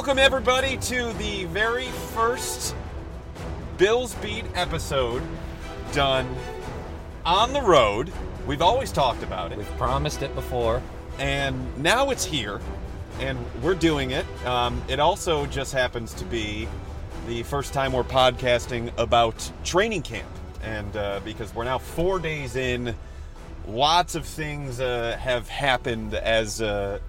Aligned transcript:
welcome 0.00 0.18
everybody 0.18 0.78
to 0.78 1.12
the 1.18 1.44
very 1.44 1.88
first 2.14 2.74
Bills 3.76 4.14
Beat 4.14 4.46
episode 4.54 5.22
done 5.92 6.26
on 7.26 7.52
the 7.52 7.60
road. 7.60 8.10
We've 8.46 8.62
always 8.62 8.92
talked 8.92 9.22
about 9.22 9.52
it, 9.52 9.58
We've 9.58 9.76
promised 9.76 10.22
it 10.22 10.34
before. 10.34 10.80
and 11.18 11.76
now 11.76 12.08
it's 12.08 12.24
here, 12.24 12.62
and 13.18 13.38
we're 13.62 13.74
doing 13.74 14.12
it. 14.12 14.24
Um, 14.46 14.82
it 14.88 15.00
also 15.00 15.44
just 15.44 15.74
happens 15.74 16.14
to 16.14 16.24
be 16.24 16.66
the 17.28 17.42
first 17.42 17.74
time 17.74 17.92
we're 17.92 18.02
podcasting 18.02 18.90
about 18.96 19.52
training 19.64 20.00
camp, 20.00 20.30
and 20.62 20.96
uh, 20.96 21.20
because 21.26 21.54
we're 21.54 21.64
now 21.64 21.76
four 21.76 22.18
days 22.18 22.56
in, 22.56 22.96
lots 23.68 24.14
of 24.14 24.24
things 24.24 24.80
uh, 24.80 25.18
have 25.20 25.46
happened 25.50 26.14
as. 26.14 26.62
Uh, 26.62 27.00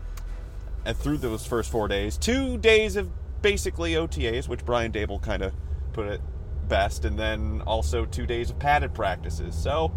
through 0.86 1.18
those 1.18 1.46
first 1.46 1.72
four 1.72 1.88
days, 1.88 2.18
two 2.18 2.58
days 2.58 2.96
of 2.96 3.10
basically 3.42 3.94
OTAs, 3.94 4.48
which 4.48 4.66
Brian 4.66 4.92
Daboll 4.92 5.22
kind 5.22 5.42
of 5.44 5.54
put 5.94 6.08
it 6.08 6.22
best, 6.68 7.06
and 7.06 7.18
then 7.18 7.62
also 7.66 8.06
two 8.06 8.26
days 8.26 8.50
of 8.50 8.60
padded 8.60 8.94
practices. 8.94 9.56
So, 9.56 9.94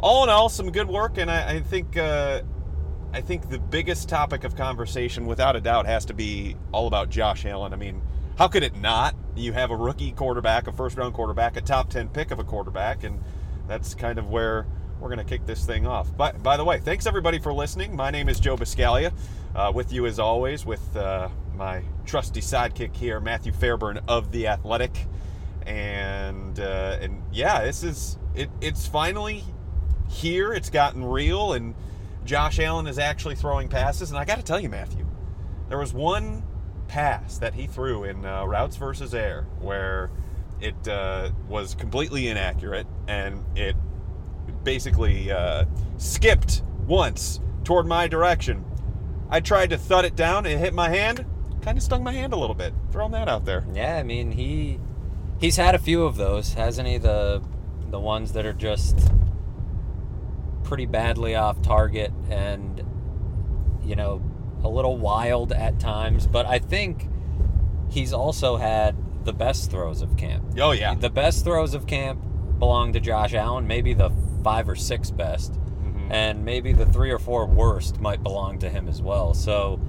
all 0.00 0.24
in 0.24 0.30
all, 0.30 0.48
some 0.48 0.70
good 0.70 0.88
work, 0.88 1.18
and 1.18 1.30
I, 1.30 1.56
I 1.56 1.60
think 1.60 1.96
uh, 1.96 2.42
I 3.12 3.20
think 3.20 3.48
the 3.48 3.58
biggest 3.58 4.08
topic 4.08 4.44
of 4.44 4.56
conversation, 4.56 5.26
without 5.26 5.56
a 5.56 5.60
doubt, 5.60 5.86
has 5.86 6.04
to 6.06 6.14
be 6.14 6.56
all 6.72 6.86
about 6.86 7.08
Josh 7.08 7.46
Allen. 7.46 7.72
I 7.72 7.76
mean, 7.76 8.02
how 8.38 8.48
could 8.48 8.62
it 8.62 8.76
not? 8.76 9.14
You 9.34 9.52
have 9.52 9.70
a 9.70 9.76
rookie 9.76 10.12
quarterback, 10.12 10.66
a 10.66 10.72
first-round 10.72 11.14
quarterback, 11.14 11.56
a 11.56 11.60
top 11.60 11.90
ten 11.90 12.08
pick 12.08 12.30
of 12.30 12.38
a 12.38 12.44
quarterback, 12.44 13.04
and 13.04 13.22
that's 13.68 13.94
kind 13.94 14.18
of 14.18 14.28
where 14.28 14.66
we're 15.00 15.08
going 15.08 15.18
to 15.18 15.24
kick 15.24 15.46
this 15.46 15.64
thing 15.64 15.86
off. 15.86 16.14
But 16.16 16.42
by 16.42 16.56
the 16.56 16.64
way, 16.64 16.78
thanks 16.78 17.06
everybody 17.06 17.38
for 17.38 17.52
listening. 17.52 17.94
My 17.94 18.10
name 18.10 18.28
is 18.28 18.40
Joe 18.40 18.56
Buscaglia, 18.56 19.12
uh, 19.54 19.72
with 19.74 19.92
you 19.92 20.06
as 20.06 20.18
always, 20.18 20.64
with 20.64 20.96
uh, 20.96 21.28
my 21.54 21.82
trusty 22.04 22.40
sidekick 22.40 22.94
here, 22.94 23.20
Matthew 23.20 23.52
Fairburn 23.52 24.00
of 24.08 24.32
the 24.32 24.48
Athletic, 24.48 25.06
and 25.66 26.58
uh, 26.58 26.98
and 27.00 27.22
yeah, 27.32 27.64
this 27.64 27.82
is 27.82 28.18
it. 28.34 28.50
It's 28.60 28.86
finally 28.86 29.44
here. 30.08 30.52
It's 30.52 30.70
gotten 30.70 31.04
real, 31.04 31.52
and 31.52 31.74
Josh 32.24 32.58
Allen 32.58 32.86
is 32.86 32.98
actually 32.98 33.34
throwing 33.34 33.68
passes. 33.68 34.10
And 34.10 34.18
I 34.18 34.24
got 34.24 34.36
to 34.36 34.44
tell 34.44 34.60
you, 34.60 34.68
Matthew, 34.68 35.06
there 35.68 35.78
was 35.78 35.92
one 35.92 36.42
pass 36.88 37.38
that 37.38 37.54
he 37.54 37.66
threw 37.66 38.04
in 38.04 38.24
uh, 38.24 38.44
routes 38.44 38.76
versus 38.76 39.14
air 39.14 39.46
where 39.58 40.10
it 40.60 40.88
uh, 40.88 41.30
was 41.48 41.74
completely 41.74 42.28
inaccurate, 42.28 42.86
and 43.08 43.44
it 43.56 43.76
basically 44.66 45.30
uh, 45.30 45.64
skipped 45.96 46.62
once 46.86 47.40
toward 47.64 47.86
my 47.86 48.06
direction. 48.08 48.64
I 49.30 49.40
tried 49.40 49.70
to 49.70 49.78
thud 49.78 50.04
it 50.04 50.16
down. 50.16 50.44
It 50.44 50.58
hit 50.58 50.74
my 50.74 50.90
hand. 50.90 51.24
Kind 51.62 51.78
of 51.78 51.84
stung 51.84 52.02
my 52.04 52.12
hand 52.12 52.32
a 52.32 52.36
little 52.36 52.54
bit. 52.54 52.74
Throwing 52.90 53.12
that 53.12 53.28
out 53.28 53.44
there. 53.44 53.64
Yeah, 53.72 53.96
I 53.96 54.02
mean 54.02 54.32
he 54.32 54.78
he's 55.40 55.56
had 55.56 55.74
a 55.74 55.78
few 55.78 56.04
of 56.04 56.16
those, 56.16 56.54
hasn't 56.54 56.86
he? 56.86 56.98
The 56.98 57.42
the 57.90 58.00
ones 58.00 58.32
that 58.32 58.44
are 58.44 58.52
just 58.52 59.12
pretty 60.64 60.86
badly 60.86 61.36
off 61.36 61.62
target 61.62 62.12
and 62.28 62.82
you 63.84 63.94
know 63.94 64.20
a 64.64 64.68
little 64.68 64.98
wild 64.98 65.52
at 65.52 65.78
times. 65.78 66.26
But 66.26 66.44
I 66.46 66.58
think 66.58 67.08
he's 67.88 68.12
also 68.12 68.56
had 68.56 68.96
the 69.24 69.32
best 69.32 69.70
throws 69.70 70.02
of 70.02 70.16
camp. 70.16 70.44
Oh 70.58 70.72
yeah. 70.72 70.94
The 70.96 71.10
best 71.10 71.44
throws 71.44 71.72
of 71.72 71.86
camp 71.86 72.20
belong 72.58 72.92
to 72.94 73.00
Josh 73.00 73.34
Allen. 73.34 73.66
Maybe 73.66 73.94
the 73.94 74.10
five 74.42 74.68
or 74.68 74.76
six 74.76 75.10
best. 75.10 75.52
Mhm. 75.54 76.10
and 76.10 76.44
maybe 76.44 76.72
the 76.72 76.86
three 76.86 77.10
or 77.10 77.18
four 77.18 77.46
worst 77.46 78.00
might 78.00 78.22
belong 78.22 78.58
to 78.60 78.68
him 78.68 78.88
as 78.88 79.00
well. 79.02 79.34
So, 79.34 79.80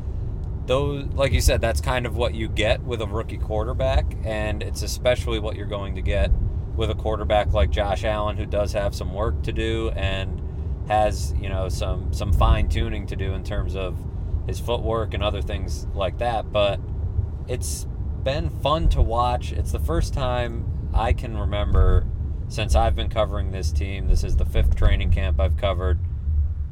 those, 0.66 1.06
like 1.13 1.31
you 1.31 1.41
said, 1.41 1.62
that's 1.62 1.80
kind 1.80 2.06
of 2.06 2.16
what 2.18 2.34
you 2.34 2.47
get 2.50 2.84
with 2.84 3.02
a 3.02 3.07
rookie 3.07 3.38
quarterback, 3.38 4.16
and 4.24 4.62
it's 4.62 4.81
especially 4.84 5.40
what 5.40 5.56
you're 5.56 5.66
going 5.68 5.96
to 5.96 6.02
get 6.02 6.31
with 6.75 6.90
a 6.90 6.96
quarterback 6.96 7.53
like 7.53 7.69
Josh 7.72 8.03
Allen, 8.03 8.36
who 8.38 8.46
does 8.46 8.74
have 8.74 8.94
some 8.94 9.13
work 9.13 9.41
to 9.44 9.52
do 9.53 9.91
and 9.96 10.41
has 10.88 11.34
you 11.41 11.50
know 11.50 11.68
some 11.69 12.13
some 12.13 12.31
fine 12.34 12.68
tuning 12.69 13.06
to 13.07 13.16
do 13.16 13.34
in 13.34 13.44
terms 13.44 13.75
of 13.75 13.97
his 14.47 14.59
footwork 14.59 15.13
and 15.13 15.22
other 15.24 15.41
things 15.41 15.88
like 15.94 16.18
that. 16.19 16.52
But 16.52 16.80
it's 17.47 17.86
been 18.24 18.50
fun 18.50 18.90
to 18.90 19.02
watch. 19.02 19.52
It's 19.52 19.72
the 19.72 19.80
first 19.80 20.13
time 20.13 20.90
I 20.94 21.13
can 21.13 21.38
remember 21.38 22.06
since 22.50 22.75
I've 22.75 22.96
been 22.96 23.09
covering 23.09 23.52
this 23.52 23.72
team. 23.72 24.08
This 24.08 24.24
is 24.24 24.35
the 24.38 24.46
fifth 24.46 24.75
training 24.75 25.12
camp 25.12 25.40
I've 25.40 25.58
covered. 25.58 26.00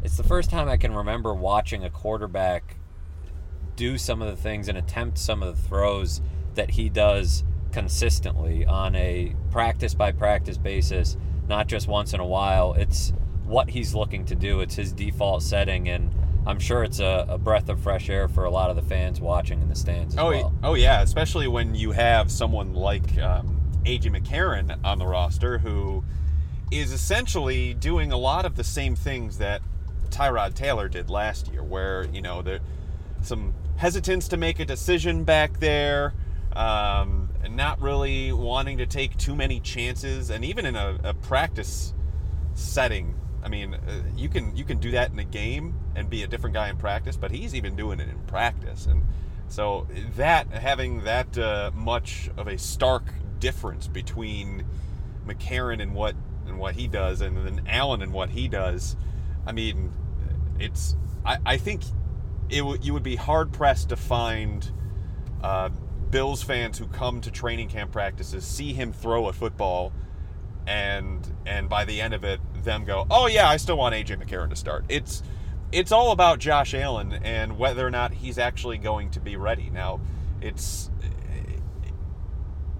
It's 0.04 0.18
the 0.18 0.24
first 0.24 0.50
time 0.50 0.68
I 0.70 0.78
can 0.78 0.94
remember 0.94 1.34
watching 1.34 1.84
a 1.84 1.90
quarterback 1.90 2.78
do 3.76 3.98
some 3.98 4.22
of 4.22 4.28
the 4.30 4.42
things 4.42 4.68
and 4.70 4.78
attempt 4.78 5.18
some 5.18 5.44
of 5.44 5.56
the 5.56 5.62
throws 5.68 6.22
that 6.54 6.72
he 6.72 6.88
does 6.90 7.44
consistently 7.72 8.66
on 8.66 8.96
a 8.96 9.36
practice 9.52 9.94
by 9.94 10.12
practice 10.12 10.58
basis, 10.58 11.18
not 11.48 11.68
just 11.68 11.88
once 11.88 12.14
in 12.14 12.20
a 12.20 12.26
while. 12.26 12.74
It's 12.74 13.12
what 13.44 13.70
he's 13.70 13.94
looking 13.94 14.26
to 14.26 14.36
do, 14.36 14.62
it's 14.62 14.76
his 14.76 14.94
default 14.94 15.44
setting, 15.44 15.90
and 15.90 16.10
I'm 16.48 16.60
sure 16.60 16.84
it's 16.84 17.00
a, 17.00 17.26
a 17.28 17.38
breath 17.38 17.68
of 17.70 17.80
fresh 17.82 18.10
air 18.10 18.28
for 18.28 18.46
a 18.46 18.50
lot 18.50 18.70
of 18.70 18.76
the 18.76 18.82
fans 18.82 19.20
watching 19.20 19.62
in 19.62 19.68
the 19.68 19.76
stands 19.76 20.16
as 20.16 20.20
Oh, 20.20 20.30
well. 20.30 20.54
oh 20.64 20.74
yeah, 20.76 21.02
especially 21.02 21.48
when 21.48 21.76
you 21.76 21.92
have 21.92 22.32
someone 22.32 22.74
like 22.74 23.18
um, 23.20 23.55
AJ 23.86 24.20
McCarron 24.20 24.78
on 24.84 25.00
the 25.00 25.06
roster 25.06 25.60
who 25.60 26.04
is 26.72 26.92
essentially 26.92 27.74
doing 27.74 28.12
a 28.12 28.18
lot 28.18 28.46
of 28.46 28.56
the 28.56 28.64
same 28.64 28.96
things 28.96 29.38
that 29.38 29.62
Tyrod 30.10 30.56
Taylor 30.56 30.88
did 30.88 31.10
last 31.10 31.52
year, 31.52 31.64
where 31.64 32.06
you 32.06 32.22
know 32.22 32.42
there 32.42 32.60
some 33.22 33.54
hesitance 33.78 34.28
to 34.30 34.38
make 34.38 34.60
a 34.60 34.66
decision 34.66 35.24
back 35.24 35.60
there, 35.60 36.14
um, 36.54 37.30
not 37.50 37.82
really 37.82 38.32
wanting 38.32 38.78
to 38.78 38.86
take 38.86 39.18
too 39.18 39.36
many 39.36 39.60
chances, 39.60 40.30
and 40.30 40.46
even 40.46 40.66
in 40.66 40.76
a, 40.76 40.98
a 41.04 41.14
practice 41.14 41.94
setting. 42.54 43.20
I 43.44 43.48
mean, 43.48 43.76
uh, 43.76 43.80
you 44.16 44.28
can 44.28 44.56
you 44.56 44.64
can 44.64 44.80
do 44.80 44.92
that 44.92 45.12
in 45.12 45.20
a 45.20 45.24
game 45.24 45.76
and 45.96 46.10
be 46.10 46.24
a 46.24 46.28
different 46.28 46.56
guy 46.56 46.70
in 46.70 46.78
practice, 46.78 47.16
but 47.16 47.30
he's 47.30 47.54
even 47.54 47.76
doing 47.76 48.00
it 48.00 48.10
in 48.10 48.20
practice, 48.22 48.88
and 48.88 49.04
so 49.48 49.88
that 50.16 50.52
having 50.52 51.04
that 51.04 51.38
uh, 51.38 51.70
much 51.76 52.30
of 52.38 52.48
a 52.48 52.58
stark 52.58 53.04
difference 53.40 53.88
between 53.88 54.66
McCarron 55.28 55.82
and 55.82 55.94
what 55.94 56.16
and 56.48 56.60
what 56.60 56.76
he 56.76 56.88
does, 56.88 57.22
and 57.22 57.38
then 57.38 57.62
Allen 57.68 58.02
and 58.02 58.14
what 58.14 58.30
he 58.30 58.48
does, 58.48 58.96
I 59.46 59.52
mean, 59.52 59.92
it's 60.60 60.96
I, 61.26 61.38
I 61.46 61.58
think 61.58 61.84
it 62.50 62.60
w- 62.60 62.80
you 62.82 62.94
would 62.94 63.04
be 63.04 63.16
hard 63.16 63.52
pressed 63.52 63.90
to 63.90 63.96
find 63.96 64.72
uh, 65.44 65.70
Bills 66.12 66.44
fans 66.44 66.78
who 66.78 66.88
come 66.88 67.22
to 67.22 67.32
training 67.32 67.70
camp 67.70 67.92
practices 67.92 68.46
see 68.46 68.74
him 68.74 68.94
throw 68.94 69.28
a 69.28 69.34
football 69.34 69.92
and 70.68 71.32
and 71.46 71.70
by 71.70 71.86
the 71.86 72.02
end 72.02 72.14
of 72.14 72.24
it 72.24 72.40
them 72.64 72.86
go 72.86 73.06
oh 73.12 73.28
yeah 73.28 73.48
i 73.48 73.56
still 73.56 73.78
want 73.78 73.94
aj 73.94 74.08
mccarron 74.18 74.50
to 74.50 74.56
start. 74.56 74.86
It's 74.90 75.22
it's 75.72 75.92
all 75.92 76.12
about 76.12 76.40
josh 76.40 76.74
allen 76.74 77.14
and 77.14 77.58
whether 77.58 77.86
or 77.86 77.92
not 77.92 78.14
he's 78.14 78.38
actually 78.38 78.78
going 78.78 79.12
to 79.12 79.20
be 79.20 79.36
ready. 79.36 79.70
Now 79.70 80.00
it's 80.42 80.90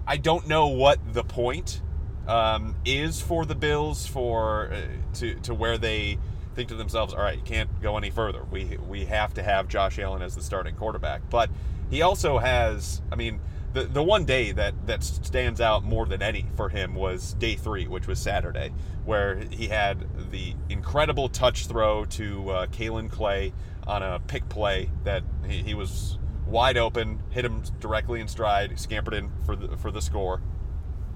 i 0.06 0.16
don't 0.16 0.46
know 0.48 0.68
what 0.68 0.98
the 1.12 1.24
point 1.24 1.80
um, 2.28 2.74
is 2.84 3.20
for 3.20 3.46
the 3.46 3.54
bills 3.54 4.06
for 4.06 4.72
uh, 4.72 4.80
to 5.14 5.34
to 5.36 5.54
where 5.54 5.78
they 5.78 6.18
think 6.54 6.68
to 6.68 6.74
themselves 6.74 7.14
all 7.14 7.20
right 7.20 7.36
you 7.36 7.44
can't 7.44 7.82
go 7.82 7.96
any 7.96 8.10
further. 8.10 8.42
We 8.50 8.78
we 8.88 9.04
have 9.04 9.34
to 9.34 9.42
have 9.42 9.68
josh 9.68 9.98
allen 9.98 10.22
as 10.22 10.34
the 10.34 10.42
starting 10.42 10.74
quarterback. 10.74 11.22
But 11.30 11.50
he 11.90 12.02
also 12.02 12.38
has 12.38 13.00
i 13.12 13.16
mean 13.16 13.40
the, 13.76 13.84
the 13.84 14.02
one 14.02 14.24
day 14.24 14.52
that, 14.52 14.86
that 14.86 15.04
stands 15.04 15.60
out 15.60 15.84
more 15.84 16.06
than 16.06 16.22
any 16.22 16.46
for 16.56 16.70
him 16.70 16.94
was 16.94 17.34
day 17.34 17.56
three, 17.56 17.86
which 17.86 18.06
was 18.06 18.18
Saturday, 18.18 18.72
where 19.04 19.36
he 19.50 19.68
had 19.68 20.06
the 20.30 20.54
incredible 20.70 21.28
touch 21.28 21.66
throw 21.66 22.06
to 22.06 22.50
uh, 22.50 22.66
Kaelin 22.68 23.10
Clay 23.10 23.52
on 23.86 24.02
a 24.02 24.18
pick 24.28 24.48
play 24.48 24.90
that 25.04 25.22
he, 25.46 25.62
he 25.62 25.74
was 25.74 26.16
wide 26.46 26.76
open, 26.76 27.22
hit 27.30 27.44
him 27.44 27.62
directly 27.80 28.20
in 28.20 28.28
stride, 28.28 28.78
scampered 28.78 29.14
in 29.14 29.30
for 29.44 29.56
the, 29.56 29.76
for 29.76 29.90
the 29.90 30.00
score. 30.00 30.40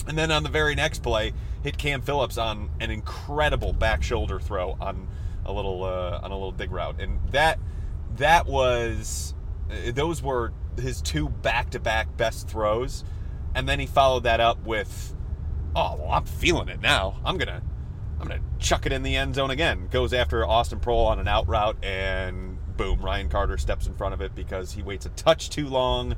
And 0.06 0.16
then 0.16 0.30
on 0.30 0.42
the 0.42 0.48
very 0.48 0.74
next 0.74 1.02
play, 1.02 1.32
hit 1.62 1.78
Cam 1.78 2.02
Phillips 2.02 2.38
on 2.38 2.70
an 2.80 2.90
incredible 2.90 3.72
back 3.72 4.02
shoulder 4.02 4.40
throw 4.40 4.76
on 4.80 5.08
a 5.44 5.52
little 5.52 5.84
uh, 5.84 6.20
on 6.22 6.30
a 6.30 6.34
little 6.34 6.52
dig 6.52 6.70
route, 6.70 7.00
and 7.00 7.20
that 7.32 7.58
that 8.16 8.46
was 8.46 9.34
uh, 9.70 9.92
those 9.92 10.22
were 10.22 10.52
his 10.78 11.02
two 11.02 11.28
back-to-back 11.28 12.16
best 12.16 12.48
throws, 12.48 13.04
and 13.54 13.68
then 13.68 13.78
he 13.78 13.86
followed 13.86 14.22
that 14.22 14.40
up 14.40 14.64
with, 14.64 15.14
"Oh 15.76 15.96
well, 15.96 16.10
I'm 16.10 16.24
feeling 16.24 16.68
it 16.68 16.80
now. 16.80 17.20
I'm 17.24 17.36
gonna, 17.36 17.62
I'm 18.18 18.28
gonna 18.28 18.42
chuck 18.58 18.86
it 18.86 18.92
in 18.92 19.02
the 19.02 19.16
end 19.16 19.34
zone 19.34 19.50
again." 19.50 19.88
Goes 19.90 20.12
after 20.12 20.46
Austin 20.46 20.80
Proehl 20.80 21.06
on 21.06 21.18
an 21.18 21.28
out 21.28 21.48
route, 21.48 21.76
and 21.84 22.49
boom, 22.80 23.00
Ryan 23.04 23.28
Carter 23.28 23.58
steps 23.58 23.86
in 23.86 23.94
front 23.94 24.14
of 24.14 24.20
it 24.20 24.34
because 24.34 24.72
he 24.72 24.82
waits 24.82 25.06
a 25.06 25.10
touch 25.10 25.50
too 25.50 25.68
long, 25.68 26.16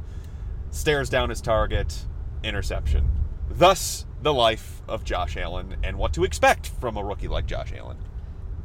stares 0.71 1.11
down 1.11 1.29
his 1.31 1.41
target, 1.41 2.05
interception. 2.43 3.11
Thus, 3.51 4.07
the 4.23 4.33
life 4.33 4.83
of 4.87 5.05
Josh 5.05 5.37
Allen 5.37 5.77
and 5.83 5.99
what 5.99 6.13
to 6.15 6.25
expect 6.25 6.69
from 6.81 6.97
a 6.97 7.03
rookie 7.05 7.29
like 7.29 7.47
Josh 7.47 7.73
Allen. 7.77 7.99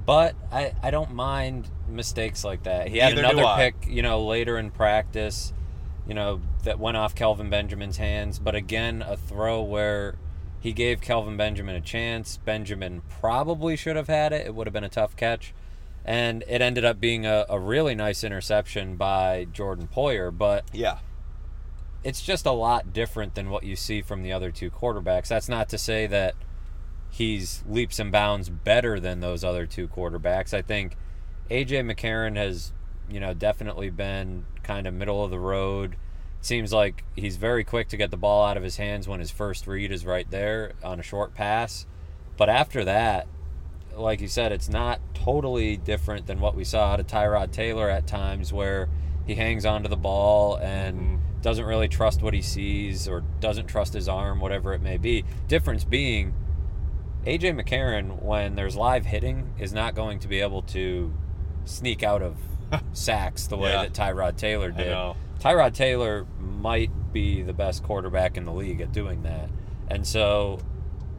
But 0.06 0.36
I, 0.52 0.74
I 0.84 0.92
don't 0.92 1.12
mind 1.12 1.70
mistakes 1.90 2.44
like 2.44 2.64
that. 2.64 2.88
He 2.88 3.00
had 3.00 3.16
Neither 3.16 3.28
another 3.28 3.56
pick, 3.58 3.88
you 3.90 4.02
know, 4.02 4.24
later 4.26 4.58
in 4.58 4.72
practice 4.72 5.54
you 6.08 6.14
know, 6.14 6.42
that 6.64 6.80
went 6.80 6.98
off 6.98 7.14
Kelvin 7.14 7.50
Benjamin's 7.50 7.98
hands. 7.98 8.40
But 8.40 8.56
again, 8.56 9.04
a 9.06 9.18
throw 9.18 9.62
where 9.62 10.16
he 10.60 10.72
gave 10.72 11.02
Kelvin 11.02 11.36
Benjamin 11.36 11.76
a 11.76 11.82
chance. 11.82 12.38
Benjamin 12.38 13.02
probably 13.20 13.76
should 13.76 13.96
have 13.96 14.08
had 14.08 14.32
it. 14.32 14.48
It 14.48 14.56
would 14.56 14.68
have 14.68 14.74
been 14.74 14.86
a 14.86 14.90
tough 14.90 15.16
catch. 15.16 15.54
And 16.08 16.44
it 16.48 16.62
ended 16.62 16.86
up 16.86 17.00
being 17.02 17.26
a, 17.26 17.46
a 17.50 17.60
really 17.60 17.94
nice 17.94 18.24
interception 18.24 18.96
by 18.96 19.46
Jordan 19.52 19.90
Poyer. 19.94 20.36
But 20.36 20.64
Yeah. 20.74 21.00
it's 22.04 22.22
just 22.22 22.46
a 22.46 22.52
lot 22.52 22.94
different 22.94 23.36
than 23.36 23.50
what 23.50 23.64
you 23.64 23.76
see 23.76 24.02
from 24.02 24.24
the 24.24 24.32
other 24.32 24.50
two 24.50 24.72
quarterbacks. 24.72 25.28
That's 25.28 25.50
not 25.50 25.68
to 25.70 25.78
say 25.78 26.08
that 26.08 26.36
he's 27.10 27.62
leaps 27.68 28.00
and 28.00 28.12
bounds 28.12 28.50
better 28.50 29.00
than 29.00 29.20
those 29.20 29.44
other 29.44 29.66
two 29.66 29.88
quarterbacks. 29.90 30.54
I 30.54 30.62
think 30.62 30.96
AJ 31.52 31.84
McCarron 31.92 32.38
has, 32.38 32.72
you 33.10 33.20
know, 33.20 33.34
definitely 33.34 33.90
been 33.90 34.46
kind 34.64 34.88
of 34.88 34.94
middle 34.94 35.24
of 35.26 35.30
the 35.32 35.40
road. 35.40 35.98
Seems 36.40 36.72
like 36.72 37.04
he's 37.18 37.36
very 37.36 37.64
quick 37.66 37.90
to 37.90 37.98
get 37.98 38.12
the 38.12 38.18
ball 38.18 38.46
out 38.46 38.56
of 38.56 38.64
his 38.64 38.78
hands 38.78 39.08
when 39.10 39.20
his 39.20 39.32
first 39.32 39.68
read 39.68 39.92
is 39.92 40.06
right 40.06 40.30
there 40.32 40.72
on 40.84 41.00
a 41.02 41.04
short 41.04 41.34
pass. 41.34 41.86
But 42.38 42.48
after 42.48 42.86
that, 42.86 43.28
like 43.98 44.22
you 44.22 44.28
said, 44.28 44.52
it's 44.52 44.70
not 44.70 45.00
totally 45.14 45.78
different 45.78 46.28
than 46.28 46.40
what 46.40 46.56
we 46.56 46.64
saw 46.64 46.94
out 46.94 47.00
of 47.00 47.08
Tyrod 47.08 47.52
Taylor 47.52 47.90
at 47.90 48.08
times 48.08 48.54
where 48.54 48.90
he 49.26 49.36
hangs 49.36 49.66
onto 49.66 49.90
the 49.90 49.98
ball 49.98 50.56
and 50.58 51.00
mm-hmm. 51.00 51.42
doesn't 51.42 51.66
really 51.66 51.88
trust 51.88 52.22
what 52.22 52.34
he 52.34 52.42
sees 52.42 53.08
or 53.08 53.22
doesn't 53.40 53.68
trust 53.68 53.94
his 53.94 54.08
arm, 54.08 54.40
whatever 54.40 54.74
it 54.74 54.82
may 54.82 54.98
be. 54.98 55.26
Difference 55.48 55.84
being, 55.84 56.34
AJ 57.26 57.62
McCarron, 57.62 58.22
when 58.22 58.56
there's 58.56 58.76
live 58.76 59.06
hitting, 59.06 59.54
is 59.60 59.74
not 59.74 59.96
going 59.96 60.20
to 60.20 60.28
be 60.28 60.40
able 60.40 60.62
to 60.64 61.14
sneak 61.66 62.04
out 62.04 62.22
of 62.22 62.38
sacks 62.94 63.48
the 63.48 63.58
way 63.58 63.72
Yeah. 63.72 63.84
that 63.84 63.94
Tyrod 63.94 64.38
Taylor 64.38 64.72
did. 64.72 64.88
Tyrod 65.40 65.74
Taylor 65.74 66.26
might 66.40 66.90
be 67.14 67.42
the 67.42 67.54
best 67.54 67.84
quarterback 67.84 68.38
in 68.38 68.46
the 68.46 68.54
league 68.54 68.82
at 68.82 68.92
doing 68.92 69.24
that. 69.24 69.50
And 69.90 70.06
so 70.06 70.60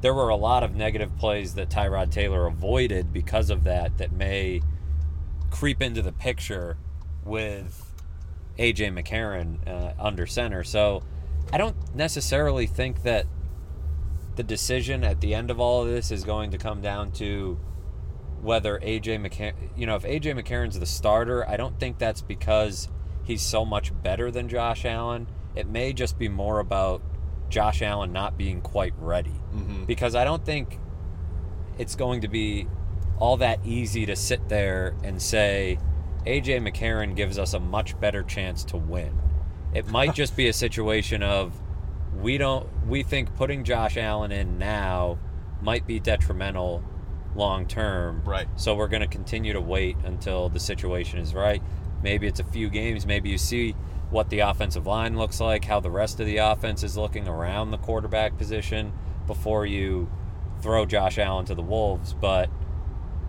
there 0.01 0.15
were 0.15 0.29
a 0.29 0.37
lot 0.37 0.63
of 0.63 0.75
negative 0.75 1.17
plays 1.19 1.55
that 1.55 1.71
Tyrod 1.71 2.11
Taylor 2.11 2.47
avoided 2.47 3.13
because 3.13 3.51
of 3.51 3.65
that 3.65 3.99
that 3.99 4.13
may 4.13 4.63
creep 5.51 5.83
into 5.83 6.03
the 6.03 6.13
picture 6.13 6.77
with 7.25 7.93
AJ 8.59 8.93
McCarron 8.93 9.67
uh, 9.67 9.95
under 9.99 10.27
center. 10.27 10.63
So 10.63 11.03
I 11.53 11.59
don't 11.59 11.77
necessarily 11.95 12.67
think 12.67 13.03
that 13.03 13.27
the 14.37 14.43
decision 14.43 15.03
at 15.03 15.21
the 15.21 15.35
end 15.35 15.51
of 15.51 15.59
all 15.59 15.83
of 15.83 15.89
this 15.89 16.11
is 16.11 16.23
going 16.23 16.53
to 16.53 16.59
come 16.59 16.81
down 16.81 17.11
to 17.13 17.59
whether 18.41 18.79
AJ 18.79 19.27
McCarron, 19.27 19.55
you 19.77 19.87
know, 19.87 19.97
if 19.97 20.05
AJ 20.05 20.41
McCarron's 20.41 20.79
the 20.79 20.87
starter, 20.87 21.49
I 21.49 21.57
don't 21.57 21.79
think 21.81 21.99
that's 21.99 22.23
because 22.23 22.89
he's 23.25 23.43
so 23.43 23.65
much 23.65 23.93
better 24.03 24.31
than 24.31 24.49
Josh 24.49 24.85
Allen. 24.85 25.27
It 25.57 25.67
may 25.67 25.93
just 25.93 26.19
be 26.19 26.29
more 26.29 26.61
about 26.61 27.03
Josh 27.49 27.83
Allen 27.83 28.13
not 28.13 28.37
being 28.37 28.61
quite 28.61 28.95
ready. 28.99 29.35
Mhm. 29.55 29.87
Because 29.87 30.15
I 30.15 30.25
don't 30.25 30.45
think 30.45 30.79
it's 31.79 31.95
going 31.95 32.21
to 32.23 32.29
be 32.29 32.67
all 33.19 33.37
that 33.39 33.59
easy 33.65 34.07
to 34.07 34.15
sit 34.17 34.49
there 34.49 34.95
and 35.03 35.21
say 35.21 35.79
AJ 36.27 36.59
McCarron 36.61 37.17
gives 37.17 37.39
us 37.39 37.55
a 37.55 37.61
much 37.61 37.99
better 38.01 38.23
chance 38.23 38.65
to 38.65 38.77
win. 38.77 39.13
It 39.75 39.89
might 39.89 40.15
just 40.15 40.37
be 40.37 40.49
a 40.49 40.53
situation 40.53 41.23
of 41.23 41.53
we 42.21 42.39
don't 42.39 42.67
we 42.87 43.03
think 43.03 43.35
putting 43.37 43.65
Josh 43.65 43.97
Allen 43.97 44.33
in 44.33 44.59
now 44.59 45.19
might 45.61 45.87
be 45.87 46.01
detrimental 46.01 46.83
long 47.35 47.67
term. 47.67 48.23
Right. 48.25 48.49
So 48.57 48.75
we're 48.75 48.89
going 48.89 49.03
to 49.03 49.07
continue 49.09 49.53
to 49.53 49.61
wait 49.61 49.97
until 50.05 50.49
the 50.49 50.59
situation 50.61 51.19
is 51.19 51.35
right. 51.35 51.63
Maybe 52.03 52.27
it's 52.27 52.41
a 52.41 52.45
few 52.45 52.69
games, 52.71 53.07
maybe 53.07 53.29
you 53.31 53.39
see 53.39 53.75
what 54.11 54.31
the 54.31 54.41
offensive 54.41 54.87
line 54.87 55.19
looks 55.19 55.41
like, 55.41 55.65
how 55.65 55.81
the 55.81 55.91
rest 55.91 56.21
of 56.21 56.27
the 56.27 56.39
offense 56.39 56.83
is 56.83 56.97
looking 56.97 57.29
around 57.29 57.71
the 57.71 57.79
quarterback 57.79 58.39
position 58.39 58.93
before 59.27 59.67
you 59.67 60.11
throw 60.61 60.87
Josh 60.87 61.19
Allen 61.19 61.45
to 61.47 61.55
the 61.55 61.63
wolves, 61.63 62.15
but 62.15 62.49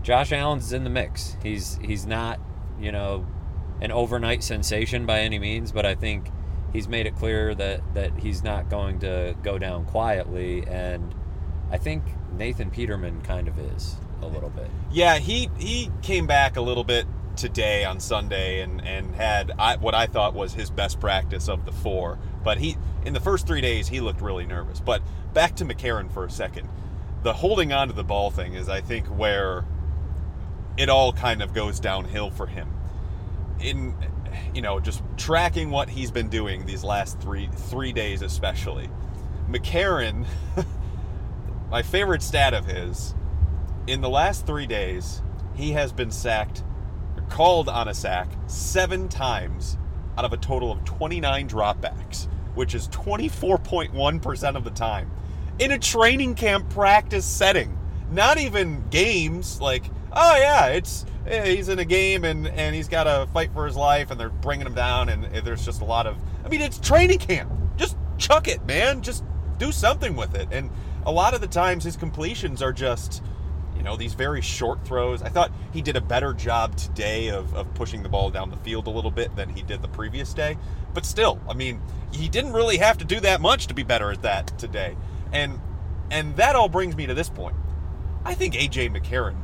Josh 0.01 0.31
Allen's 0.31 0.71
in 0.71 0.83
the 0.83 0.89
mix. 0.89 1.37
He's 1.43 1.77
he's 1.81 2.05
not, 2.05 2.39
you 2.79 2.91
know, 2.91 3.25
an 3.81 3.91
overnight 3.91 4.43
sensation 4.43 5.05
by 5.05 5.19
any 5.19 5.39
means, 5.39 5.71
but 5.71 5.85
I 5.85 5.95
think 5.95 6.31
he's 6.71 6.87
made 6.87 7.05
it 7.05 7.15
clear 7.15 7.53
that 7.55 7.93
that 7.93 8.17
he's 8.19 8.43
not 8.43 8.69
going 8.69 8.99
to 8.99 9.35
go 9.43 9.57
down 9.57 9.85
quietly 9.85 10.65
and 10.67 11.13
I 11.71 11.77
think 11.77 12.03
Nathan 12.35 12.71
Peterman 12.71 13.21
kind 13.21 13.47
of 13.47 13.59
is 13.59 13.95
a 14.21 14.27
little 14.27 14.49
bit. 14.49 14.69
Yeah, 14.91 15.17
he 15.19 15.49
he 15.57 15.91
came 16.01 16.25
back 16.25 16.57
a 16.57 16.61
little 16.61 16.83
bit 16.83 17.05
today 17.39 17.85
on 17.85 17.99
Sunday 17.99 18.61
and 18.61 18.85
and 18.85 19.15
had 19.15 19.51
I, 19.57 19.77
what 19.77 19.95
I 19.95 20.05
thought 20.05 20.33
was 20.33 20.53
his 20.53 20.69
best 20.69 20.99
practice 20.99 21.47
of 21.47 21.65
the 21.65 21.71
four. 21.71 22.19
But 22.43 22.57
he 22.57 22.77
in 23.05 23.13
the 23.13 23.19
first 23.19 23.47
three 23.47 23.61
days 23.61 23.87
he 23.87 24.01
looked 24.01 24.21
really 24.21 24.45
nervous. 24.45 24.79
But 24.79 25.01
back 25.33 25.55
to 25.57 25.65
McCarron 25.65 26.11
for 26.11 26.25
a 26.25 26.29
second. 26.29 26.69
The 27.23 27.33
holding 27.33 27.73
on 27.73 27.87
to 27.87 27.93
the 27.93 28.03
ball 28.03 28.31
thing 28.31 28.53
is 28.53 28.69
I 28.69 28.81
think 28.81 29.07
where 29.07 29.65
it 30.77 30.89
all 30.89 31.11
kind 31.11 31.41
of 31.41 31.53
goes 31.53 31.79
downhill 31.79 32.29
for 32.29 32.47
him. 32.47 32.69
In 33.59 33.95
you 34.53 34.61
know 34.61 34.79
just 34.79 35.01
tracking 35.17 35.71
what 35.71 35.89
he's 35.89 36.11
been 36.11 36.29
doing 36.29 36.65
these 36.65 36.83
last 36.83 37.19
three 37.19 37.49
three 37.53 37.93
days 37.93 38.21
especially. 38.21 38.89
McCarron, 39.49 40.27
my 41.71 41.81
favorite 41.81 42.21
stat 42.21 42.53
of 42.53 42.65
his 42.65 43.15
in 43.89 44.01
the 44.01 44.09
last 44.09 44.45
three 44.45 44.67
days, 44.67 45.21
he 45.55 45.71
has 45.71 45.91
been 45.91 46.11
sacked, 46.11 46.63
called 47.29 47.69
on 47.69 47.87
a 47.87 47.93
sack 47.93 48.29
seven 48.47 49.07
times 49.07 49.77
out 50.17 50.25
of 50.25 50.33
a 50.33 50.37
total 50.37 50.71
of 50.71 50.83
29 50.83 51.47
dropbacks, 51.47 52.27
which 52.55 52.75
is 52.75 52.87
24.1% 52.89 54.55
of 54.55 54.63
the 54.63 54.71
time. 54.71 55.09
In 55.59 55.71
a 55.71 55.79
training 55.79 56.35
camp 56.35 56.69
practice 56.69 57.25
setting, 57.25 57.77
not 58.11 58.37
even 58.37 58.83
games 58.89 59.61
like, 59.61 59.85
oh 60.13 60.35
yeah, 60.37 60.67
it's 60.67 61.05
eh, 61.27 61.55
he's 61.55 61.69
in 61.69 61.79
a 61.79 61.85
game 61.85 62.23
and, 62.23 62.47
and 62.47 62.75
he's 62.75 62.87
got 62.87 63.03
to 63.03 63.27
fight 63.33 63.53
for 63.53 63.65
his 63.65 63.75
life 63.75 64.11
and 64.11 64.19
they're 64.19 64.29
bringing 64.29 64.65
him 64.65 64.73
down 64.73 65.09
and 65.09 65.23
there's 65.45 65.63
just 65.63 65.81
a 65.81 65.85
lot 65.85 66.07
of, 66.07 66.17
I 66.43 66.49
mean, 66.49 66.61
it's 66.61 66.79
training 66.79 67.19
camp. 67.19 67.51
Just 67.77 67.97
chuck 68.17 68.47
it, 68.47 68.65
man. 68.65 69.01
Just 69.01 69.23
do 69.57 69.71
something 69.71 70.15
with 70.15 70.35
it. 70.35 70.47
And 70.51 70.69
a 71.05 71.11
lot 71.11 71.33
of 71.33 71.41
the 71.41 71.47
times 71.47 71.83
his 71.83 71.95
completions 71.95 72.61
are 72.61 72.73
just, 72.73 73.23
you 73.79 73.85
know, 73.85 73.95
these 73.95 74.13
very 74.13 74.41
short 74.41 74.85
throws. 74.85 75.21
I 75.21 75.29
thought 75.29 75.53
he 75.71 75.81
did 75.81 75.95
a 75.95 76.01
better 76.01 76.33
job 76.33 76.75
today 76.75 77.29
of, 77.29 77.55
of 77.55 77.73
pushing 77.75 78.03
the 78.03 78.09
ball 78.09 78.29
down 78.29 78.49
the 78.49 78.57
field 78.57 78.87
a 78.87 78.89
little 78.89 79.09
bit 79.09 79.33
than 79.37 79.47
he 79.47 79.61
did 79.61 79.81
the 79.81 79.87
previous 79.87 80.33
day. 80.33 80.57
But 80.93 81.05
still, 81.05 81.39
I 81.49 81.53
mean, 81.53 81.81
he 82.11 82.27
didn't 82.27 82.51
really 82.51 82.77
have 82.77 82.97
to 82.97 83.05
do 83.05 83.21
that 83.21 83.39
much 83.39 83.67
to 83.67 83.73
be 83.73 83.83
better 83.83 84.11
at 84.11 84.21
that 84.23 84.47
today. 84.59 84.97
And 85.31 85.61
and 86.11 86.35
that 86.35 86.57
all 86.57 86.67
brings 86.67 86.95
me 86.97 87.05
to 87.07 87.13
this 87.13 87.29
point. 87.29 87.55
I 88.25 88.33
think 88.33 88.53
AJ 88.53 88.93
McCarron 88.93 89.37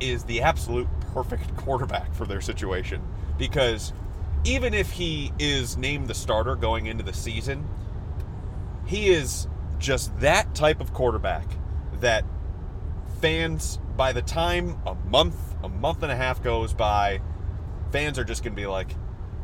is 0.00 0.24
the 0.24 0.42
absolute 0.42 0.88
perfect 1.14 1.56
quarterback 1.56 2.12
for 2.12 2.26
their 2.26 2.42
situation 2.42 3.02
because 3.38 3.94
even 4.44 4.74
if 4.74 4.90
he 4.90 5.32
is 5.38 5.78
named 5.78 6.08
the 6.08 6.14
starter 6.14 6.56
going 6.56 6.86
into 6.86 7.04
the 7.04 7.14
season, 7.14 7.66
he 8.84 9.08
is 9.08 9.48
just 9.78 10.18
that 10.20 10.54
type 10.54 10.80
of 10.80 10.92
quarterback 10.92 11.46
that 12.00 12.24
fans 13.22 13.78
by 13.96 14.12
the 14.12 14.22
time 14.22 14.78
a 14.86 14.94
month 14.94 15.36
a 15.62 15.68
month 15.68 16.02
and 16.02 16.12
a 16.12 16.16
half 16.16 16.42
goes 16.42 16.74
by 16.74 17.20
fans 17.92 18.18
are 18.18 18.24
just 18.24 18.42
going 18.42 18.54
to 18.54 18.60
be 18.60 18.66
like 18.66 18.96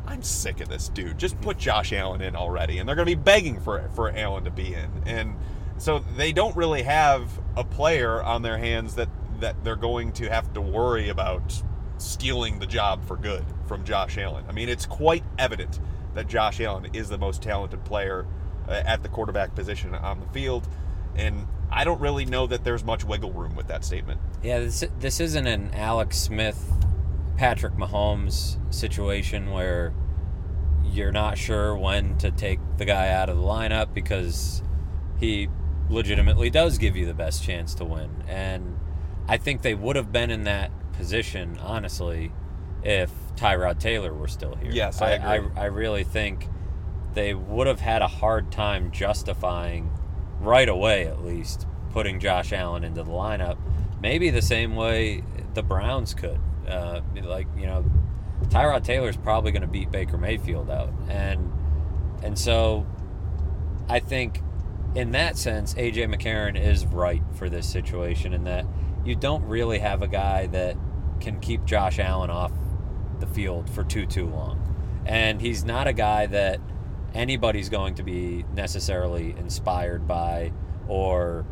i'm 0.09 0.23
sick 0.23 0.59
of 0.59 0.67
this 0.67 0.89
dude. 0.89 1.17
Just 1.17 1.39
put 1.39 1.57
josh 1.57 1.93
allen 1.93 2.21
in 2.21 2.35
already. 2.35 2.79
And 2.79 2.89
they're 2.89 2.95
going 2.95 3.07
to 3.07 3.15
be 3.15 3.21
begging 3.21 3.59
for 3.59 3.89
for 3.95 4.11
allen 4.11 4.43
to 4.45 4.51
be 4.51 4.73
in. 4.73 4.89
And 5.05 5.35
so 5.77 5.99
they 5.99 6.31
don't 6.31 6.55
really 6.55 6.83
have 6.83 7.29
a 7.55 7.63
player 7.63 8.21
on 8.21 8.41
their 8.41 8.57
hands 8.57 8.95
that 8.95 9.09
that 9.39 9.63
they're 9.63 9.75
going 9.75 10.11
to 10.13 10.29
have 10.29 10.51
to 10.53 10.61
worry 10.61 11.09
about 11.09 11.63
stealing 11.97 12.59
the 12.59 12.65
job 12.65 13.05
for 13.05 13.15
good 13.15 13.45
from 13.67 13.85
josh 13.85 14.17
allen. 14.17 14.45
I 14.49 14.51
mean 14.51 14.67
it's 14.67 14.85
quite 14.85 15.23
evident 15.37 15.79
that 16.15 16.27
josh 16.27 16.59
allen 16.59 16.87
is 16.93 17.09
the 17.09 17.17
most 17.17 17.43
talented 17.43 17.85
player 17.85 18.25
uh, 18.67 18.81
at 18.85 19.03
the 19.03 19.09
quarterback 19.09 19.53
position 19.53 19.93
on 19.93 20.19
the 20.19 20.27
field. 20.27 20.67
And 21.15 21.47
I 21.71 21.83
don't 21.83 21.99
really 22.01 22.25
know 22.25 22.47
that 22.47 22.63
there's 22.63 22.83
much 22.83 23.03
wiggle 23.03 23.31
room 23.31 23.55
with 23.55 23.67
that 23.67 23.85
statement. 23.85 24.19
Yeah, 24.43 24.59
this 24.59 24.83
this 24.99 25.19
isn't 25.19 25.47
an 25.47 25.71
Alex 25.73 26.17
Smith, 26.17 26.71
Patrick 27.37 27.73
Mahomes 27.73 28.57
situation 28.73 29.51
where 29.51 29.93
you're 30.83 31.11
not 31.11 31.37
sure 31.37 31.75
when 31.75 32.17
to 32.17 32.31
take 32.31 32.59
the 32.77 32.85
guy 32.85 33.09
out 33.09 33.29
of 33.29 33.37
the 33.37 33.43
lineup 33.43 33.93
because 33.93 34.63
he 35.19 35.47
legitimately 35.89 36.49
does 36.49 36.77
give 36.77 36.95
you 36.95 37.05
the 37.05 37.13
best 37.13 37.43
chance 37.43 37.75
to 37.75 37.85
win. 37.85 38.23
And 38.27 38.79
I 39.27 39.37
think 39.37 39.61
they 39.61 39.75
would 39.75 39.95
have 39.95 40.11
been 40.11 40.31
in 40.31 40.43
that 40.43 40.71
position, 40.93 41.57
honestly, 41.61 42.31
if 42.83 43.11
Tyrod 43.35 43.79
Taylor 43.79 44.13
were 44.13 44.27
still 44.27 44.55
here. 44.55 44.71
Yes, 44.71 45.01
I 45.01 45.11
agree. 45.11 45.51
I, 45.55 45.61
I 45.61 45.65
really 45.65 46.03
think 46.03 46.47
they 47.13 47.33
would 47.33 47.67
have 47.67 47.79
had 47.79 48.01
a 48.01 48.07
hard 48.07 48.51
time 48.51 48.91
justifying 48.91 49.91
right 50.39 50.69
away 50.69 51.05
at 51.05 51.23
least 51.23 51.67
putting 51.91 52.19
Josh 52.19 52.53
Allen 52.53 52.83
into 52.83 53.03
the 53.03 53.11
lineup. 53.11 53.57
Maybe 54.01 54.29
the 54.29 54.41
same 54.41 54.75
way 54.75 55.23
the 55.53 55.63
Browns 55.63 56.13
could. 56.13 56.39
Uh, 56.67 57.01
like 57.23 57.47
you 57.57 57.65
know, 57.65 57.83
Tyrod 58.45 58.83
Taylor's 58.83 59.17
probably 59.17 59.51
going 59.51 59.61
to 59.61 59.67
beat 59.67 59.91
Baker 59.91 60.17
Mayfield 60.17 60.69
out, 60.69 60.93
and 61.09 61.51
and 62.23 62.37
so 62.37 62.85
I 63.89 63.99
think 63.99 64.41
in 64.95 65.11
that 65.11 65.37
sense, 65.37 65.73
AJ 65.75 66.13
McCarron 66.13 66.59
is 66.59 66.85
right 66.85 67.21
for 67.35 67.49
this 67.49 67.67
situation 67.67 68.33
in 68.33 68.43
that 68.45 68.65
you 69.05 69.15
don't 69.15 69.43
really 69.45 69.79
have 69.79 70.01
a 70.01 70.07
guy 70.07 70.47
that 70.47 70.75
can 71.19 71.39
keep 71.39 71.65
Josh 71.65 71.99
Allen 71.99 72.29
off 72.29 72.51
the 73.19 73.27
field 73.27 73.69
for 73.69 73.83
too 73.83 74.05
too 74.05 74.27
long. 74.27 74.65
And 75.05 75.41
he's 75.41 75.63
not 75.63 75.87
a 75.87 75.93
guy 75.93 76.27
that 76.27 76.59
anybody's 77.13 77.69
going 77.69 77.95
to 77.95 78.03
be 78.03 78.45
necessarily 78.53 79.35
inspired 79.37 80.07
by 80.07 80.51
or 80.87 81.45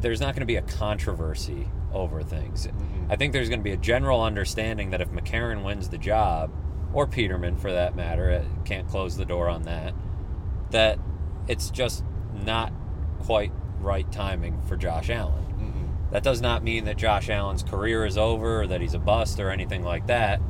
there's 0.00 0.20
not 0.20 0.34
going 0.34 0.40
to 0.40 0.46
be 0.46 0.56
a 0.56 0.62
controversy 0.62 1.68
over 1.92 2.22
things. 2.22 2.66
Mhm. 2.66 3.10
I 3.10 3.16
think 3.16 3.32
there's 3.32 3.48
going 3.48 3.60
to 3.60 3.64
be 3.64 3.72
a 3.72 3.76
general 3.76 4.22
understanding 4.22 4.90
that 4.90 5.00
if 5.00 5.10
McCarron 5.10 5.64
wins 5.64 5.88
the 5.88 5.98
job, 5.98 6.50
or 6.92 7.06
Peterman 7.06 7.56
for 7.56 7.72
that 7.72 7.94
matter, 7.94 8.30
uh, 8.30 8.64
can't 8.64 8.86
close 8.88 9.16
the 9.16 9.24
door 9.24 9.48
on 9.48 9.62
that, 9.62 9.94
that 10.70 10.98
it's 11.48 11.70
just 11.70 12.04
not 12.44 12.72
quite 13.20 13.52
right 13.80 14.10
timing 14.12 14.60
for 14.62 14.76
Josh 14.76 15.10
Allen. 15.10 15.44
Mm-mm. 15.58 16.12
That 16.12 16.22
does 16.22 16.40
not 16.40 16.62
mean 16.62 16.84
that 16.84 16.96
Josh 16.96 17.28
Allen's 17.30 17.62
career 17.62 18.04
is 18.04 18.18
over 18.18 18.62
or 18.62 18.66
that 18.66 18.80
he's 18.80 18.94
a 18.94 18.98
bust 18.98 19.40
or 19.40 19.50
anything 19.50 19.82
like 19.82 20.06
that. 20.08 20.40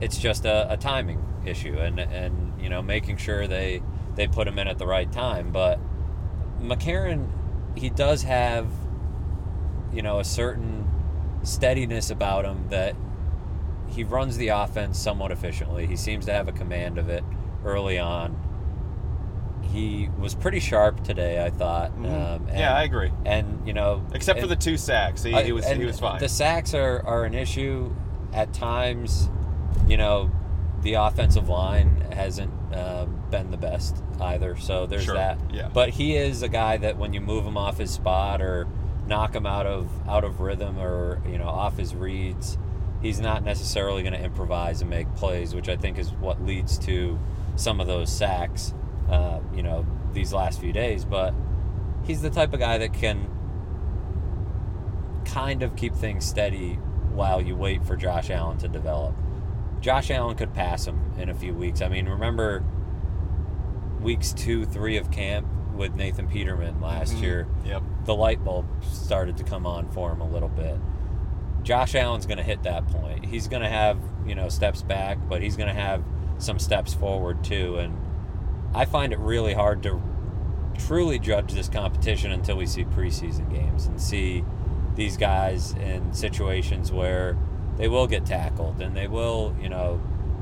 It's 0.00 0.18
just 0.18 0.44
a, 0.44 0.72
a 0.72 0.76
timing 0.76 1.24
issue 1.44 1.76
and 1.78 1.98
and 2.00 2.53
you 2.64 2.70
know 2.70 2.80
making 2.82 3.18
sure 3.18 3.46
they 3.46 3.82
they 4.16 4.26
put 4.26 4.48
him 4.48 4.58
in 4.58 4.66
at 4.66 4.78
the 4.78 4.86
right 4.86 5.12
time. 5.12 5.52
But 5.52 5.78
McCarron, 6.60 7.28
he 7.76 7.90
does 7.90 8.22
have 8.22 8.66
you 9.92 10.00
know 10.02 10.18
a 10.18 10.24
certain 10.24 10.88
steadiness 11.42 12.10
about 12.10 12.46
him 12.46 12.66
that 12.70 12.96
he 13.88 14.02
runs 14.02 14.38
the 14.38 14.48
offense 14.48 14.98
somewhat 14.98 15.30
efficiently. 15.30 15.86
He 15.86 15.94
seems 15.94 16.24
to 16.24 16.32
have 16.32 16.48
a 16.48 16.52
command 16.52 16.96
of 16.98 17.10
it 17.10 17.22
early 17.64 17.98
on. 17.98 18.40
He 19.62 20.08
was 20.18 20.34
pretty 20.34 20.60
sharp 20.60 21.04
today, 21.04 21.44
I 21.44 21.50
thought. 21.50 21.92
Mhm. 21.98 22.06
Um, 22.06 22.48
and, 22.48 22.58
yeah, 22.58 22.74
I 22.74 22.84
agree. 22.84 23.10
and 23.26 23.60
you 23.66 23.74
know, 23.74 24.02
Except 24.14 24.38
for 24.38 24.44
and- 24.44 24.52
the 24.52 24.56
two 24.56 24.78
sacks, 24.78 25.22
he, 25.22 25.32
he 25.42 25.52
was 25.52 25.66
he 25.68 25.84
was 25.84 26.00
fine. 26.00 26.18
The 26.18 26.28
sacks 26.28 26.72
are, 26.72 27.02
are 27.04 27.24
an 27.24 27.34
issue 27.34 27.94
at 28.32 28.54
times. 28.54 29.28
You 29.86 29.98
know, 29.98 30.30
the 30.84 30.94
offensive 30.94 31.48
line 31.48 32.06
hasn't 32.12 32.52
um, 32.74 33.20
been 33.30 33.50
the 33.50 33.56
best 33.56 33.96
either. 34.20 34.56
So 34.56 34.86
there's 34.86 35.04
Sure, 35.04 35.14
that. 35.16 35.38
yeah. 35.52 35.68
But 35.72 35.88
he 35.90 36.14
is 36.16 36.42
a 36.42 36.48
guy 36.48 36.76
that 36.76 36.96
when 36.96 37.12
you 37.12 37.20
move 37.20 37.44
him 37.44 37.56
off 37.56 37.78
his 37.78 37.90
spot 37.90 38.40
or 38.40 38.68
knock 39.06 39.34
him 39.34 39.44
out 39.46 39.66
of 39.66 39.90
out 40.08 40.24
of 40.24 40.40
rhythm 40.40 40.78
or 40.78 41.20
you 41.28 41.36
know 41.38 41.48
off 41.48 41.76
his 41.76 41.94
reads, 41.94 42.56
he's 43.02 43.18
not 43.20 43.42
necessarily 43.42 44.02
going 44.02 44.14
to 44.14 44.22
improvise 44.22 44.80
and 44.80 44.88
make 44.90 45.12
plays, 45.16 45.54
which 45.54 45.68
I 45.68 45.76
think 45.76 45.98
is 45.98 46.12
what 46.12 46.40
leads 46.44 46.78
to 46.80 47.18
some 47.56 47.80
of 47.80 47.86
those 47.86 48.10
sacks. 48.10 48.72
Uh, 49.10 49.40
you 49.54 49.62
know, 49.62 49.84
these 50.12 50.32
last 50.32 50.60
few 50.60 50.72
days, 50.72 51.04
but 51.04 51.34
he's 52.04 52.22
the 52.22 52.30
type 52.30 52.52
of 52.54 52.60
guy 52.60 52.78
that 52.78 52.92
can 52.94 53.28
kind 55.24 55.62
of 55.62 55.76
keep 55.76 55.94
things 55.94 56.24
steady 56.24 56.74
while 57.12 57.40
you 57.40 57.56
wait 57.56 57.84
for 57.84 57.96
Josh 57.96 58.30
Allen 58.30 58.58
to 58.58 58.68
develop. 58.68 59.14
Josh 59.84 60.10
Allen 60.10 60.34
could 60.34 60.54
pass 60.54 60.86
him 60.86 60.98
in 61.18 61.28
a 61.28 61.34
few 61.34 61.52
weeks. 61.52 61.82
I 61.82 61.88
mean, 61.88 62.08
remember 62.08 62.64
weeks 64.00 64.32
two, 64.32 64.64
three 64.64 64.96
of 64.96 65.10
camp 65.10 65.46
with 65.76 65.94
Nathan 65.94 66.26
Peterman 66.26 66.80
last 66.80 67.16
Mhm. 67.16 67.20
year, 67.20 67.46
Yep. 67.66 67.82
the 68.06 68.14
light 68.14 68.42
bulb 68.42 68.64
started 68.80 69.36
to 69.36 69.44
come 69.44 69.66
on 69.66 69.88
for 69.88 70.10
him 70.10 70.22
a 70.22 70.26
little 70.26 70.48
bit. 70.48 70.78
Josh 71.64 71.94
Allen's 71.94 72.24
going 72.24 72.38
to 72.38 72.42
hit 72.44 72.62
that 72.62 72.86
point. 72.88 73.26
He's 73.26 73.46
going 73.46 73.62
to 73.62 73.68
have, 73.68 73.98
you 74.26 74.34
know, 74.34 74.48
steps 74.48 74.80
back, 74.80 75.18
but 75.28 75.42
he's 75.42 75.54
going 75.54 75.68
to 75.68 75.78
have 75.78 76.02
some 76.38 76.58
steps 76.58 76.94
forward 76.94 77.44
too. 77.44 77.76
And 77.76 77.92
I 78.74 78.86
find 78.86 79.12
it 79.12 79.18
really 79.18 79.52
hard 79.52 79.82
to 79.82 80.00
truly 80.78 81.18
judge 81.18 81.52
this 81.52 81.68
competition 81.68 82.32
until 82.32 82.56
we 82.56 82.64
see 82.64 82.86
preseason 82.86 83.50
games 83.50 83.86
and 83.86 84.00
see 84.00 84.46
these 84.94 85.18
guys 85.18 85.74
in 85.74 86.14
situations 86.14 86.90
where 86.90 87.36
they 87.76 87.88
will 87.88 88.06
get 88.06 88.24
tackled 88.26 88.80
and 88.80 88.96
they 88.96 89.06
will, 89.08 89.54
you 89.60 89.68
know, 89.68 90.00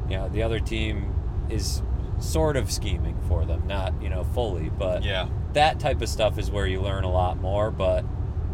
you 0.08 0.16
know, 0.16 0.28
the 0.28 0.42
other 0.42 0.60
team 0.60 1.14
is 1.48 1.82
sort 2.18 2.56
of 2.56 2.70
scheming 2.70 3.18
for 3.28 3.44
them, 3.44 3.66
not, 3.66 3.92
you 4.02 4.08
know, 4.08 4.22
fully, 4.24 4.68
but 4.70 5.02
Yeah. 5.02 5.28
that 5.54 5.80
type 5.80 6.00
of 6.02 6.08
stuff 6.08 6.38
is 6.38 6.50
where 6.50 6.66
you 6.66 6.80
learn 6.80 7.04
a 7.04 7.10
lot 7.10 7.40
more. 7.40 7.70
But 7.70 8.04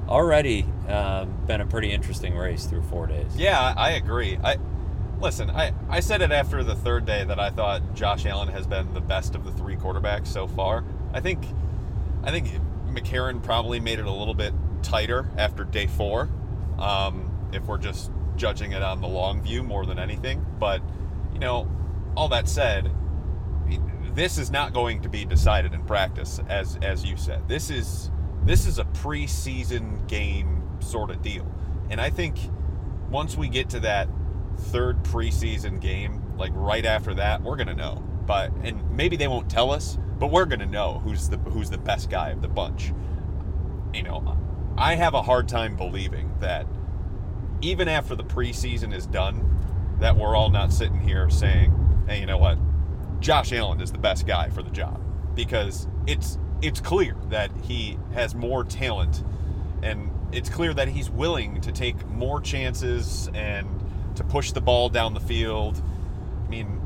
already 0.08 0.64
um, 0.88 1.34
been 1.46 1.60
a 1.60 1.66
pretty 1.66 1.92
interesting 1.92 2.36
race 2.36 2.64
through 2.64 2.82
four 2.82 3.06
days. 3.06 3.36
Yeah, 3.36 3.60
I 3.76 3.88
I 3.88 3.90
agree. 3.90 4.38
I 4.42 4.56
listen. 5.20 5.50
I 5.50 5.72
I 5.90 6.00
said 6.00 6.22
it 6.22 6.32
after 6.32 6.62
the 6.64 6.74
third 6.74 7.04
day 7.04 7.24
that 7.24 7.38
I 7.38 7.50
thought 7.50 7.94
Josh 7.94 8.24
Allen 8.24 8.48
has 8.48 8.66
been 8.66 8.94
the 8.94 9.00
best 9.02 9.34
of 9.34 9.44
the 9.44 9.52
three 9.52 9.76
quarterbacks 9.76 10.28
so 10.28 10.46
far. 10.46 10.82
I 11.12 11.20
think 11.20 11.44
I 12.24 12.30
think 12.30 12.48
McCarron 12.88 13.42
probably 13.42 13.80
made 13.80 13.98
it 13.98 14.06
a 14.06 14.10
little 14.10 14.34
bit 14.34 14.54
tighter 14.82 15.28
after 15.36 15.64
day 15.64 15.86
four. 15.86 16.28
Um, 16.78 17.30
if 17.52 17.66
we're 17.66 17.78
just 17.78 18.10
judging 18.38 18.72
it 18.72 18.82
on 18.82 19.00
the 19.00 19.08
long 19.08 19.42
view 19.42 19.62
more 19.62 19.84
than 19.84 19.98
anything, 19.98 20.44
but 20.58 20.80
you 21.32 21.38
know, 21.38 21.68
all 22.16 22.28
that 22.28 22.48
said, 22.48 22.90
this 24.14 24.38
is 24.38 24.50
not 24.50 24.72
going 24.72 25.02
to 25.02 25.08
be 25.08 25.24
decided 25.24 25.74
in 25.74 25.84
practice, 25.84 26.40
as 26.48 26.78
as 26.82 27.04
you 27.04 27.16
said. 27.16 27.46
This 27.48 27.70
is 27.70 28.10
this 28.44 28.66
is 28.66 28.78
a 28.78 28.84
preseason 28.84 30.06
game 30.08 30.62
sort 30.80 31.10
of 31.10 31.20
deal, 31.22 31.46
and 31.90 32.00
I 32.00 32.10
think 32.10 32.38
once 33.10 33.36
we 33.36 33.48
get 33.48 33.70
to 33.70 33.80
that 33.80 34.08
third 34.56 35.02
preseason 35.02 35.80
game, 35.80 36.36
like 36.36 36.52
right 36.54 36.84
after 36.84 37.14
that, 37.14 37.42
we're 37.42 37.56
gonna 37.56 37.74
know. 37.74 38.02
But 38.26 38.52
and 38.62 38.90
maybe 38.90 39.16
they 39.16 39.28
won't 39.28 39.50
tell 39.50 39.70
us, 39.70 39.98
but 40.18 40.28
we're 40.28 40.46
gonna 40.46 40.66
know 40.66 41.00
who's 41.04 41.28
the 41.28 41.38
who's 41.38 41.70
the 41.70 41.78
best 41.78 42.10
guy 42.10 42.30
of 42.30 42.42
the 42.42 42.48
bunch. 42.48 42.92
You 43.94 44.02
know, 44.02 44.36
I 44.76 44.94
have 44.96 45.14
a 45.14 45.22
hard 45.22 45.48
time 45.48 45.76
believing 45.76 46.34
that 46.40 46.66
even 47.60 47.88
after 47.88 48.14
the 48.14 48.24
preseason 48.24 48.94
is 48.94 49.06
done, 49.06 49.44
that 50.00 50.16
we're 50.16 50.36
all 50.36 50.50
not 50.50 50.72
sitting 50.72 51.00
here 51.00 51.28
saying, 51.30 51.72
"Hey, 52.08 52.20
you 52.20 52.26
know 52.26 52.38
what? 52.38 52.58
Josh 53.20 53.52
Allen 53.52 53.80
is 53.80 53.90
the 53.90 53.98
best 53.98 54.26
guy 54.26 54.48
for 54.48 54.62
the 54.62 54.70
job," 54.70 55.00
because 55.34 55.88
it's 56.06 56.38
it's 56.62 56.80
clear 56.80 57.16
that 57.30 57.50
he 57.62 57.98
has 58.12 58.34
more 58.34 58.64
talent, 58.64 59.24
and 59.82 60.10
it's 60.32 60.48
clear 60.48 60.74
that 60.74 60.88
he's 60.88 61.10
willing 61.10 61.60
to 61.60 61.72
take 61.72 62.06
more 62.08 62.40
chances 62.40 63.28
and 63.34 63.66
to 64.16 64.24
push 64.24 64.52
the 64.52 64.60
ball 64.60 64.88
down 64.88 65.14
the 65.14 65.20
field. 65.20 65.80
I 66.44 66.50
mean, 66.50 66.80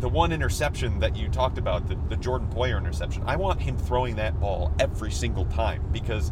the 0.00 0.08
one 0.08 0.32
interception 0.32 1.00
that 1.00 1.16
you 1.16 1.28
talked 1.28 1.58
about, 1.58 1.88
the, 1.88 1.96
the 2.08 2.16
Jordan 2.16 2.48
Poyer 2.48 2.78
interception, 2.78 3.22
I 3.26 3.36
want 3.36 3.60
him 3.60 3.76
throwing 3.76 4.16
that 4.16 4.38
ball 4.40 4.72
every 4.78 5.10
single 5.10 5.44
time 5.46 5.82
because 5.92 6.30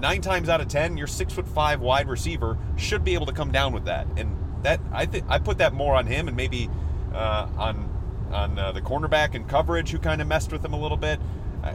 nine 0.00 0.20
times 0.20 0.48
out 0.48 0.60
of 0.60 0.68
ten, 0.68 0.96
your 0.96 1.06
six 1.06 1.32
foot 1.32 1.48
five 1.48 1.80
wide 1.80 2.08
receiver 2.08 2.58
should 2.76 3.04
be 3.04 3.14
able 3.14 3.26
to 3.26 3.32
come 3.32 3.52
down 3.52 3.72
with 3.72 3.84
that. 3.84 4.06
And 4.16 4.36
that 4.62 4.80
I 4.92 5.06
think 5.06 5.24
I 5.28 5.38
put 5.38 5.58
that 5.58 5.74
more 5.74 5.94
on 5.94 6.06
him 6.06 6.28
and 6.28 6.36
maybe 6.36 6.70
uh, 7.12 7.48
on 7.56 7.90
on 8.32 8.58
uh, 8.58 8.72
the 8.72 8.80
cornerback 8.80 9.34
and 9.34 9.48
coverage 9.48 9.90
who 9.90 9.98
kind 9.98 10.20
of 10.20 10.26
messed 10.26 10.52
with 10.52 10.64
him 10.64 10.72
a 10.72 10.80
little 10.80 10.96
bit. 10.96 11.20
I, 11.62 11.74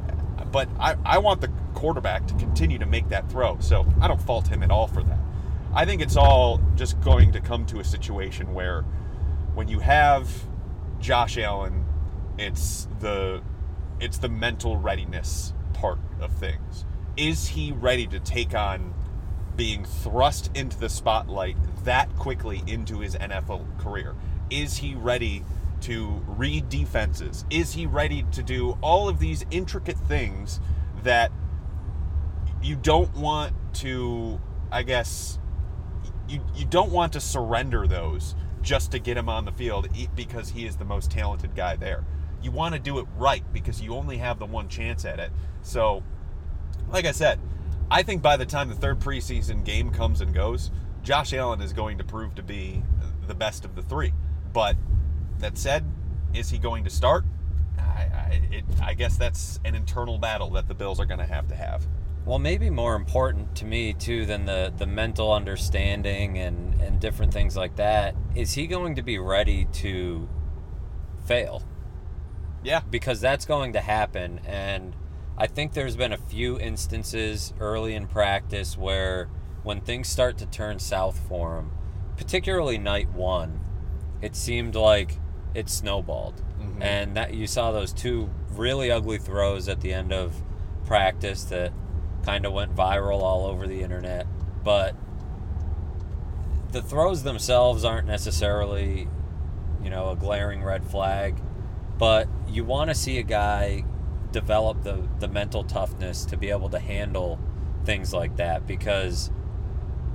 but 0.51 0.67
I, 0.79 0.95
I 1.05 1.17
want 1.19 1.41
the 1.41 1.49
quarterback 1.73 2.25
to 2.27 2.33
continue 2.35 2.79
to 2.79 2.85
make 2.85 3.09
that 3.09 3.29
throw. 3.29 3.59
So 3.59 3.85
I 4.01 4.07
don't 4.07 4.21
fault 4.21 4.47
him 4.47 4.63
at 4.63 4.71
all 4.71 4.87
for 4.87 5.03
that. 5.03 5.19
I 5.73 5.85
think 5.85 6.01
it's 6.01 6.17
all 6.17 6.59
just 6.75 6.99
going 7.01 7.31
to 7.33 7.39
come 7.39 7.65
to 7.67 7.79
a 7.79 7.83
situation 7.83 8.53
where 8.53 8.81
when 9.53 9.67
you 9.67 9.79
have 9.79 10.29
Josh 10.99 11.37
Allen, 11.37 11.85
it's 12.37 12.87
the 12.99 13.41
it's 13.99 14.17
the 14.17 14.29
mental 14.29 14.77
readiness 14.77 15.53
part 15.73 15.99
of 16.19 16.31
things. 16.33 16.85
Is 17.19 17.49
he 17.49 17.73
ready 17.73 18.07
to 18.07 18.19
take 18.21 18.55
on 18.55 18.93
being 19.57 19.83
thrust 19.83 20.51
into 20.55 20.79
the 20.79 20.87
spotlight 20.87 21.57
that 21.83 22.15
quickly 22.15 22.63
into 22.65 22.99
his 22.99 23.13
NFL 23.13 23.77
career? 23.77 24.15
Is 24.49 24.77
he 24.77 24.95
ready 24.95 25.43
to 25.81 26.23
read 26.27 26.69
defenses? 26.69 27.43
Is 27.49 27.73
he 27.73 27.85
ready 27.85 28.23
to 28.31 28.41
do 28.41 28.77
all 28.81 29.09
of 29.09 29.19
these 29.19 29.45
intricate 29.51 29.97
things 29.97 30.61
that 31.03 31.33
you 32.63 32.77
don't 32.77 33.13
want 33.17 33.53
to, 33.75 34.39
I 34.71 34.83
guess, 34.83 35.39
you, 36.29 36.39
you 36.55 36.65
don't 36.65 36.93
want 36.93 37.11
to 37.13 37.19
surrender 37.19 37.85
those 37.85 38.33
just 38.61 38.91
to 38.91 38.99
get 38.99 39.17
him 39.17 39.27
on 39.27 39.43
the 39.43 39.51
field 39.51 39.89
because 40.15 40.51
he 40.51 40.65
is 40.65 40.77
the 40.77 40.85
most 40.85 41.11
talented 41.11 41.53
guy 41.53 41.75
there. 41.75 42.05
You 42.41 42.51
want 42.51 42.75
to 42.75 42.79
do 42.79 42.97
it 42.99 43.07
right 43.17 43.43
because 43.51 43.81
you 43.81 43.93
only 43.93 44.19
have 44.19 44.39
the 44.39 44.45
one 44.45 44.69
chance 44.69 45.03
at 45.03 45.19
it. 45.19 45.31
So, 45.63 46.01
like 46.91 47.05
I 47.05 47.11
said, 47.11 47.39
I 47.91 48.03
think 48.03 48.21
by 48.21 48.37
the 48.37 48.45
time 48.45 48.69
the 48.69 48.75
third 48.75 48.99
preseason 48.99 49.63
game 49.63 49.89
comes 49.91 50.21
and 50.21 50.33
goes, 50.33 50.71
Josh 51.03 51.33
Allen 51.33 51.61
is 51.61 51.73
going 51.73 51.97
to 51.97 52.03
prove 52.03 52.35
to 52.35 52.43
be 52.43 52.83
the 53.27 53.33
best 53.33 53.65
of 53.65 53.75
the 53.75 53.81
three. 53.81 54.13
But 54.53 54.75
that 55.39 55.57
said, 55.57 55.85
is 56.33 56.49
he 56.49 56.57
going 56.57 56.83
to 56.83 56.89
start? 56.89 57.25
I, 57.77 57.81
I, 57.81 58.41
it, 58.51 58.65
I 58.83 58.93
guess 58.93 59.17
that's 59.17 59.59
an 59.65 59.75
internal 59.75 60.17
battle 60.17 60.49
that 60.51 60.67
the 60.67 60.73
Bills 60.75 60.99
are 60.99 61.05
going 61.05 61.19
to 61.19 61.25
have 61.25 61.47
to 61.47 61.55
have. 61.55 61.87
Well, 62.25 62.39
maybe 62.39 62.69
more 62.69 62.95
important 62.95 63.55
to 63.55 63.65
me 63.65 63.93
too 63.93 64.25
than 64.25 64.45
the 64.45 64.71
the 64.77 64.85
mental 64.85 65.31
understanding 65.31 66.37
and 66.37 66.79
and 66.81 66.99
different 66.99 67.33
things 67.33 67.55
like 67.55 67.77
that 67.77 68.13
is 68.35 68.53
he 68.53 68.67
going 68.67 68.95
to 68.95 69.01
be 69.01 69.17
ready 69.17 69.65
to 69.73 70.27
fail? 71.25 71.63
Yeah. 72.63 72.81
because 72.91 73.21
that's 73.21 73.45
going 73.45 73.73
to 73.73 73.79
happen. 73.79 74.41
And 74.45 74.95
I 75.39 75.47
think 75.47 75.71
there's 75.71 75.95
been 75.95 76.11
a 76.11 76.17
few 76.17 76.59
instances 76.59 77.53
early 77.61 77.95
in 77.95 78.07
practice 78.07 78.77
where 78.77 79.29
when 79.63 79.79
things 79.79 80.09
start 80.09 80.37
to 80.39 80.45
turn 80.45 80.79
south 80.79 81.17
for 81.29 81.57
him, 81.57 81.71
particularly 82.17 82.77
night 82.77 83.09
one, 83.13 83.61
it 84.21 84.35
seemed 84.35 84.75
like 84.75 85.17
it 85.53 85.69
snowballed. 85.69 86.41
Mhm. 86.59 86.83
And 86.83 87.15
that 87.15 87.33
you 87.33 87.47
saw 87.47 87.71
those 87.71 87.93
two 87.93 88.29
really 88.53 88.91
ugly 88.91 89.17
throws 89.17 89.69
at 89.69 89.79
the 89.79 89.93
end 89.93 90.11
of 90.11 90.43
practice 90.85 91.45
that 91.45 91.71
kind 92.23 92.45
of 92.45 92.51
went 92.51 92.75
viral 92.75 93.21
all 93.21 93.45
over 93.45 93.65
the 93.65 93.81
internet. 93.81 94.27
But 94.65 94.93
the 96.73 96.81
throws 96.81 97.23
themselves 97.23 97.85
aren't 97.85 98.07
necessarily, 98.07 99.07
you 99.81 99.89
know, 99.89 100.09
a 100.09 100.17
glaring 100.17 100.63
red 100.63 100.83
flag, 100.83 101.41
but 101.97 102.27
you 102.45 102.65
want 102.65 102.89
to 102.89 102.95
see 102.95 103.17
a 103.17 103.23
guy 103.23 103.85
develop 104.31 104.83
the, 104.83 105.07
the 105.19 105.27
mental 105.27 105.63
toughness 105.63 106.25
to 106.25 106.37
be 106.37 106.49
able 106.49 106.69
to 106.69 106.79
handle 106.79 107.39
things 107.85 108.13
like 108.13 108.37
that 108.37 108.67
because 108.67 109.31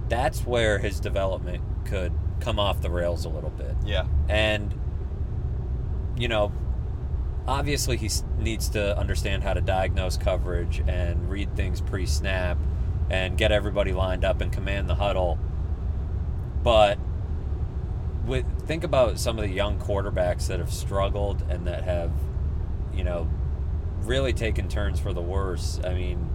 that's 0.08 0.46
where 0.46 0.78
his 0.78 1.00
development 1.00 1.62
could 1.84 2.12
come 2.40 2.58
off 2.58 2.80
the 2.80 2.90
rails 2.90 3.24
a 3.24 3.28
little 3.28 3.50
bit. 3.50 3.74
Yeah. 3.84 4.06
And, 4.28 4.78
you 6.16 6.28
know, 6.28 6.52
obviously 7.46 7.96
he 7.96 8.10
needs 8.38 8.68
to 8.70 8.96
understand 8.98 9.42
how 9.42 9.54
to 9.54 9.60
diagnose 9.60 10.16
coverage 10.16 10.82
and 10.86 11.28
read 11.28 11.56
things 11.56 11.80
pre 11.80 12.06
snap 12.06 12.58
and 13.10 13.36
get 13.36 13.52
everybody 13.52 13.92
lined 13.92 14.24
up 14.24 14.40
and 14.40 14.52
command 14.52 14.88
the 14.88 14.94
huddle. 14.94 15.38
But 16.62 16.98
with 18.24 18.46
think 18.66 18.84
about 18.84 19.18
some 19.18 19.38
of 19.38 19.44
the 19.44 19.50
young 19.50 19.78
quarterbacks 19.78 20.46
that 20.46 20.58
have 20.58 20.72
struggled 20.72 21.42
and 21.48 21.66
that 21.66 21.84
have, 21.84 22.12
you 22.94 23.04
know, 23.04 23.28
really 24.04 24.32
taken 24.32 24.68
turns 24.68 25.00
for 25.00 25.12
the 25.12 25.22
worse. 25.22 25.80
I 25.84 25.94
mean, 25.94 26.28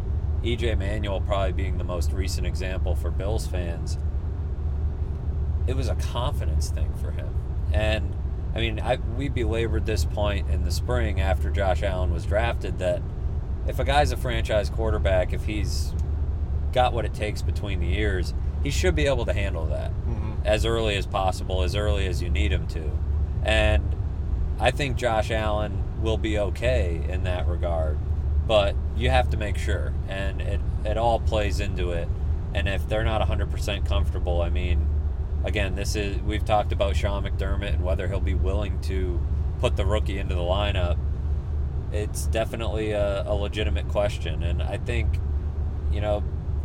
EJ 0.43 0.77
Manuel 0.77 1.21
probably 1.21 1.51
being 1.53 1.77
the 1.77 1.83
most 1.83 2.11
recent 2.11 2.45
example 2.47 2.95
for 2.95 3.11
Bills 3.11 3.45
fans. 3.47 3.97
It 5.67 5.75
was 5.75 5.87
a 5.89 5.95
confidence 5.95 6.69
thing 6.69 6.93
for 6.95 7.11
him. 7.11 7.29
And 7.73 8.15
I 8.55 8.59
mean, 8.59 8.79
I, 8.79 8.97
we 9.15 9.29
belabored 9.29 9.85
this 9.85 10.05
point 10.05 10.49
in 10.49 10.63
the 10.63 10.71
spring 10.71 11.21
after 11.21 11.49
Josh 11.51 11.83
Allen 11.83 12.11
was 12.11 12.25
drafted 12.25 12.79
that 12.79 13.01
if 13.67 13.77
a 13.79 13.83
guy's 13.83 14.11
a 14.11 14.17
franchise 14.17 14.69
quarterback, 14.69 15.33
if 15.33 15.45
he's 15.45 15.93
got 16.73 16.93
what 16.93 17.05
it 17.05 17.13
takes 17.13 17.41
between 17.43 17.79
the 17.79 17.97
ears, 17.99 18.33
he 18.63 18.71
should 18.71 18.95
be 18.95 19.05
able 19.05 19.25
to 19.25 19.33
handle 19.33 19.65
that 19.67 19.91
Mhm. 20.07 20.43
as 20.45 20.65
early 20.65 20.95
as 20.95 21.05
possible, 21.05 21.61
as 21.61 21.75
early 21.75 22.07
as 22.07 22.21
you 22.23 22.29
need 22.29 22.51
him 22.51 22.65
to. 22.67 22.89
And 23.43 23.95
I 24.59 24.71
think 24.71 24.97
Josh 24.97 25.29
Allen 25.31 25.83
will 26.01 26.17
be 26.17 26.37
okay 26.39 27.01
in 27.07 27.23
that 27.23 27.47
regard, 27.47 27.97
but 28.47 28.75
you 28.97 29.09
have 29.09 29.29
to 29.31 29.37
make 29.37 29.57
sure, 29.57 29.93
and 30.07 30.41
it, 30.41 30.59
it 30.85 30.97
all 30.97 31.19
plays 31.19 31.59
into 31.59 31.91
it. 31.91 32.07
And 32.53 32.67
if 32.67 32.87
they're 32.89 33.03
not 33.03 33.21
100% 33.27 33.85
comfortable, 33.85 34.41
I 34.41 34.49
mean, 34.49 34.87
again, 35.43 35.75
this 35.75 35.95
is 35.95 36.17
we've 36.21 36.43
talked 36.45 36.71
about 36.71 36.95
Sean 36.95 37.23
McDermott 37.23 37.73
and 37.75 37.83
whether 37.83 38.07
he'll 38.07 38.19
be 38.19 38.33
willing 38.33 38.79
to 38.81 39.19
put 39.59 39.75
the 39.77 39.85
rookie 39.85 40.17
into 40.17 40.35
the 40.35 40.41
lineup. 40.41 40.97
It's 41.91 42.25
definitely 42.27 42.91
a, 42.91 43.23
a 43.27 43.33
legitimate 43.33 43.87
question, 43.89 44.43
and 44.43 44.61
I 44.63 44.77
think, 44.77 45.19
you 45.91 46.01
know, 46.01 46.23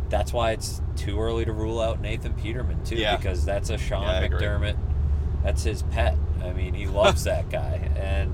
that's 0.09 0.31
why 0.31 0.51
it's 0.51 0.81
too 0.95 1.19
early 1.19 1.45
to 1.45 1.51
rule 1.51 1.81
out 1.81 1.99
Nathan 1.99 2.33
Peterman 2.33 2.83
too, 2.83 2.95
Yeah. 2.95 3.17
because 3.17 3.43
that's 3.43 3.69
a 3.71 3.77
Sean 3.77 4.03
Yeah, 4.03 4.27
McDermott. 4.27 4.77
That's 5.43 5.63
his 5.63 5.81
pet. 5.83 6.15
I 6.43 6.51
mean, 6.53 6.73
he 6.75 6.85
loves 6.87 7.23
that 7.23 7.49
guy, 7.49 7.89
and 7.95 8.31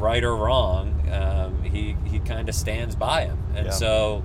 right 0.00 0.24
or 0.24 0.34
wrong, 0.34 1.08
um, 1.12 1.62
he 1.62 1.96
he 2.04 2.18
kind 2.20 2.48
of 2.48 2.54
stands 2.54 2.96
by 2.96 3.22
him, 3.26 3.38
and 3.54 3.66
Yeah. 3.66 3.72
so 3.72 4.22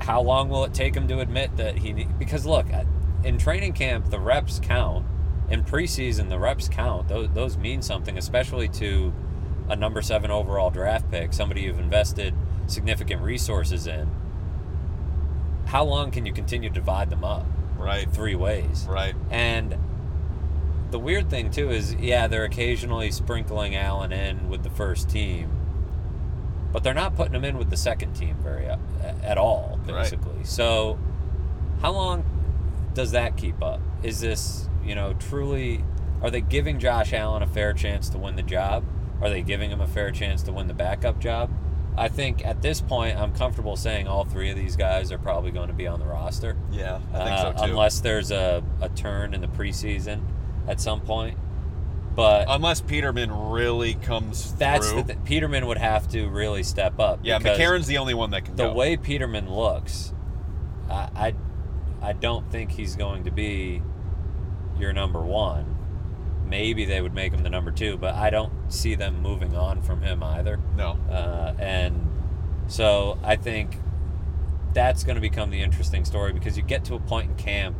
how 0.00 0.20
long 0.22 0.48
will 0.48 0.64
it 0.64 0.72
take 0.74 0.94
him 0.94 1.06
to 1.08 1.20
admit 1.20 1.56
that 1.56 1.76
he 1.78 1.92
need, 1.92 2.18
because 2.18 2.46
look 2.46 2.66
in 3.22 3.36
training 3.38 3.72
camp 3.74 4.08
the 4.10 4.18
reps 4.18 4.58
count 4.62 5.04
in 5.50 5.62
preseason 5.62 6.30
the 6.30 6.38
reps 6.38 6.68
count 6.68 7.06
those, 7.08 7.28
those 7.34 7.58
mean 7.58 7.82
something 7.82 8.16
especially 8.16 8.66
to 8.66 9.12
a 9.68 9.76
number 9.76 10.00
seven 10.00 10.30
overall 10.30 10.70
draft 10.70 11.10
pick 11.10 11.34
somebody 11.34 11.60
you've 11.60 11.78
invested 11.78 12.32
significant 12.66 13.20
resources 13.20 13.86
in 13.86 14.08
how 15.66 15.84
long 15.84 16.10
can 16.10 16.24
you 16.24 16.32
continue 16.32 16.68
to 16.70 16.74
divide 16.74 17.10
them 17.10 17.22
up 17.24 17.44
Right. 17.78 18.10
three 18.10 18.34
ways 18.34 18.86
Right. 18.88 19.14
and 19.30 19.76
the 20.90 20.98
weird 20.98 21.30
thing 21.30 21.50
too 21.50 21.70
is, 21.70 21.94
yeah, 21.94 22.26
they're 22.26 22.44
occasionally 22.44 23.10
sprinkling 23.10 23.76
Allen 23.76 24.12
in 24.12 24.48
with 24.48 24.62
the 24.62 24.70
first 24.70 25.08
team, 25.08 25.50
but 26.72 26.82
they're 26.82 26.94
not 26.94 27.16
putting 27.16 27.34
him 27.34 27.44
in 27.44 27.58
with 27.58 27.70
the 27.70 27.76
second 27.76 28.14
team 28.14 28.36
very 28.42 28.68
uh, 28.68 28.76
at 29.22 29.38
all, 29.38 29.78
basically. 29.86 30.44
So, 30.44 30.98
how 31.80 31.92
long 31.92 32.24
does 32.94 33.12
that 33.12 33.36
keep 33.36 33.62
up? 33.62 33.80
Is 34.02 34.20
this, 34.20 34.68
you 34.84 34.94
know, 34.94 35.14
truly? 35.14 35.84
Are 36.22 36.30
they 36.30 36.42
giving 36.42 36.78
Josh 36.78 37.12
Allen 37.12 37.42
a 37.42 37.46
fair 37.46 37.72
chance 37.72 38.10
to 38.10 38.18
win 38.18 38.36
the 38.36 38.42
job? 38.42 38.84
Are 39.22 39.30
they 39.30 39.42
giving 39.42 39.70
him 39.70 39.80
a 39.80 39.86
fair 39.86 40.10
chance 40.10 40.42
to 40.44 40.52
win 40.52 40.66
the 40.66 40.74
backup 40.74 41.18
job? 41.18 41.50
I 41.96 42.08
think 42.08 42.44
at 42.46 42.62
this 42.62 42.80
point, 42.80 43.18
I'm 43.18 43.32
comfortable 43.34 43.76
saying 43.76 44.06
all 44.06 44.24
three 44.24 44.50
of 44.50 44.56
these 44.56 44.76
guys 44.76 45.12
are 45.12 45.18
probably 45.18 45.50
going 45.50 45.68
to 45.68 45.74
be 45.74 45.86
on 45.86 45.98
the 45.98 46.06
roster 46.06 46.56
Yeah. 46.70 47.00
I 47.12 47.18
think 47.24 47.30
uh, 47.30 47.42
so 47.42 47.52
too. 47.52 47.70
unless 47.70 48.00
there's 48.00 48.30
a, 48.30 48.62
a 48.80 48.88
turn 48.90 49.34
in 49.34 49.40
the 49.40 49.48
preseason 49.48 50.22
at 50.70 50.80
some 50.80 51.00
point. 51.00 51.36
But 52.14 52.46
Unless 52.48 52.82
Peterman 52.82 53.30
really 53.32 53.94
comes 53.94 54.54
that's 54.56 54.90
through. 54.90 55.02
the 55.04 55.14
th- 55.14 55.24
Peterman 55.24 55.66
would 55.66 55.78
have 55.78 56.08
to 56.08 56.28
really 56.28 56.62
step 56.62 56.98
up. 56.98 57.20
yeah, 57.22 57.38
McCarron's 57.38 57.86
the 57.86 57.98
only 57.98 58.14
one 58.14 58.30
that 58.30 58.44
can 58.44 58.56
the 58.56 58.64
go. 58.68 58.72
way 58.72 58.96
Peterman 58.96 59.48
looks, 59.50 60.12
I, 60.90 61.08
I 61.14 61.34
I 62.02 62.12
don't 62.14 62.50
think 62.50 62.72
he's 62.72 62.96
going 62.96 63.24
to 63.24 63.30
be 63.30 63.82
your 64.78 64.92
number 64.92 65.20
one. 65.20 65.76
Maybe 66.46 66.84
they 66.84 67.00
would 67.00 67.14
make 67.14 67.32
him 67.32 67.42
the 67.44 67.50
number 67.50 67.70
two, 67.70 67.96
but 67.96 68.14
I 68.14 68.30
don't 68.30 68.52
see 68.72 68.96
them 68.96 69.22
moving 69.22 69.54
on 69.56 69.82
from 69.82 70.02
him 70.02 70.22
either. 70.22 70.58
no. 70.76 70.98
Uh, 71.08 71.54
and 71.60 72.08
so 72.66 73.18
I 73.22 73.36
think 73.36 73.76
that's 74.74 75.04
going 75.04 75.14
to 75.14 75.20
become 75.20 75.50
the 75.50 75.60
interesting 75.62 76.04
story 76.04 76.32
because 76.32 76.56
you 76.56 76.62
get 76.64 76.84
to 76.86 76.94
a 76.96 77.00
point 77.00 77.30
in 77.30 77.36
camp 77.36 77.76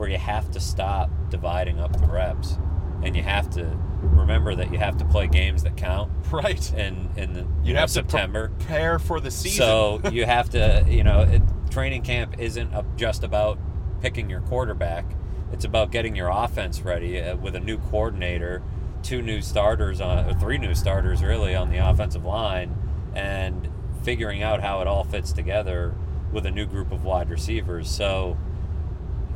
where 0.00 0.08
you 0.08 0.16
have 0.16 0.50
to 0.50 0.58
stop 0.58 1.10
dividing 1.28 1.78
up 1.78 1.92
the 2.00 2.06
reps 2.06 2.56
and 3.02 3.14
you 3.14 3.22
have 3.22 3.50
to 3.50 3.64
remember 4.00 4.54
that 4.54 4.72
you 4.72 4.78
have 4.78 4.96
to 4.96 5.04
play 5.04 5.26
games 5.26 5.62
that 5.62 5.76
count 5.76 6.10
Right. 6.32 6.72
in 6.72 7.10
in 7.18 7.34
the, 7.34 7.46
You 7.62 7.74
know, 7.74 7.80
have 7.80 7.90
to 7.90 7.94
September. 7.94 8.48
prepare 8.48 8.98
for 8.98 9.20
the 9.20 9.30
season. 9.30 9.58
So 9.58 10.00
you 10.10 10.24
have 10.24 10.48
to, 10.50 10.86
you 10.88 11.04
know, 11.04 11.20
it, 11.20 11.42
training 11.70 12.00
camp 12.02 12.38
isn't 12.38 12.72
a- 12.72 12.84
just 12.96 13.22
about 13.24 13.58
picking 14.00 14.30
your 14.30 14.40
quarterback. 14.40 15.04
It's 15.52 15.66
about 15.66 15.90
getting 15.92 16.16
your 16.16 16.28
offense 16.30 16.80
ready 16.80 17.20
uh, 17.20 17.36
with 17.36 17.54
a 17.54 17.60
new 17.60 17.76
coordinator, 17.76 18.62
two 19.02 19.20
new 19.20 19.42
starters 19.42 20.00
on, 20.00 20.30
or 20.30 20.32
three 20.40 20.56
new 20.56 20.74
starters 20.74 21.22
really 21.22 21.54
on 21.54 21.68
the 21.70 21.76
offensive 21.76 22.24
line, 22.24 22.74
and 23.14 23.68
figuring 24.02 24.42
out 24.42 24.62
how 24.62 24.80
it 24.80 24.86
all 24.86 25.04
fits 25.04 25.30
together 25.32 25.94
with 26.32 26.46
a 26.46 26.50
new 26.50 26.64
group 26.64 26.90
of 26.90 27.04
wide 27.04 27.28
receivers. 27.28 27.90
So 27.90 28.38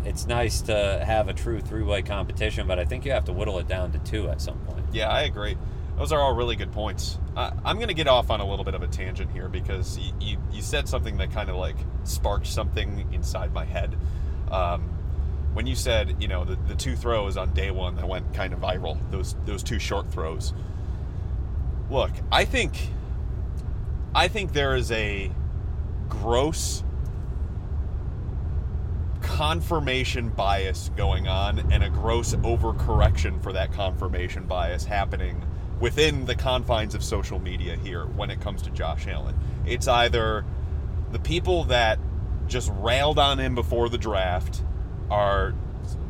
it's 0.05 0.27
nice 0.27 0.61
to 0.63 1.03
have 1.05 1.29
a 1.29 1.33
true 1.33 1.61
three-way 1.61 2.03
competition, 2.03 2.67
but 2.67 2.79
I 2.79 2.85
think 2.85 3.05
you 3.05 3.13
have 3.13 3.25
to 3.27 3.33
whittle 3.33 3.59
it 3.59 3.69
down 3.69 3.93
to 3.93 3.99
two 4.01 4.29
at 4.29 4.41
some 4.41 4.59
point. 4.61 4.85
Yeah, 4.93 5.09
I 5.09 5.23
agree. 5.23 5.57
Those 5.97 6.13
are 6.13 6.21
all 6.21 6.35
really 6.35 6.57
good 6.57 6.73
points. 6.73 7.19
Uh, 7.37 7.53
I'm 7.65 7.77
going 7.77 7.89
to 7.89 7.95
get 7.95 8.09
off 8.09 8.31
on 8.31 8.41
a 8.41 8.47
little 8.49 8.65
bit 8.65 8.75
of 8.75 8.83
a 8.83 8.89
tangent 8.89 9.31
here 9.31 9.49
because 9.49 9.97
y- 9.99 10.13
you, 10.21 10.39
you 10.53 10.63
said 10.63 10.89
something 10.89 11.19
that 11.19 11.31
kind 11.33 11.49
of 11.49 11.57
like 11.57 11.77
sparked 12.03 12.47
something 12.47 13.09
inside 13.13 13.53
my 13.53 13.65
head. 13.65 13.97
Um, 14.51 14.83
when 15.53 15.69
you 15.69 15.77
said, 15.77 16.21
you 16.21 16.27
know, 16.27 16.45
the, 16.45 16.57
the 16.67 16.75
two 16.75 16.97
throws 16.97 17.37
on 17.37 17.55
day 17.55 17.71
one 17.71 17.95
that 17.97 18.09
went 18.09 18.35
kind 18.35 18.53
of 18.53 18.59
viral, 18.59 18.99
those 19.11 19.37
those 19.47 19.63
two 19.63 19.79
short 19.79 20.11
throws. 20.11 20.53
Look, 21.91 22.11
I 22.33 22.45
think 22.45 22.89
I 24.15 24.27
think 24.27 24.53
there 24.53 24.75
is 24.75 24.91
a 24.91 25.31
gross 26.09 26.83
confirmation 29.35 30.29
bias 30.29 30.93
going 30.97 31.27
on 31.27 31.59
and 31.73 31.83
a 31.83 31.91
gross 31.91 32.37
overcorrection 32.37 33.43
for 33.43 33.53
that 33.53 33.73
confirmation 33.73 34.45
bias 34.45 34.85
happening 34.85 35.45
within 35.81 36.25
the 36.25 36.37
confines 36.37 36.95
of 36.95 37.03
social 37.03 37.41
media 37.41 37.75
here 37.75 38.07
when 38.07 38.31
it 38.31 38.41
comes 38.41 38.63
to 38.63 38.71
Josh 38.71 39.09
Allen. 39.09 39.35
It's 39.67 39.89
either 39.89 40.45
the 41.11 41.19
people 41.19 41.65
that 41.65 41.99
just 42.47 42.71
railed 42.77 43.19
on 43.19 43.41
him 43.41 43.57
before 43.57 43.89
the 43.89 43.99
draft 43.99 44.63
are 45.11 45.53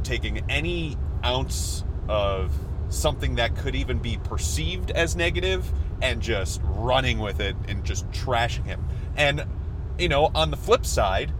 taking 0.02 0.44
any 0.50 0.98
ounce 1.24 1.82
of 2.08 2.54
something 2.90 3.36
that 3.36 3.56
could 3.56 3.74
even 3.74 4.00
be 4.00 4.18
perceived 4.18 4.90
as 4.90 5.16
negative 5.16 5.72
and 6.02 6.20
just 6.20 6.60
running 6.62 7.20
with 7.20 7.40
it 7.40 7.56
and 7.68 7.84
just 7.84 8.06
trashing 8.10 8.66
him. 8.66 8.84
And, 9.16 9.46
you 9.98 10.10
know, 10.10 10.30
on 10.34 10.50
the 10.50 10.58
flip 10.58 10.84
side, 10.84 11.32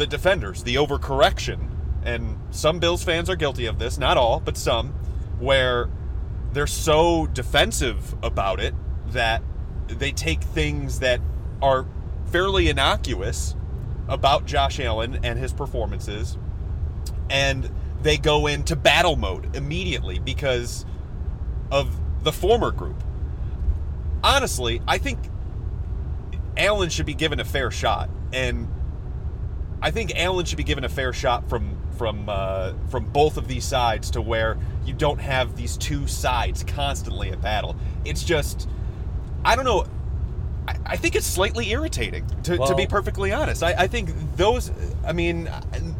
the 0.00 0.06
defenders, 0.06 0.62
the 0.62 0.76
overcorrection, 0.76 1.68
and 2.02 2.38
some 2.50 2.78
Bills 2.78 3.04
fans 3.04 3.28
are 3.28 3.36
guilty 3.36 3.66
of 3.66 3.78
this, 3.78 3.98
not 3.98 4.16
all, 4.16 4.40
but 4.40 4.56
some, 4.56 4.88
where 5.38 5.90
they're 6.52 6.66
so 6.66 7.26
defensive 7.26 8.14
about 8.22 8.60
it 8.60 8.74
that 9.08 9.42
they 9.86 10.10
take 10.10 10.42
things 10.42 11.00
that 11.00 11.20
are 11.60 11.86
fairly 12.32 12.70
innocuous 12.70 13.54
about 14.08 14.46
Josh 14.46 14.80
Allen 14.80 15.20
and 15.22 15.38
his 15.38 15.52
performances 15.52 16.38
and 17.28 17.70
they 18.02 18.16
go 18.16 18.46
into 18.46 18.74
battle 18.76 19.16
mode 19.16 19.54
immediately 19.54 20.18
because 20.18 20.86
of 21.70 22.24
the 22.24 22.32
former 22.32 22.70
group. 22.70 23.04
Honestly, 24.24 24.80
I 24.88 24.96
think 24.96 25.18
Allen 26.56 26.88
should 26.88 27.06
be 27.06 27.14
given 27.14 27.38
a 27.38 27.44
fair 27.44 27.70
shot, 27.70 28.10
and 28.32 28.66
I 29.82 29.90
think 29.90 30.12
Allen 30.16 30.44
should 30.44 30.58
be 30.58 30.64
given 30.64 30.84
a 30.84 30.88
fair 30.88 31.12
shot 31.12 31.48
from 31.48 31.76
from 31.96 32.28
uh, 32.28 32.72
from 32.88 33.04
both 33.04 33.36
of 33.36 33.48
these 33.48 33.64
sides 33.64 34.10
to 34.12 34.22
where 34.22 34.56
you 34.84 34.94
don't 34.94 35.20
have 35.20 35.56
these 35.56 35.76
two 35.76 36.06
sides 36.06 36.64
constantly 36.64 37.30
at 37.30 37.42
battle. 37.42 37.76
It's 38.04 38.24
just, 38.24 38.68
I 39.44 39.54
don't 39.56 39.64
know. 39.64 39.86
I, 40.66 40.76
I 40.86 40.96
think 40.96 41.14
it's 41.14 41.26
slightly 41.26 41.70
irritating, 41.70 42.26
to, 42.44 42.56
to 42.58 42.74
be 42.74 42.86
perfectly 42.86 43.32
honest. 43.32 43.62
I, 43.62 43.74
I 43.74 43.86
think 43.86 44.10
those, 44.36 44.72
I 45.04 45.12
mean, 45.12 45.50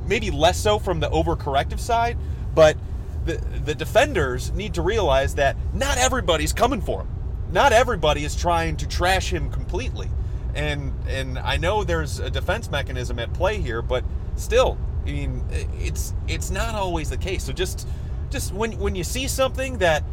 maybe 0.06 0.30
less 0.30 0.58
so 0.58 0.78
from 0.78 1.00
the 1.00 1.10
overcorrective 1.10 1.80
side, 1.80 2.16
but 2.54 2.76
the, 3.24 3.36
the 3.64 3.74
defenders 3.74 4.52
need 4.52 4.74
to 4.74 4.82
realize 4.82 5.34
that 5.36 5.56
not 5.74 5.98
everybody's 5.98 6.52
coming 6.52 6.80
for 6.80 7.00
him. 7.00 7.08
Not 7.52 7.72
everybody 7.72 8.24
is 8.24 8.34
trying 8.36 8.76
to 8.78 8.88
trash 8.88 9.32
him 9.32 9.50
completely. 9.50 10.08
And 10.54 10.92
and 11.08 11.38
I 11.38 11.56
know 11.56 11.84
there's 11.84 12.18
a 12.18 12.30
defense 12.30 12.70
mechanism 12.70 13.18
at 13.18 13.32
play 13.32 13.60
here, 13.60 13.82
but 13.82 14.04
still, 14.36 14.78
I 15.02 15.06
mean, 15.06 15.44
it's 15.50 16.14
it's 16.28 16.50
not 16.50 16.74
always 16.74 17.10
the 17.10 17.16
case. 17.16 17.44
So 17.44 17.52
just 17.52 17.86
just 18.30 18.52
when 18.52 18.78
when 18.78 18.94
you 18.94 19.04
see 19.04 19.28
something 19.28 19.78
that 19.78 20.04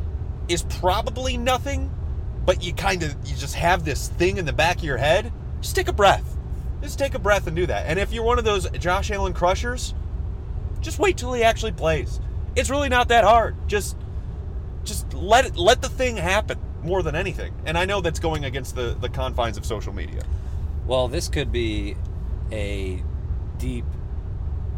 is 0.47 0.63
probably 0.63 1.38
nothing, 1.38 1.91
but 2.45 2.63
you 2.63 2.73
kind 2.73 3.04
of 3.04 3.15
you 3.28 3.36
just 3.36 3.56
have 3.56 3.84
this 3.84 4.10
thing 4.10 4.38
in 4.38 4.45
the 4.45 4.54
back 4.54 4.78
of 4.78 4.84
your 4.84 4.97
head, 4.97 5.32
just 5.62 5.76
take 5.76 5.88
a 5.88 5.93
breath. 5.93 6.36
Just 6.82 7.00
take 7.00 7.15
a 7.15 7.19
breath 7.19 7.47
and 7.47 7.56
do 7.56 7.65
that. 7.65 7.88
And 7.88 7.97
if 7.97 8.13
you're 8.13 8.23
one 8.23 8.38
of 8.38 8.45
those 8.45 8.69
Josh 8.71 9.10
Allen 9.10 9.34
crushers, 9.34 9.95
just 10.80 11.00
wait 11.00 11.17
till 11.17 11.34
he 11.34 11.43
actually 11.43 11.71
plays. 11.71 12.19
It's 12.56 12.69
really 12.69 12.89
not 12.89 13.08
that 13.08 13.23
hard. 13.23 13.56
Just 13.67 13.97
just 14.84 15.13
let 15.13 15.45
it 15.45 15.58
let 15.58 15.82
the 15.82 15.89
thing 15.89 16.17
happen 16.17 16.60
more 16.88 17.04
than 17.04 17.15
anything. 17.15 17.54
And 17.65 17.78
I 17.78 17.86
know 17.86 18.02
that's 18.02 18.19
going 18.19 18.45
against 18.45 18.76
the 18.76 18.97
the 19.00 19.10
confines 19.10 19.58
of 19.58 19.65
social 19.65 19.93
media. 19.93 20.23
Well, 20.88 21.08
this 21.08 21.28
could 21.28 21.52
be 21.52 21.95
a 22.52 23.04
deep 23.58 23.86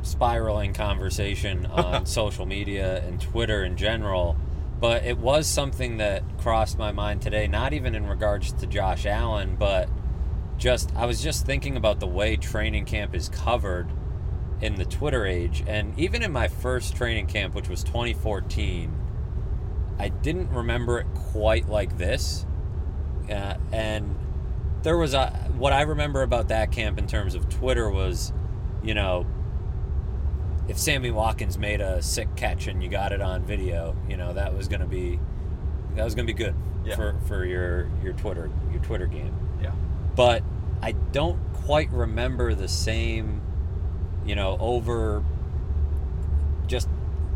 spiraling 0.02 0.74
conversation 0.74 1.66
on 1.72 2.06
social 2.06 2.46
media 2.46 3.04
and 3.06 3.22
Twitter 3.22 3.64
in 3.64 3.78
general, 3.78 4.36
but 4.80 5.06
it 5.06 5.18
was 5.18 5.48
something 5.48 5.98
that 5.98 6.24
crossed 6.40 6.78
my 6.78 6.92
mind 6.92 7.22
today, 7.22 7.48
not 7.48 7.74
even 7.74 7.96
in 7.96 8.08
regards 8.08 8.52
to 8.54 8.66
Josh 8.66 9.06
Allen, 9.06 9.56
but 9.58 9.88
just 10.58 10.94
I 10.96 11.06
was 11.06 11.24
just 11.24 11.46
thinking 11.46 11.78
about 11.78 12.00
the 12.00 12.08
way 12.08 12.36
training 12.36 12.86
camp 12.86 13.16
is 13.16 13.30
covered 13.30 13.88
in 14.62 14.76
the 14.76 14.86
Twitter 14.86 15.26
age 15.26 15.64
and 15.68 15.98
even 15.98 16.22
in 16.22 16.34
my 16.34 16.50
first 16.50 16.96
training 16.96 17.28
camp 17.28 17.56
which 17.56 17.70
was 17.70 17.82
2014 17.84 18.94
I 20.00 20.10
didn't 20.10 20.50
remember 20.50 21.00
it 21.00 21.08
quite 21.14 21.68
like 21.68 21.98
this 21.98 22.46
uh, 23.30 23.56
and 23.72 24.16
there 24.82 24.98
was 24.98 25.14
a 25.14 25.28
what 25.58 25.74
I 25.74 25.82
remember 25.82 26.22
about 26.22 26.48
that 26.48 26.72
camp 26.72 26.98
in 26.98 27.06
terms 27.06 27.36
of 27.36 27.50
Twitter 27.50 27.90
was, 27.90 28.32
you 28.82 28.94
know, 28.94 29.26
if 30.68 30.78
Sammy 30.80 31.12
Watkins 31.12 31.58
made 31.58 31.82
a 31.82 32.02
sick 32.02 32.34
catch 32.36 32.68
and 32.68 32.82
you 32.82 32.90
got 32.90 33.12
it 33.12 33.22
on 33.22 33.44
video, 33.44 33.96
you 34.08 34.16
know 34.18 34.34
that 34.34 34.56
was 34.56 34.68
gonna 34.68 34.86
be 34.88 35.20
that 35.96 36.04
was 36.04 36.16
gonna 36.16 36.26
be 36.28 36.34
good 36.34 36.56
Yeah. 36.86 36.96
for 36.96 37.16
for 37.28 37.46
your 37.46 37.90
your 38.02 38.14
Twitter 38.14 38.50
your 38.72 38.82
Twitter 38.82 39.06
game. 39.06 39.36
Yeah. 39.62 39.72
But 40.16 40.44
I 40.82 40.94
don't 40.94 41.40
quite 41.54 41.92
remember 41.92 42.56
the 42.56 42.68
same, 42.70 43.42
you 44.26 44.36
know, 44.36 44.58
over 44.62 45.24
just 46.68 46.88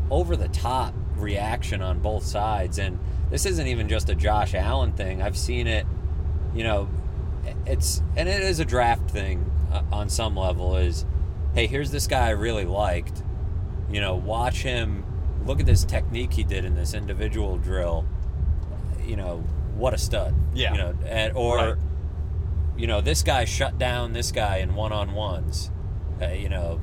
over 0.10 0.36
the 0.36 0.48
top 0.48 0.94
reaction 1.16 1.82
on 1.82 2.00
both 2.00 2.24
sides 2.26 2.78
and 2.80 3.00
this 3.30 3.46
isn't 3.46 3.68
even 3.68 3.88
just 3.90 4.10
a 4.10 4.16
Josh 4.16 4.54
Allen 4.54 4.92
thing. 4.94 5.22
I've 5.22 5.38
seen 5.38 5.66
it, 5.68 5.86
you 6.54 6.64
know, 6.64 6.88
it's 7.66 8.02
and 8.16 8.30
it 8.30 8.42
is 8.42 8.60
a 8.60 8.66
draft 8.66 9.10
thing 9.10 9.50
uh, 9.72 9.82
on 9.92 10.10
some 10.10 10.36
level 10.36 10.76
is 10.78 11.06
hey, 11.56 11.68
here's 11.68 11.92
this 11.92 12.08
guy 12.08 12.28
I 12.28 12.32
really 12.32 12.66
liked. 12.66 13.22
You 13.92 14.02
know, 14.02 14.16
watch 14.16 14.62
him 14.64 15.04
look 15.46 15.60
at 15.60 15.66
this 15.66 15.84
technique 15.84 16.34
he 16.34 16.44
did 16.44 16.64
in 16.66 16.76
this 16.76 16.94
individual 16.94 17.58
drill. 17.58 18.06
You 19.06 19.16
know, 19.18 19.38
what 19.76 19.94
a 19.94 19.98
stud. 19.98 20.34
Yeah. 20.54 20.72
You 20.72 20.78
know, 20.78 20.94
and, 21.06 21.34
or 21.36 21.58
Right. 21.58 21.76
you 22.78 22.88
know, 22.88 23.02
this 23.02 23.24
guy 23.24 23.46
shut 23.46 23.78
down 23.78 24.14
this 24.14 24.32
guy 24.32 24.58
in 24.58 24.74
one-on-ones. 24.76 25.70
Uh, 26.22 26.28
you 26.30 26.50
know, 26.50 26.80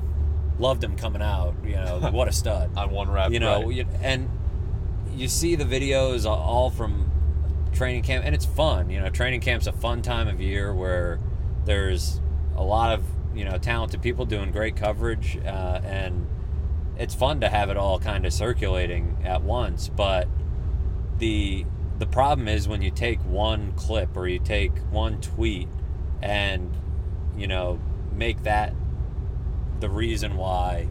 loved 0.61 0.83
him 0.83 0.95
coming 0.95 1.21
out, 1.21 1.55
you 1.65 1.75
know, 1.75 2.09
what 2.11 2.27
a 2.27 2.31
stud 2.31 2.71
On 2.77 2.91
one 2.91 3.09
rep. 3.09 3.31
you 3.31 3.39
know 3.39 3.65
right. 3.65 3.85
and 4.01 4.29
you 5.13 5.27
see 5.27 5.55
the 5.55 5.65
videos 5.65 6.25
all 6.25 6.69
from 6.69 7.11
training 7.73 8.03
camp 8.03 8.25
and 8.25 8.35
it's 8.35 8.45
fun 8.45 8.89
you 8.89 8.99
know 8.99 9.09
training 9.09 9.39
camp's 9.41 9.67
a 9.67 9.71
fun 9.71 10.01
time 10.01 10.27
of 10.27 10.41
year 10.41 10.73
where 10.73 11.19
there's 11.65 12.19
a 12.55 12.63
lot 12.63 12.93
of 12.93 13.03
you 13.33 13.45
know 13.45 13.57
talented 13.57 14.01
people 14.01 14.25
doing 14.25 14.51
great 14.51 14.75
coverage 14.75 15.37
uh, 15.45 15.81
and 15.83 16.27
it's 16.97 17.15
fun 17.15 17.39
to 17.39 17.49
have 17.49 17.69
it 17.69 17.77
all 17.77 17.99
kind 17.99 18.25
of 18.25 18.33
circulating 18.33 19.17
at 19.23 19.41
once 19.41 19.89
but 19.89 20.27
the 21.17 21.65
the 21.97 22.05
problem 22.05 22.47
is 22.47 22.67
when 22.67 22.81
you 22.81 22.91
take 22.91 23.19
one 23.25 23.71
clip 23.73 24.15
or 24.17 24.27
you 24.27 24.39
take 24.39 24.77
one 24.89 25.21
tweet 25.21 25.67
and 26.21 26.75
you 27.37 27.47
know 27.47 27.79
make 28.13 28.43
that 28.43 28.73
the 29.81 29.89
reason 29.89 30.37
why 30.37 30.87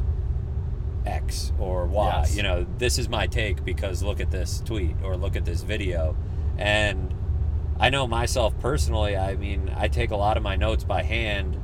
X 1.07 1.53
or 1.59 1.87
Y. 1.87 2.21
Yes. 2.21 2.37
You 2.37 2.43
know, 2.43 2.67
this 2.79 2.99
is 2.99 3.09
my 3.09 3.27
take 3.27 3.65
because 3.65 4.03
look 4.03 4.21
at 4.21 4.31
this 4.31 4.61
tweet 4.61 4.97
or 5.03 5.17
look 5.17 5.37
at 5.37 5.45
this 5.45 5.63
video. 5.63 6.17
And 6.59 7.15
I 7.79 7.89
know 7.89 8.07
myself 8.07 8.59
personally, 8.61 9.17
I 9.17 9.37
mean, 9.37 9.73
I 9.75 9.89
take 9.89 10.11
a 10.11 10.17
lot 10.17 10.37
of 10.37 10.43
my 10.43 10.57
notes 10.57 10.85
by 10.85 11.03
hand 11.03 11.55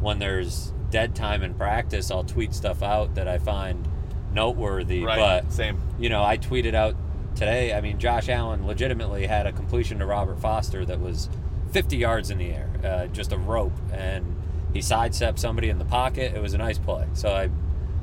when 0.00 0.18
there's 0.18 0.72
dead 0.90 1.14
time 1.14 1.42
in 1.42 1.54
practice. 1.54 2.10
I'll 2.10 2.24
tweet 2.24 2.54
stuff 2.54 2.82
out 2.82 3.16
that 3.16 3.28
I 3.28 3.38
find 3.38 3.86
noteworthy. 4.32 5.04
right. 5.04 5.18
But, 5.18 5.52
Same. 5.52 5.78
you 5.98 6.08
know, 6.08 6.24
I 6.24 6.38
tweeted 6.38 6.74
out 6.74 6.96
today, 7.34 7.74
I 7.74 7.80
mean, 7.80 7.98
Josh 7.98 8.28
Allen 8.28 8.66
legitimately 8.66 9.26
had 9.26 9.46
a 9.46 9.52
completion 9.52 9.98
to 9.98 10.06
Robert 10.06 10.40
Foster 10.40 10.84
that 10.86 11.00
was 11.00 11.28
50 11.72 11.96
yards 11.98 12.30
in 12.30 12.38
the 12.38 12.52
air, 12.52 12.70
uh, 12.82 13.06
just 13.08 13.32
a 13.32 13.36
rope. 13.38 13.74
And 13.92 14.36
he 14.76 14.82
sidestepped 14.82 15.38
somebody 15.38 15.68
in 15.70 15.78
the 15.78 15.84
pocket. 15.84 16.34
It 16.34 16.40
was 16.40 16.54
a 16.54 16.58
nice 16.58 16.78
play. 16.78 17.06
So 17.14 17.30
I 17.30 17.50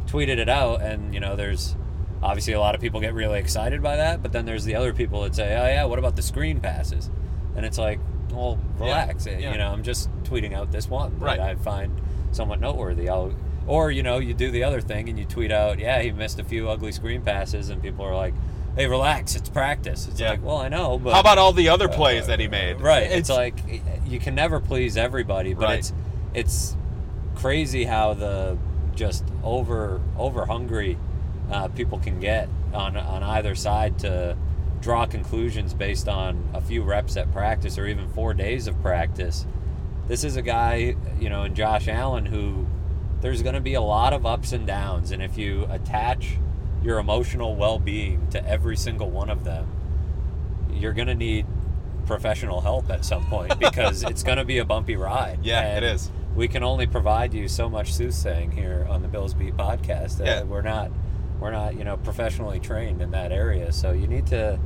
tweeted 0.07 0.37
it 0.37 0.49
out, 0.49 0.81
and 0.81 1.13
you 1.13 1.19
know, 1.19 1.35
there's 1.35 1.75
obviously 2.21 2.53
a 2.53 2.59
lot 2.59 2.73
of 2.75 2.81
people 2.81 2.99
get 2.99 3.13
really 3.13 3.39
excited 3.39 3.81
by 3.81 3.95
that, 3.97 4.21
but 4.23 4.31
then 4.31 4.45
there's 4.45 4.65
the 4.65 4.75
other 4.75 4.93
people 4.93 5.21
that 5.23 5.35
say, 5.35 5.55
"Oh 5.55 5.67
yeah, 5.67 5.85
what 5.85 5.99
about 5.99 6.15
the 6.15 6.21
screen 6.21 6.59
passes?" 6.59 7.09
And 7.55 7.65
it's 7.65 7.77
like, 7.77 7.99
well, 8.31 8.57
relax. 8.79 9.27
Eh, 9.27 9.37
yeah. 9.39 9.51
You 9.51 9.57
know, 9.59 9.71
I'm 9.71 9.83
just 9.83 10.09
tweeting 10.23 10.53
out 10.53 10.71
this 10.71 10.89
one 10.89 11.19
Right. 11.19 11.37
that 11.37 11.49
I 11.49 11.55
find 11.55 12.01
somewhat 12.31 12.59
noteworthy. 12.59 13.07
I'll, 13.07 13.31
or 13.67 13.91
you 13.91 14.01
know, 14.01 14.17
you 14.17 14.33
do 14.33 14.49
the 14.49 14.63
other 14.63 14.81
thing 14.81 15.07
and 15.09 15.19
you 15.19 15.25
tweet 15.25 15.51
out, 15.51 15.77
"Yeah, 15.79 16.01
he 16.01 16.11
missed 16.11 16.39
a 16.39 16.43
few 16.43 16.69
ugly 16.69 16.91
screen 16.91 17.21
passes," 17.21 17.69
and 17.69 17.81
people 17.81 18.03
are 18.05 18.15
like, 18.15 18.33
"Hey, 18.75 18.87
relax, 18.87 19.35
it's 19.35 19.49
practice." 19.49 20.07
It's 20.07 20.19
Yeah. 20.19 20.31
like, 20.31 20.43
well, 20.43 20.57
I 20.57 20.67
know, 20.69 20.97
but 20.97 21.13
How 21.13 21.19
about 21.19 21.37
all 21.37 21.53
the 21.53 21.69
other 21.69 21.87
uh, 21.89 21.93
plays 21.93 22.25
that 22.27 22.39
he 22.39 22.47
made? 22.47 22.81
Right. 22.81 23.03
It's, 23.03 23.29
like 23.29 23.55
you 24.07 24.19
can 24.19 24.33
never 24.33 24.59
please 24.59 24.97
everybody, 24.97 25.53
but 25.53 25.65
Right. 25.65 25.79
it's 25.79 25.93
it's 26.33 26.75
crazy 27.35 27.83
how 27.85 28.13
the 28.13 28.57
just 28.95 29.23
over 29.43 29.99
over 30.17 30.45
hungry 30.45 30.97
uh, 31.51 31.67
people 31.69 31.99
can 31.99 32.19
get 32.19 32.47
on 32.73 32.95
on 32.95 33.23
either 33.23 33.55
side 33.55 33.97
to 33.99 34.37
draw 34.81 35.05
conclusions 35.05 35.73
based 35.73 36.07
on 36.09 36.43
a 36.53 36.61
few 36.61 36.83
reps 36.83 37.15
at 37.15 37.31
practice 37.31 37.77
or 37.77 37.87
even 37.87 38.07
four 38.09 38.33
days 38.33 38.67
of 38.67 38.79
practice. 38.81 39.45
This 40.07 40.25
is 40.25 40.35
a 40.35 40.41
guy, 40.41 40.95
you 41.19 41.29
know, 41.29 41.43
in 41.43 41.55
Josh 41.55 41.87
Allen 41.87 42.25
who 42.25 42.67
there's 43.21 43.41
going 43.41 43.55
to 43.55 43.61
be 43.61 43.75
a 43.75 43.81
lot 43.81 44.11
of 44.11 44.25
ups 44.25 44.51
and 44.51 44.67
downs, 44.67 45.11
and 45.11 45.23
if 45.23 45.37
you 45.37 45.65
attach 45.69 46.37
your 46.83 46.99
emotional 46.99 47.55
well-being 47.55 48.27
to 48.31 48.45
every 48.45 48.75
single 48.75 49.09
one 49.09 49.29
of 49.29 49.45
them, 49.45 49.65
you're 50.73 50.91
going 50.91 51.07
to 51.07 51.15
need 51.15 51.45
professional 52.05 52.59
help 52.59 52.89
at 52.89 53.05
some 53.05 53.25
point 53.27 53.57
because 53.59 54.03
it's 54.03 54.23
going 54.23 54.37
to 54.37 54.43
be 54.43 54.57
a 54.57 54.65
bumpy 54.65 54.97
ride. 54.97 55.39
Yeah, 55.41 55.77
it 55.77 55.83
And 55.83 55.95
is. 55.95 56.11
We 56.35 56.47
can 56.47 56.63
only 56.63 56.87
provide 56.87 57.33
you 57.33 57.47
so 57.47 57.69
much 57.69 57.93
soothsaying 57.93 58.51
here 58.51 58.87
on 58.89 59.01
the 59.01 59.07
Bills 59.07 59.33
Beat 59.33 59.55
podcast. 59.55 60.19
Uh, 60.19 60.23
Yeah. 60.25 60.43
We're 60.43 60.61
not, 60.61 60.91
we're 61.39 61.51
not, 61.51 61.75
you 61.75 61.83
know, 61.83 61.97
professionally 61.97 62.59
trained 62.59 63.01
in 63.01 63.11
that 63.11 63.31
area. 63.31 63.71
So 63.71 63.91
you 63.91 64.07
need 64.07 64.27
to 64.27 64.59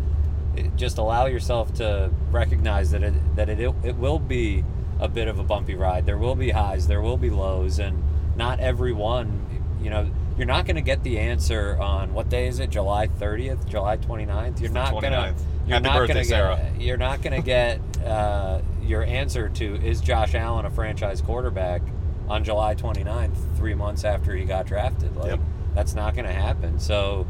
eh, 0.57 0.67
just 0.75 0.97
allow 0.97 1.25
yourself 1.25 1.73
to 1.75 2.09
recognize 2.31 2.91
that 2.91 3.03
it 3.03 3.13
that 3.35 3.49
it 3.49 3.59
it 3.83 3.95
will 3.97 4.19
be 4.19 4.63
a 4.99 5.07
bit 5.07 5.27
of 5.27 5.39
a 5.39 5.43
bumpy 5.43 5.75
ride. 5.75 6.05
There 6.05 6.17
will 6.17 6.35
be 6.35 6.51
highs, 6.51 6.87
there 6.87 7.01
will 7.01 7.17
be 7.17 7.29
lows, 7.29 7.79
and 7.79 8.01
not 8.35 8.59
every 8.59 8.93
one. 8.93 9.45
You 9.81 9.89
know, 9.89 10.09
you're 10.37 10.47
not 10.47 10.65
going 10.65 10.75
to 10.75 10.81
get 10.81 11.03
the 11.03 11.19
answer 11.19 11.77
on 11.79 12.13
what 12.13 12.29
day 12.29 12.47
is 12.47 12.59
it? 12.59 12.69
July 12.71 13.07
30th, 13.07 13.67
July 13.67 13.97
29th. 13.97 14.59
You're 14.59 14.71
not 14.71 14.91
going 14.91 15.03
to 15.13 15.35
you're 15.67 15.79
not 15.81 16.07
gonna 16.07 16.23
Sarah. 16.23 16.71
get 16.73 16.81
you're 16.81 16.97
not 16.97 17.21
gonna 17.21 17.41
get 17.41 17.81
uh, 18.05 18.61
your 18.87 19.03
answer 19.03 19.49
to 19.49 19.75
is 19.85 20.01
Josh 20.01 20.33
Allen 20.35 20.65
a 20.65 20.69
franchise 20.69 21.21
quarterback 21.21 21.81
on 22.29 22.43
July 22.43 22.75
29th, 22.75 23.35
three 23.57 23.73
months 23.73 24.03
after 24.03 24.35
he 24.35 24.43
got 24.45 24.65
drafted. 24.65 25.15
Like 25.15 25.31
Yep. 25.31 25.39
that's 25.75 25.93
not 25.93 26.15
gonna 26.15 26.31
happen. 26.33 26.79
So 26.79 27.25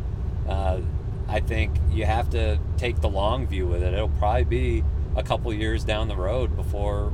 uh, 0.48 0.80
I 1.28 1.40
think 1.40 1.76
you 1.92 2.06
have 2.06 2.30
to 2.32 2.58
take 2.78 3.02
the 3.02 3.10
long 3.10 3.48
view 3.48 3.68
with 3.68 3.84
it. 3.84 3.94
It'll 3.94 4.08
probably 4.10 4.44
be 4.46 4.84
a 5.16 5.24
couple 5.24 5.52
years 5.54 5.84
down 5.84 6.08
the 6.08 6.16
road 6.16 6.56
before 6.56 7.12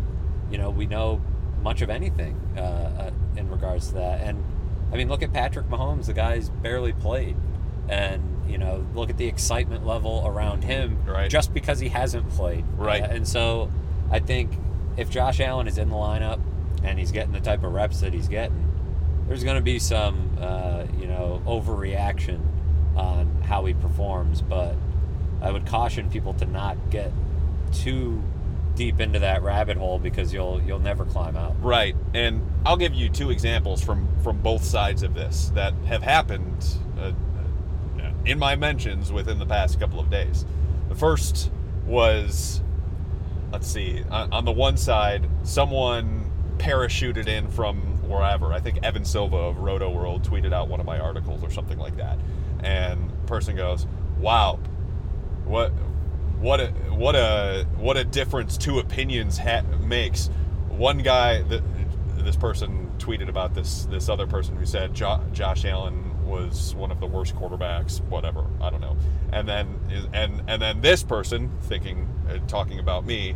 you 0.51 0.57
know 0.57 0.69
we 0.69 0.85
know 0.85 1.21
much 1.61 1.81
of 1.81 1.89
anything 1.89 2.39
uh, 2.57 2.59
uh, 2.59 3.11
in 3.37 3.49
regards 3.49 3.87
to 3.89 3.93
that. 3.95 4.21
And 4.21 4.43
I 4.91 4.97
mean, 4.97 5.07
look 5.09 5.23
at 5.23 5.33
Patrick 5.33 5.67
Mahomes. 5.69 6.05
The 6.05 6.13
guy's 6.13 6.49
barely 6.49 6.93
played, 6.93 7.35
and 7.89 8.21
you 8.47 8.57
know, 8.57 8.85
look 8.93 9.09
at 9.09 9.17
the 9.17 9.25
excitement 9.27 9.85
level 9.85 10.21
around 10.25 10.63
him 10.65 10.97
Right. 11.07 11.29
just 11.29 11.53
because 11.53 11.79
he 11.79 11.87
hasn't 11.89 12.29
played. 12.29 12.65
Right. 12.77 13.01
Uh, 13.01 13.07
and 13.07 13.27
so, 13.27 13.71
I 14.13 14.19
think 14.19 14.51
if 14.95 15.09
Josh 15.09 15.39
Allen 15.39 15.67
is 15.67 15.77
in 15.77 15.89
the 15.89 15.95
lineup 15.95 16.39
and 16.83 16.99
he's 16.99 17.11
getting 17.11 17.33
the 17.33 17.41
type 17.41 17.63
of 17.63 17.73
reps 17.73 17.99
that 18.01 18.13
he's 18.13 18.27
getting, 18.27 18.71
there's 19.27 19.43
going 19.43 19.55
to 19.55 19.61
be 19.63 19.79
some, 19.79 20.37
uh, 20.39 20.85
you 20.99 21.07
know, 21.07 21.41
overreaction 21.47 22.39
on 22.95 23.41
how 23.41 23.65
he 23.65 23.73
performs. 23.73 24.41
But 24.41 24.75
I 25.41 25.51
would 25.51 25.65
caution 25.65 26.09
people 26.09 26.33
to 26.35 26.45
not 26.45 26.77
get 26.89 27.11
too 27.71 28.23
deep 28.75 28.99
into 28.99 29.19
that 29.19 29.43
rabbit 29.43 29.77
hole 29.77 29.99
because 29.99 30.33
you'll 30.33 30.61
you'll 30.61 30.79
never 30.79 31.05
climb 31.05 31.35
out. 31.35 31.55
Right, 31.61 31.95
and 32.13 32.41
I'll 32.65 32.77
give 32.77 32.93
you 32.93 33.09
two 33.09 33.29
examples 33.29 33.83
from 33.83 34.07
from 34.23 34.41
both 34.41 34.63
sides 34.63 35.03
of 35.03 35.13
this 35.13 35.51
that 35.55 35.73
have 35.85 36.03
happened 36.03 36.65
uh, 36.97 37.11
uh, 37.99 38.11
in 38.25 38.39
my 38.39 38.55
mentions 38.55 39.11
within 39.11 39.39
the 39.39 39.45
past 39.45 39.79
couple 39.79 39.99
of 39.99 40.09
days. 40.09 40.45
The 40.89 40.95
first 40.95 41.51
was, 41.85 42.61
let's 43.53 43.67
see, 43.67 44.03
on, 44.09 44.45
the 44.45 44.51
one 44.51 44.75
side, 44.75 45.29
someone 45.43 46.31
parachuted 46.57 47.27
in 47.27 47.47
from 47.49 47.77
wherever. 48.09 48.51
I 48.51 48.59
think 48.59 48.79
Evan 48.83 49.05
Silva 49.05 49.37
of 49.37 49.59
Roto 49.59 49.91
World 49.91 50.27
tweeted 50.27 50.51
out 50.51 50.67
one 50.67 50.79
of 50.79 50.87
my 50.87 50.99
articles 50.99 51.43
or 51.43 51.51
something 51.51 51.77
like 51.77 51.95
that, 51.97 52.17
and 52.63 53.11
person 53.27 53.55
goes, 53.55 53.85
"Wow, 54.19 54.59
what 55.45 55.69
what 56.39 56.59
a 56.59 56.67
what 56.89 57.15
a 57.15 57.67
what 57.77 57.95
a 57.95 58.03
difference 58.03 58.57
two 58.57 58.79
opinions 58.79 59.37
ha- 59.37 59.61
makes. 59.79 60.31
One 60.69 60.97
guy 60.97 61.43
that 61.43 61.61
this 62.17 62.35
person 62.35 62.91
tweeted 62.97 63.29
about 63.29 63.53
this 63.53 63.85
this 63.85 64.09
other 64.09 64.25
person 64.25 64.57
who 64.57 64.65
said 64.65 64.95
jo- 64.95 65.23
Josh 65.31 65.63
Allen 65.63 66.25
was 66.25 66.73
one 66.73 66.89
of 66.89 66.99
the 66.99 67.05
worst 67.05 67.35
quarterbacks 67.35 68.01
whatever 68.05 68.45
I 68.61 68.69
don't 68.69 68.81
know. 68.81 68.97
And 69.31 69.47
then 69.47 69.79
and 70.13 70.41
and 70.47 70.61
then 70.61 70.81
this 70.81 71.03
person 71.03 71.51
thinking 71.61 72.07
Uh, 72.33 72.47
talking 72.47 72.79
about 72.79 73.05
me 73.05 73.35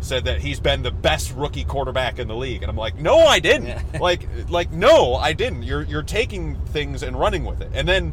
said 0.00 0.26
that 0.26 0.40
he's 0.40 0.60
been 0.60 0.82
the 0.82 0.90
best 0.90 1.34
rookie 1.34 1.64
quarterback 1.64 2.18
in 2.18 2.28
the 2.28 2.36
league. 2.36 2.62
And 2.62 2.70
I'm 2.70 2.76
like 2.76 2.96
no 2.98 3.18
I 3.20 3.38
didn't. 3.38 3.80
Like 4.00 4.28
like 4.48 4.70
no 4.70 5.14
I 5.14 5.32
didn't. 5.32 5.62
You're 5.62 5.82
you're 5.82 6.02
taking 6.02 6.56
things 6.66 7.02
and 7.02 7.18
running 7.18 7.44
with 7.44 7.60
it. 7.60 7.70
And 7.74 7.88
then 7.88 8.12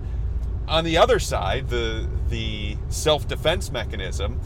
on 0.68 0.84
the 0.84 0.98
other 0.98 1.20
side, 1.20 1.70
the 1.70 2.08
the 2.30 2.78
self 2.90 3.28
defense 3.28 3.72
mechanism, 3.72 4.40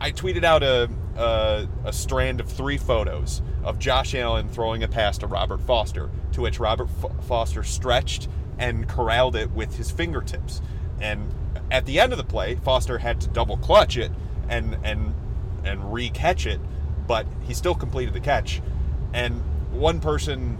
I 0.00 0.12
tweeted 0.12 0.44
out 0.44 0.62
a, 0.62 0.90
a 1.16 1.68
a 1.86 1.92
strand 1.92 2.40
of 2.40 2.48
three 2.48 2.76
photos 2.76 3.40
of 3.62 3.78
Josh 3.78 4.14
Allen 4.14 4.48
throwing 4.48 4.82
a 4.82 4.88
pass 4.88 5.16
to 5.18 5.26
Robert 5.26 5.62
Foster, 5.62 6.10
to 6.32 6.42
which 6.42 6.60
Robert 6.60 6.88
F- 7.02 7.24
Foster 7.24 7.62
stretched 7.62 8.28
and 8.58 8.86
corralled 8.88 9.36
it 9.36 9.50
with 9.52 9.76
his 9.76 9.90
fingertips, 9.90 10.60
and 11.00 11.32
at 11.70 11.86
the 11.86 11.98
end 11.98 12.12
of 12.12 12.18
the 12.18 12.24
play, 12.24 12.56
Foster 12.56 12.98
had 12.98 13.20
to 13.22 13.28
double 13.28 13.56
clutch 13.56 13.96
it 13.96 14.12
and 14.48 14.76
and 14.84 15.14
and 15.64 15.92
re-catch 15.92 16.46
it, 16.46 16.60
but 17.06 17.26
he 17.44 17.54
still 17.54 17.74
completed 17.74 18.14
the 18.14 18.20
catch, 18.20 18.60
and 19.12 19.40
one 19.72 20.00
person 20.00 20.58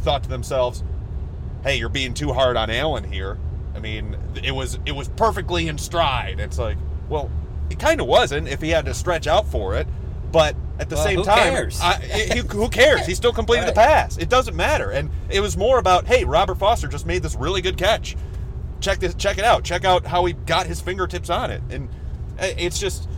thought 0.00 0.22
to 0.22 0.28
themselves, 0.28 0.84
hey, 1.64 1.76
you're 1.76 1.88
being 1.88 2.14
too 2.14 2.32
hard 2.32 2.56
on 2.56 2.70
Allen 2.70 3.04
here. 3.04 3.38
I 3.74 3.80
mean, 3.80 4.16
it 4.42 4.52
was 4.52 4.78
it 4.86 4.92
was 4.92 5.08
perfectly 5.08 5.68
in 5.68 5.78
stride. 5.78 6.40
It's 6.40 6.58
like, 6.58 6.78
well, 7.08 7.30
it 7.70 7.78
kind 7.78 8.00
of 8.00 8.06
wasn't 8.06 8.48
if 8.48 8.60
he 8.60 8.70
had 8.70 8.84
to 8.86 8.94
stretch 8.94 9.26
out 9.26 9.46
for 9.48 9.74
it, 9.76 9.86
but 10.32 10.54
at 10.78 10.88
the 10.88 10.94
Well, 10.96 11.04
same 11.04 11.18
who 11.18 11.24
time, 11.24 11.36
cares? 11.54 11.80
I, 11.80 11.94
he- 12.00 12.38
who 12.40 12.68
cares? 12.68 13.06
He 13.06 13.14
still 13.14 13.32
completed 13.32 13.66
the 13.66 13.72
pass. 13.72 14.18
It 14.18 14.28
doesn't 14.28 14.54
matter. 14.54 14.90
And 14.90 15.10
it 15.30 15.40
was 15.40 15.56
more 15.56 15.78
about, 15.78 16.06
hey, 16.06 16.24
Robert 16.24 16.56
Foster 16.58 16.86
just 16.86 17.06
made 17.06 17.22
this 17.22 17.34
really 17.34 17.62
good 17.62 17.78
catch. 17.78 18.14
Check 18.80 18.98
this. 18.98 19.14
Check 19.14 19.38
it 19.38 19.44
out. 19.44 19.64
Check 19.64 19.84
out 19.86 20.04
how 20.06 20.26
he 20.26 20.34
got 20.34 20.66
his 20.66 20.80
fingertips 20.82 21.30
on 21.30 21.50
it. 21.50 21.62
And 21.70 21.88
uh, 22.38 22.48
it's 22.58 22.78
just 22.78 23.08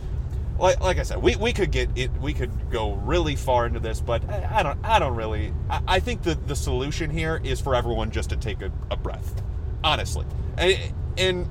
like, 0.59 0.79
like 0.81 0.99
I 0.99 1.03
said, 1.03 1.21
we, 1.21 1.35
we 1.35 1.53
could 1.53 1.71
get 1.71 1.89
it. 1.95 2.11
We 2.21 2.33
could 2.33 2.51
go 2.69 2.93
really 2.93 3.35
far 3.35 3.65
into 3.65 3.79
this, 3.79 4.01
but 4.01 4.27
I, 4.29 4.63
don't. 4.63 4.79
I 4.83 4.99
don't 4.99 5.15
really. 5.15 5.53
I, 5.69 5.81
I 5.87 5.99
think 5.99 6.23
the 6.23 6.35
the 6.35 6.55
solution 6.55 7.09
here 7.09 7.41
is 7.43 7.61
for 7.61 7.75
everyone 7.75 8.11
just 8.11 8.29
to 8.31 8.37
take 8.37 8.61
a, 8.61 8.71
a 8.91 8.97
breath, 8.97 9.41
honestly, 9.83 10.25
and, 10.57 10.77
and 11.17 11.49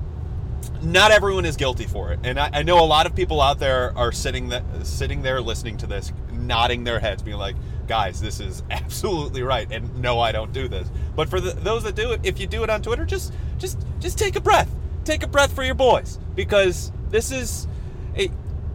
not 0.81 1.11
everyone 1.11 1.45
is 1.45 1.55
guilty 1.55 1.85
for 1.85 2.11
it. 2.13 2.19
And 2.23 2.39
I, 2.39 2.49
I 2.53 2.63
know 2.63 2.79
a 2.79 2.85
lot 2.85 3.05
of 3.05 3.15
people 3.15 3.41
out 3.41 3.59
there 3.59 3.97
are 3.97 4.11
sitting 4.11 4.49
that 4.49 4.63
sitting 4.83 5.21
there 5.21 5.41
listening 5.41 5.77
to 5.77 5.87
this, 5.87 6.11
nodding 6.31 6.83
their 6.83 6.99
heads, 6.99 7.23
being 7.23 7.37
like, 7.37 7.55
"Guys, 7.87 8.21
this 8.21 8.39
is 8.39 8.63
absolutely 8.71 9.43
right." 9.43 9.67
And 9.71 10.01
no, 10.01 10.19
I 10.19 10.31
don't 10.31 10.53
do 10.53 10.67
this. 10.67 10.89
But 11.15 11.29
for 11.29 11.39
the, 11.39 11.51
those 11.51 11.83
that 11.83 11.95
do 11.95 12.11
it, 12.11 12.21
if 12.23 12.39
you 12.39 12.47
do 12.47 12.63
it 12.63 12.69
on 12.69 12.81
Twitter, 12.81 13.05
just 13.05 13.33
just 13.57 13.79
just 13.99 14.17
take 14.17 14.35
a 14.35 14.41
breath. 14.41 14.69
Take 15.03 15.23
a 15.23 15.27
breath 15.27 15.53
for 15.53 15.63
your 15.63 15.75
boys 15.75 16.19
because 16.35 16.91
this 17.09 17.31
is 17.31 17.67
it, 18.15 18.31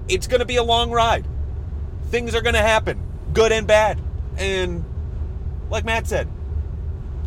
it's 0.08 0.26
going 0.26 0.40
to 0.40 0.46
be 0.46 0.56
a 0.56 0.62
long 0.62 0.90
ride. 0.90 1.26
Things 2.10 2.34
are 2.34 2.42
going 2.42 2.54
to 2.54 2.62
happen, 2.62 3.00
good 3.32 3.52
and 3.52 3.66
bad. 3.66 4.00
And 4.36 4.84
like 5.70 5.84
Matt 5.84 6.06
said, 6.06 6.28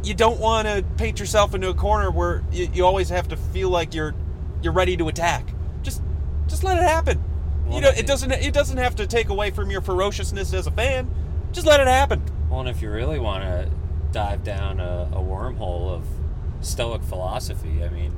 you 0.04 0.14
don't 0.14 0.40
want 0.40 0.68
to 0.68 0.84
paint 0.98 1.20
yourself 1.20 1.54
into 1.56 1.70
a 1.70 1.74
corner 1.74 2.12
where 2.12 2.44
you, 2.52 2.70
you 2.74 2.86
always 2.86 3.10
have 3.10 3.28
to 3.30 3.38
feel 3.38 3.70
like 3.70 3.94
you're 3.94 4.14
you're 4.62 4.74
ready 4.74 4.96
to 4.98 5.08
attack. 5.08 5.48
Just 5.84 6.02
just 6.48 6.64
let 6.64 6.78
it 6.78 6.84
happen. 6.84 7.24
Well, 7.66 7.76
you 7.76 7.82
know, 7.82 7.90
it- 7.90 8.08
doesn't 8.08 8.32
it 8.32 8.54
doesn't 8.54 8.78
have 8.78 8.96
to 8.98 9.08
take 9.08 9.30
away 9.30 9.52
from 9.52 9.70
your 9.72 9.82
ferociousness 9.82 10.54
as 10.54 10.68
a 10.68 10.72
fan. 10.72 11.10
Just 11.52 11.66
let 11.68 11.80
it 11.80 11.88
happen. 11.88 12.22
Well, 12.50 12.62
and 12.62 12.70
if 12.70 12.82
you 12.82 12.90
really 12.92 13.20
want 13.20 13.44
to 13.44 13.70
dive 14.12 14.44
down 14.44 14.80
a, 14.80 15.10
a 15.12 15.18
wormhole 15.20 15.90
of 15.92 16.06
Stoic 16.62 17.02
philosophy, 17.04 17.84
I 17.84 17.90
mean, 17.90 18.16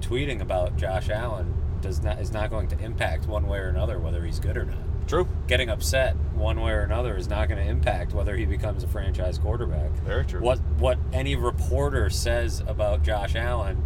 tweeting 0.00 0.40
about 0.40 0.76
Josh 0.76 1.08
Allen 1.10 1.54
does 1.82 2.02
not 2.02 2.20
is 2.20 2.32
not 2.32 2.50
going 2.50 2.68
to 2.68 2.78
impact 2.78 3.26
one 3.26 3.46
way 3.46 3.58
or 3.58 3.68
another 3.68 3.98
whether 3.98 4.24
he's 4.24 4.40
good 4.40 4.56
or 4.56 4.64
not. 4.64 4.78
True. 5.06 5.28
Getting 5.46 5.68
upset 5.68 6.16
one 6.34 6.60
way 6.60 6.72
or 6.72 6.80
another 6.80 7.16
is 7.16 7.28
not 7.28 7.48
going 7.48 7.62
to 7.62 7.70
impact 7.70 8.14
whether 8.14 8.36
he 8.36 8.46
becomes 8.46 8.82
a 8.84 8.88
franchise 8.88 9.38
quarterback. 9.38 9.90
Very 10.04 10.24
true. 10.24 10.40
What 10.40 10.60
what 10.78 10.98
any 11.12 11.36
reporter 11.36 12.08
says 12.08 12.62
about 12.66 13.02
Josh 13.02 13.34
Allen 13.34 13.84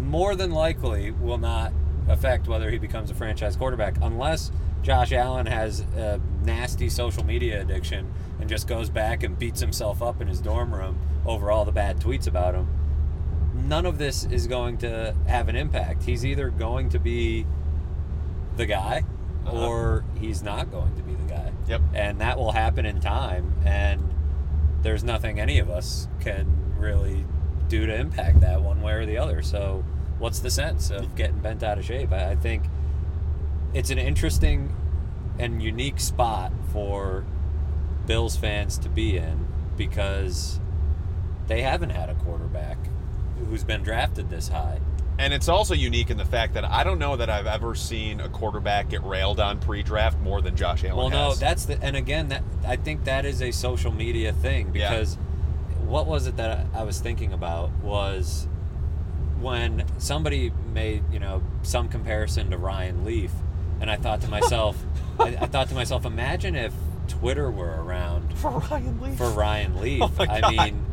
more 0.00 0.34
than 0.34 0.50
likely 0.50 1.10
will 1.10 1.38
not 1.38 1.72
affect 2.08 2.48
whether 2.48 2.70
he 2.70 2.78
becomes 2.78 3.10
a 3.10 3.14
franchise 3.14 3.56
quarterback 3.56 3.96
unless 4.00 4.50
Josh 4.82 5.12
Allen 5.12 5.46
has 5.46 5.80
a 5.80 6.20
nasty 6.44 6.88
social 6.88 7.24
media 7.24 7.60
addiction 7.60 8.12
and 8.38 8.48
just 8.48 8.68
goes 8.68 8.88
back 8.88 9.22
and 9.22 9.38
beats 9.38 9.60
himself 9.60 10.02
up 10.02 10.20
in 10.20 10.28
his 10.28 10.40
dorm 10.40 10.74
room 10.74 10.98
over 11.24 11.50
all 11.50 11.64
the 11.64 11.72
bad 11.72 11.98
tweets 11.98 12.26
about 12.26 12.54
him. 12.54 12.68
None 13.56 13.86
of 13.86 13.98
this 13.98 14.24
is 14.24 14.46
going 14.46 14.78
to 14.78 15.14
have 15.26 15.48
an 15.48 15.56
impact. 15.56 16.04
He's 16.04 16.24
either 16.24 16.50
going 16.50 16.90
to 16.90 16.98
be 16.98 17.46
the 18.56 18.66
guy 18.66 19.04
Uh-huh. 19.46 19.66
or 19.66 20.04
he's 20.20 20.42
not 20.42 20.70
going 20.70 20.94
to 20.96 21.02
be 21.02 21.14
the 21.14 21.24
guy. 21.24 21.52
Yep. 21.68 21.80
And 21.94 22.20
that 22.20 22.38
will 22.38 22.52
happen 22.52 22.86
in 22.86 23.00
time 23.00 23.54
and 23.64 24.12
there's 24.82 25.02
nothing 25.04 25.40
any 25.40 25.58
of 25.58 25.68
us 25.68 26.06
can 26.20 26.74
really 26.78 27.24
do 27.68 27.86
to 27.86 27.94
impact 27.94 28.40
that 28.40 28.62
one 28.62 28.80
way 28.82 28.92
or 28.92 29.06
the 29.06 29.18
other. 29.18 29.42
So, 29.42 29.84
what's 30.18 30.38
the 30.38 30.50
sense 30.50 30.90
of 30.90 31.16
getting 31.16 31.38
bent 31.40 31.62
out 31.64 31.78
of 31.78 31.84
shape? 31.84 32.12
I, 32.12 32.30
I 32.30 32.36
think 32.36 32.64
it's 33.74 33.90
an 33.90 33.98
interesting 33.98 34.74
and 35.38 35.60
unique 35.62 35.98
spot 36.00 36.52
for 36.72 37.24
Bills 38.06 38.36
fans 38.36 38.78
to 38.78 38.88
be 38.88 39.16
in 39.18 39.48
because 39.76 40.60
they 41.48 41.62
haven't 41.62 41.90
had 41.90 42.08
a 42.08 42.14
quarterback 42.14 42.78
who's 43.48 43.64
been 43.64 43.82
drafted 43.82 44.30
this 44.30 44.48
high. 44.48 44.80
And 45.18 45.32
it's 45.32 45.48
also 45.48 45.72
unique 45.72 46.10
in 46.10 46.18
the 46.18 46.24
fact 46.26 46.52
that 46.54 46.64
I 46.64 46.84
don't 46.84 46.98
know 46.98 47.16
that 47.16 47.30
I've 47.30 47.46
ever 47.46 47.74
seen 47.74 48.20
a 48.20 48.28
quarterback 48.28 48.90
get 48.90 49.02
railed 49.02 49.40
on 49.40 49.58
pre-draft 49.60 50.18
more 50.20 50.42
than 50.42 50.56
Josh 50.56 50.84
Allen 50.84 50.96
Well, 50.96 51.08
no, 51.10 51.28
has. 51.30 51.40
that's 51.40 51.64
the 51.64 51.82
and 51.82 51.96
again 51.96 52.28
that 52.28 52.42
I 52.66 52.76
think 52.76 53.04
that 53.04 53.24
is 53.24 53.40
a 53.40 53.50
social 53.50 53.92
media 53.92 54.32
thing 54.34 54.72
Yeah. 54.74 54.90
because 54.90 55.16
what 55.86 56.06
was 56.06 56.26
it 56.26 56.36
that 56.36 56.66
I 56.74 56.82
was 56.82 57.00
thinking 57.00 57.32
about 57.32 57.70
was 57.82 58.46
when 59.40 59.84
somebody 59.98 60.50
made 60.74 61.02
you 61.12 61.18
know 61.18 61.42
some 61.62 61.88
comparison 61.88 62.50
to 62.50 62.58
Ryan 62.58 63.04
Leaf, 63.04 63.30
and 63.80 63.90
I 63.90 63.96
thought 63.96 64.20
to 64.22 64.28
myself, 64.28 64.76
I, 65.20 65.28
I 65.40 65.46
thought 65.46 65.68
to 65.70 65.74
myself, 65.74 66.04
imagine 66.04 66.54
if 66.56 66.74
Twitter 67.08 67.50
were 67.50 67.82
around 67.82 68.36
for 68.38 68.50
Ryan 68.70 69.00
Leaf. 69.00 69.16
for 69.16 69.30
Ryan 69.30 69.74
oh 69.76 69.80
Leaf. 69.80 70.02
Oh 70.02 70.26
I 70.28 70.50
mean, 70.66 70.84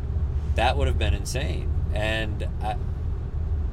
that 0.54 0.76
would 0.78 0.86
have 0.86 0.98
been 0.98 1.12
insane. 1.14 1.70
And 1.94 2.48
I, 2.60 2.76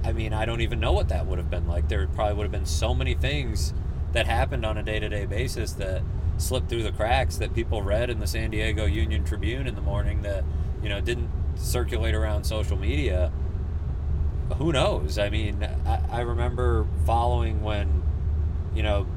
I 0.03 0.13
mean, 0.13 0.34
I 0.34 0.45
don't 0.45 0.62
even 0.62 0.79
know 0.79 0.93
what 0.93 1.10
that 1.10 1.25
would 1.25 1.38
have 1.38 1.49
been 1.49 1.67
like. 1.67 1.89
There 1.89 2.07
probably 2.07 2.36
would 2.36 2.43
have 2.43 2.51
been 2.51 2.65
so 2.65 2.93
many 2.93 3.15
things 3.15 3.73
that 4.13 4.27
happened 4.27 4.65
on 4.65 4.77
a 4.77 4.84
day 4.84 4.99
to 4.99 5.10
day 5.10 5.25
basis 5.25 5.73
that 5.73 6.03
slipped 6.38 6.69
through 6.69 6.84
the 6.84 6.91
cracks 6.91 7.38
that 7.38 7.53
people 7.53 7.81
read 7.81 8.10
in 8.10 8.19
the 8.19 8.27
San 8.27 8.51
Diego 8.51 8.86
Union 8.86 9.23
Tribune 9.23 9.67
in 9.67 9.75
the 9.75 9.81
morning 9.81 10.21
that, 10.21 10.43
you 10.81 10.89
know, 10.89 11.01
didn't 11.01 11.29
circulate 11.55 12.15
around 12.15 12.43
social 12.43 12.77
media. 12.77 13.31
Who 14.57 14.71
knows? 14.71 15.17
I 15.17 15.29
mean, 15.29 15.67
I, 15.86 16.01
I 16.10 16.19
remember 16.21 16.88
following 17.05 17.62
when, 17.62 18.03
you 18.75 18.84
know, 18.84 19.07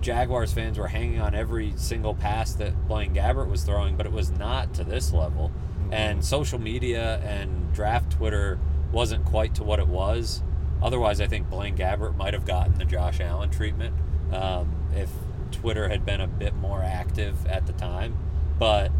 Jaguars 0.00 0.52
fans 0.52 0.78
were 0.78 0.88
hanging 0.88 1.20
on 1.20 1.34
every 1.34 1.74
single 1.76 2.14
pass 2.14 2.54
that 2.54 2.88
Blaine 2.88 3.14
Gabbert 3.14 3.48
was 3.48 3.64
throwing, 3.64 3.96
but 3.96 4.06
it 4.06 4.12
was 4.12 4.30
not 4.30 4.74
to 4.74 4.84
this 4.84 5.12
level. 5.12 5.52
And 5.90 6.24
social 6.24 6.58
media 6.58 7.18
and 7.18 7.72
draft 7.72 8.12
Twitter 8.12 8.58
wasn't 8.92 9.24
quite 9.24 9.54
to 9.56 9.64
what 9.64 9.78
it 9.78 9.88
was. 9.88 10.42
Otherwise, 10.82 11.20
I 11.20 11.26
think 11.26 11.50
Blaine 11.50 11.76
Gabbert 11.76 12.16
might 12.16 12.32
have 12.34 12.46
gotten 12.46 12.74
the 12.74 12.84
Josh 12.84 13.20
Allen 13.20 13.50
treatment 13.50 13.94
um, 14.32 14.72
if 14.94 15.10
Twitter 15.52 15.88
had 15.88 16.06
been 16.06 16.20
a 16.20 16.26
bit 16.26 16.54
more 16.54 16.82
active 16.82 17.46
at 17.46 17.66
the 17.66 17.72
time. 17.74 18.16
But 18.58 18.90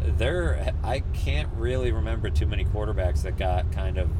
there, 0.00 0.72
I 0.82 1.00
can't 1.12 1.48
really 1.56 1.90
remember 1.90 2.30
too 2.30 2.46
many 2.46 2.64
quarterbacks 2.64 3.22
that 3.22 3.36
got 3.38 3.72
kind 3.72 3.98
of 3.98 4.10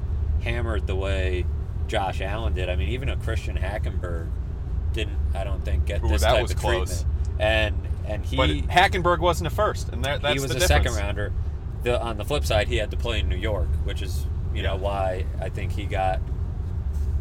hammered 0.42 0.86
the 0.86 0.96
way 0.96 1.46
Josh 1.86 2.20
Allen 2.20 2.54
did. 2.54 2.68
I 2.68 2.76
mean, 2.76 2.88
even 2.90 3.08
a 3.08 3.16
Christian 3.16 3.56
Hackenberg 3.56 4.28
didn't, 4.92 5.18
I 5.34 5.44
don't 5.44 5.64
think, 5.64 5.84
get 5.86 6.02
Ooh, 6.02 6.08
this 6.08 6.22
that 6.22 6.32
type 6.32 6.50
of 6.50 6.56
close. 6.56 7.04
treatment. 7.04 7.40
And 7.40 7.76
and 8.06 8.24
he 8.24 8.36
but 8.36 8.50
Hackenberg 8.50 9.18
wasn't 9.18 9.46
a 9.48 9.50
first, 9.50 9.88
and 9.88 10.04
that, 10.04 10.22
that's 10.22 10.34
he 10.34 10.40
was 10.40 10.50
the 10.50 10.56
a 10.56 10.60
difference. 10.60 10.86
second 10.86 11.02
rounder. 11.02 11.32
The 11.84 12.00
on 12.00 12.16
the 12.16 12.24
flip 12.24 12.44
side, 12.44 12.68
he 12.68 12.76
had 12.76 12.90
to 12.90 12.96
play 12.96 13.20
in 13.20 13.28
New 13.28 13.36
York, 13.36 13.68
which 13.84 14.02
is 14.02 14.26
you 14.54 14.62
know 14.62 14.76
why 14.76 15.26
I 15.40 15.48
think 15.48 15.72
he 15.72 15.84
got 15.84 16.20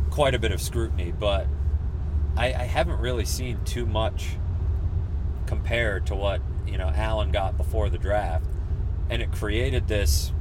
quite 0.10 0.34
a 0.34 0.39
bit 0.39 0.52
of 0.52 0.62
scrutiny. 0.62 1.12
But 1.12 1.47
I, 2.36 2.47
I 2.47 2.63
haven't 2.63 2.99
really 2.99 3.26
seen 3.26 3.63
too 3.65 3.86
much 3.86 4.38
compared 5.45 6.08
to 6.08 6.15
what 6.15 6.41
you 6.65 6.78
know 6.78 6.91
Allen 6.95 7.32
got 7.32 7.58
before 7.58 7.89
the 7.89 7.97
draft, 7.97 8.45
and 9.10 9.21
it 9.21 9.32
created 9.32 9.88
this 9.88 10.32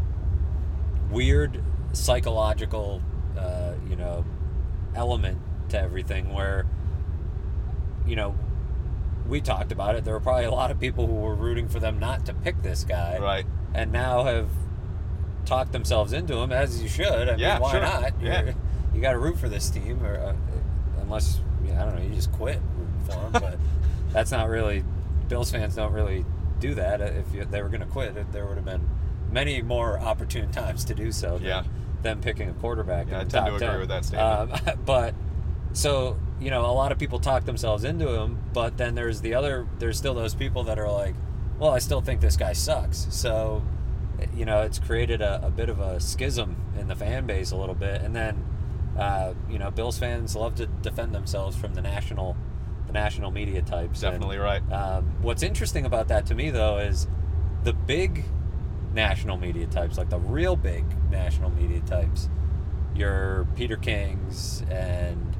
weird 1.10 1.62
psychological 1.92 3.02
uh, 3.38 3.74
you 3.88 3.96
know 3.96 4.24
element 4.94 5.38
to 5.68 5.78
everything 5.78 6.32
where 6.32 6.66
you 8.06 8.16
know 8.16 8.34
we 9.28 9.40
talked 9.40 9.72
about 9.72 9.94
it 9.94 10.04
there 10.04 10.14
were 10.14 10.20
probably 10.20 10.44
a 10.44 10.50
lot 10.50 10.70
of 10.70 10.80
people 10.80 11.06
who 11.06 11.14
were 11.14 11.34
rooting 11.34 11.68
for 11.68 11.78
them 11.80 11.98
not 11.98 12.26
to 12.26 12.34
pick 12.34 12.60
this 12.62 12.84
guy 12.84 13.18
Right. 13.18 13.46
And 13.74 13.92
now 13.92 14.24
have 14.24 14.48
talked 15.44 15.72
themselves 15.72 16.12
into 16.12 16.36
him 16.36 16.52
as 16.52 16.82
you 16.82 16.88
should 16.88 17.28
i 17.28 17.34
Yeah, 17.36 17.54
mean 17.54 17.62
why 17.62 17.70
sure. 17.72 17.80
not 17.80 18.20
You're- 18.22 18.54
you 18.94 19.00
got 19.00 19.12
to 19.12 19.18
root 19.18 19.38
for 19.38 19.48
this 19.48 19.70
team 19.70 20.04
or 20.04 20.16
uh, 20.18 20.34
unless 21.00 21.40
i 21.64 21.84
don't 21.84 21.96
know 21.96 22.02
you 22.02 22.14
just 22.14 22.30
quit 22.32 22.60
rooting 22.76 23.00
for 23.04 23.12
them 23.12 23.32
but 23.32 23.58
that's 24.12 24.30
not 24.30 24.48
really 24.48 24.84
bills 25.28 25.50
fans 25.50 25.74
don't 25.74 25.92
really 25.92 26.24
do 26.60 26.74
that 26.74 27.00
if 27.00 27.24
you, 27.34 27.44
they 27.44 27.62
were 27.62 27.68
going 27.68 27.80
to 27.80 27.86
quit 27.86 28.14
there 28.32 28.46
would 28.46 28.56
have 28.56 28.64
been 28.66 28.86
many 29.30 29.62
more 29.62 29.98
opportune 29.98 30.50
times 30.52 30.84
to 30.84 30.94
do 30.94 31.10
so 31.10 31.38
than 31.38 31.46
Yeah. 31.46 31.62
them 32.02 32.20
picking 32.20 32.48
a 32.50 32.52
quarterback 32.52 33.08
Yeah, 33.08 33.20
I 33.20 33.24
tend 33.24 33.46
to 33.46 33.54
agree 33.54 33.66
10. 33.66 33.78
with 33.80 33.88
that 33.88 34.04
statement. 34.04 34.68
Um, 34.68 34.78
but 34.84 35.14
so 35.72 36.18
you 36.38 36.50
know, 36.50 36.66
a 36.66 36.74
lot 36.74 36.92
of 36.92 36.98
people 36.98 37.18
talk 37.20 37.44
themselves 37.46 37.84
into 37.84 38.08
him, 38.20 38.36
but 38.52 38.76
then 38.76 38.94
there's 38.96 39.20
the 39.22 39.34
other. 39.34 39.64
There's 39.78 39.96
still 39.96 40.12
those 40.12 40.34
people 40.34 40.64
that 40.64 40.76
are 40.78 40.90
like, 40.90 41.14
well, 41.62 41.70
I 41.70 41.78
still 41.78 42.00
think 42.00 42.20
this 42.20 42.36
guy 42.36 42.54
sucks. 42.54 43.06
So 43.10 43.62
you 44.34 44.44
know, 44.44 44.62
it's 44.62 44.80
created 44.80 45.20
a, 45.20 45.46
a 45.46 45.50
bit 45.50 45.68
of 45.68 45.78
a 45.78 46.00
schism 46.00 46.56
in 46.76 46.88
the 46.88 46.96
fan 46.96 47.24
base 47.24 47.52
a 47.52 47.56
little 47.56 47.76
bit, 47.76 48.02
and 48.02 48.16
then 48.16 48.44
uh, 48.98 49.32
you 49.48 49.60
know, 49.60 49.70
Bills 49.70 49.96
fans 49.96 50.34
love 50.34 50.56
to 50.56 50.66
defend 50.66 51.14
themselves 51.14 51.56
from 51.56 51.74
the 51.74 51.80
national, 51.80 52.36
the 52.88 52.92
national 52.92 53.30
media 53.30 53.62
types. 53.62 54.02
and, 54.02 54.12
Definitely 54.12 54.38
right. 54.38 54.60
um, 54.72 55.04
what's 55.22 55.44
interesting 55.44 55.86
about 55.86 56.08
that 56.08 56.26
to 56.26 56.34
me, 56.34 56.50
though, 56.50 56.78
is 56.78 57.06
the 57.62 57.72
big 57.72 58.24
national 58.92 59.36
media 59.36 59.66
types, 59.68 59.96
like 59.96 60.10
the 60.10 60.18
real 60.18 60.56
big 60.56 60.84
national 61.10 61.50
media 61.50 61.80
types, 61.86 62.28
your 62.94 63.46
Peter 63.54 63.76
Kings 63.76 64.64
and 64.68 65.36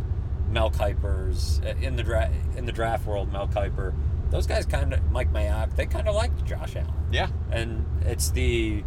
Mel 0.48 0.70
Kipers 0.70 1.64
uh, 1.66 1.76
in 1.80 1.96
the 1.96 2.04
dra- 2.04 2.30
in 2.56 2.64
the 2.64 2.72
draft 2.72 3.06
world. 3.06 3.32
Mel 3.32 3.48
Kiper, 3.48 3.92
those 4.32 4.46
guys 4.48 4.66
kind 4.66 4.92
of 4.92 5.12
Mike 5.12 5.32
Mayock, 5.32 5.76
they 5.76 5.86
kind 5.86 6.08
of 6.08 6.14
liked 6.16 6.44
Josh 6.44 6.74
Allen, 6.74 6.92
Yeah. 7.12 7.28
and 7.52 7.86
it's 8.02 8.30
the 8.30 8.82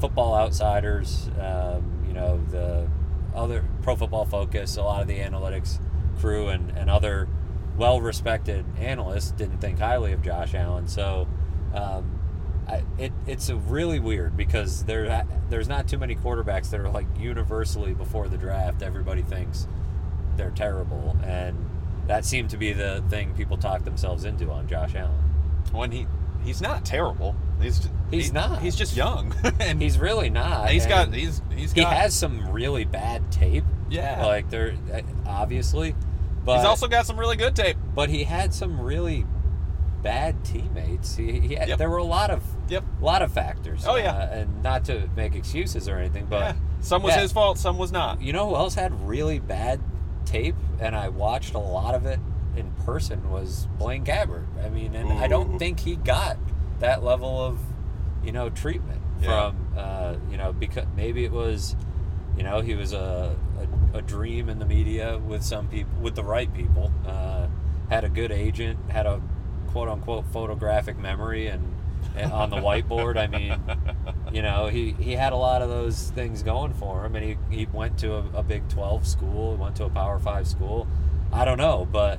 football 0.00 0.34
outsiders, 0.34 1.30
um, 1.38 2.02
you 2.06 2.12
know, 2.14 2.40
the 2.50 2.88
other 3.34 3.64
Pro 3.82 3.94
Football 3.94 4.24
Focus, 4.24 4.76
a 4.76 4.82
lot 4.82 5.02
of 5.02 5.06
the 5.06 5.18
analytics 5.18 5.78
crew, 6.18 6.48
and, 6.48 6.70
and 6.76 6.90
other 6.90 7.28
well 7.76 8.00
respected 8.00 8.64
analysts 8.78 9.30
didn't 9.30 9.58
think 9.58 9.78
highly 9.78 10.12
of 10.12 10.22
Josh 10.22 10.54
Allen. 10.54 10.88
So 10.88 11.28
um, 11.74 12.18
I, 12.66 12.82
it, 12.98 13.12
it's 13.26 13.48
a 13.48 13.56
really 13.56 14.00
weird 14.00 14.36
because 14.36 14.84
there 14.84 15.24
there's 15.48 15.68
not 15.68 15.86
too 15.88 15.98
many 15.98 16.14
quarterbacks 16.16 16.70
that 16.70 16.80
are 16.80 16.90
like 16.90 17.06
universally 17.18 17.94
before 17.94 18.28
the 18.28 18.36
draft, 18.38 18.82
everybody 18.82 19.22
thinks 19.22 19.68
they're 20.36 20.50
terrible. 20.50 21.16
And 21.24 21.69
that 22.10 22.24
seemed 22.24 22.50
to 22.50 22.56
be 22.56 22.72
the 22.72 23.04
thing 23.08 23.32
people 23.34 23.56
talked 23.56 23.84
themselves 23.84 24.24
into 24.24 24.50
on 24.50 24.66
Josh 24.66 24.96
Allen. 24.96 25.14
When 25.70 25.92
he 25.92 26.08
he's 26.44 26.60
not 26.60 26.84
terrible. 26.84 27.36
He's 27.62 27.88
He's 28.10 28.26
he- 28.26 28.32
not. 28.32 28.60
He's 28.60 28.74
just 28.74 28.96
young, 28.96 29.32
and 29.60 29.80
He's 29.80 29.96
really 29.96 30.28
not. 30.30 30.70
he's 30.70 30.86
got 30.86 31.14
he's 31.14 31.40
he's 31.54 31.72
he 31.72 31.82
got 31.82 31.92
has 31.92 32.12
some 32.12 32.50
really 32.50 32.84
bad 32.84 33.30
tape. 33.30 33.62
yeah. 33.88 34.26
Like 34.26 34.50
there, 34.50 34.74
obviously, 35.24 35.94
but 36.44 36.56
he's 36.56 36.66
also 36.66 36.88
got 36.88 37.06
some 37.06 37.18
really 37.20 37.36
good 37.36 37.54
tape. 37.54 37.76
but 37.94 38.08
he 38.08 38.24
had 38.24 38.52
some 38.52 38.80
really 38.80 39.24
bad 40.02 40.44
teammates. 40.44 41.14
He, 41.14 41.38
he 41.40 41.54
had, 41.54 41.68
Yep. 41.68 41.78
there 41.78 41.90
were 41.90 41.98
a 41.98 42.02
lot 42.04 42.30
of 42.30 42.42
Yep. 42.68 42.84
a 43.00 43.04
lot 43.04 43.22
of 43.22 43.30
factors. 43.32 43.84
Oh, 43.86 43.96
yeah. 43.96 44.12
uh, 44.16 44.30
and 44.40 44.62
not 44.62 44.84
to 44.86 45.08
make 45.14 45.34
excuses 45.36 45.88
or 45.88 45.98
anything, 45.98 46.26
but 46.28 46.40
yeah. 46.40 46.54
Some 46.80 47.02
was 47.02 47.14
yeah. 47.14 47.20
his 47.22 47.32
fault. 47.32 47.58
Some 47.58 47.76
was 47.78 47.92
not. 47.92 48.20
you 48.22 48.32
know 48.32 48.48
who 48.48 48.56
else 48.56 48.74
had 48.74 49.06
really 49.06 49.38
bad 49.38 49.78
tape, 50.30 50.54
and 50.78 50.94
I 50.96 51.08
watched 51.08 51.54
a 51.54 51.58
lot 51.58 51.94
of 51.94 52.06
it 52.06 52.20
in 52.56 52.70
person 52.84 53.30
was 53.30 53.66
Blaine 53.78 54.04
Gabbert. 54.04 54.46
I 54.64 54.68
mean, 54.68 54.94
and 54.94 55.12
I 55.12 55.26
don't 55.28 55.58
think 55.58 55.80
he 55.80 55.96
got 55.96 56.36
that 56.80 57.02
level 57.02 57.40
of 57.44 57.58
you 58.24 58.32
know 58.32 58.50
treatment 58.50 59.00
Yeah. 59.20 59.50
from 59.50 59.66
uh, 59.76 60.14
you 60.30 60.36
know 60.36 60.52
because 60.52 60.84
maybe 60.96 61.24
it 61.24 61.32
was 61.32 61.74
you 62.36 62.42
know 62.42 62.60
he 62.60 62.74
was 62.74 62.92
a, 62.92 63.36
a, 63.94 63.98
a 63.98 64.02
dream 64.02 64.48
in 64.48 64.58
the 64.58 64.64
media 64.66 65.18
with 65.18 65.42
some 65.42 65.68
people 65.68 65.92
with 66.00 66.14
the 66.14 66.24
right 66.24 66.52
people 66.54 66.90
uh, 67.06 67.46
had 67.90 68.04
a 68.04 68.08
good 68.08 68.30
agent 68.32 68.78
had 68.90 69.06
a 69.06 69.20
quote 69.68 69.88
unquote 69.88 70.24
photographic 70.26 70.98
memory 70.98 71.46
and, 71.48 71.62
and 72.16 72.32
on 72.32 72.50
the 72.50 72.56
whiteboard 72.56 73.16
I 73.18 73.26
mean 73.26 73.60
you 74.32 74.42
know 74.42 74.66
he, 74.68 74.92
he 74.92 75.12
had 75.12 75.32
a 75.32 75.36
lot 75.36 75.62
of 75.62 75.68
those 75.68 76.10
things 76.10 76.42
going 76.42 76.72
for 76.74 77.04
him 77.04 77.16
and 77.16 77.24
he, 77.24 77.36
he 77.50 77.66
went 77.72 77.98
to 77.98 78.14
a, 78.14 78.24
a 78.34 78.42
big 78.42 78.68
12 78.68 79.06
school 79.06 79.56
went 79.56 79.76
to 79.76 79.84
a 79.84 79.90
power 79.90 80.18
5 80.18 80.46
school 80.46 80.86
i 81.32 81.44
don't 81.44 81.58
know 81.58 81.86
but 81.90 82.18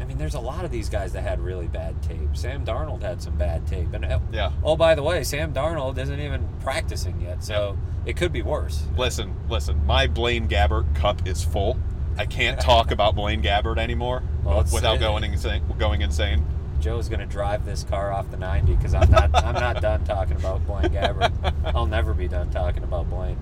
i 0.00 0.04
mean 0.04 0.16
there's 0.18 0.34
a 0.34 0.40
lot 0.40 0.64
of 0.64 0.70
these 0.70 0.88
guys 0.88 1.12
that 1.12 1.22
had 1.22 1.40
really 1.40 1.66
bad 1.68 2.02
tape 2.02 2.34
sam 2.36 2.64
darnold 2.64 3.02
had 3.02 3.20
some 3.22 3.36
bad 3.36 3.66
tape 3.66 3.92
and 3.92 4.04
uh, 4.04 4.18
Yeah. 4.32 4.52
oh 4.64 4.76
by 4.76 4.94
the 4.94 5.02
way 5.02 5.22
sam 5.24 5.52
darnold 5.52 5.98
isn't 5.98 6.20
even 6.20 6.48
practicing 6.60 7.20
yet 7.20 7.44
so 7.44 7.76
it 8.06 8.16
could 8.16 8.32
be 8.32 8.42
worse 8.42 8.84
Listen, 8.96 9.36
listen. 9.48 9.84
My 9.84 10.06
Blaine 10.06 10.48
Gabbert 10.48 10.94
cup 10.96 11.28
is 11.28 11.44
full. 11.44 11.78
I 12.16 12.24
can't 12.24 12.58
talk 12.58 12.90
about 12.90 13.14
Blaine 13.14 13.42
Gabbert 13.42 13.78
anymore 13.78 14.22
Well, 14.44 14.64
without 14.72 14.98
going 15.00 15.22
insane. 15.22 15.62
Going 15.78 16.00
insane. 16.00 16.44
Joe's 16.80 17.08
going 17.08 17.20
to 17.20 17.26
drive 17.26 17.64
this 17.64 17.84
car 17.84 18.12
off 18.12 18.30
the 18.30 18.36
90 18.36 18.74
because 18.74 18.94
i'm 18.94 19.10
not 19.10 19.34
i'm 19.44 19.54
not 19.54 19.80
done 19.82 20.02
talking 20.04 20.36
about 20.36 20.66
blaine 20.66 20.90
gabbert 20.90 21.32
i'll 21.74 21.86
never 21.86 22.14
be 22.14 22.26
done 22.28 22.50
talking 22.50 22.82
about 22.82 23.08
blaine 23.08 23.38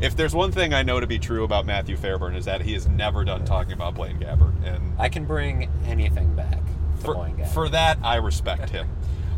If 0.00 0.16
there's 0.16 0.34
one 0.34 0.50
thing 0.50 0.74
I 0.74 0.82
know 0.82 0.98
to 0.98 1.06
be 1.06 1.18
true 1.20 1.44
about 1.44 1.64
Matthew 1.66 1.96
Fairburn 1.96 2.34
is 2.34 2.44
that 2.46 2.62
he 2.62 2.74
is 2.74 2.88
never 2.88 3.24
done 3.24 3.44
talking 3.44 3.72
about 3.72 3.94
Blaine 3.94 4.18
Gabbert, 4.18 4.52
and 4.66 4.92
i 4.98 5.08
can 5.08 5.24
bring 5.24 5.70
anything 5.86 6.34
back 6.34 6.60
for, 6.96 7.14
for 7.52 7.68
that 7.68 7.98
I 8.02 8.16
respect 8.16 8.70
him. 8.70 8.88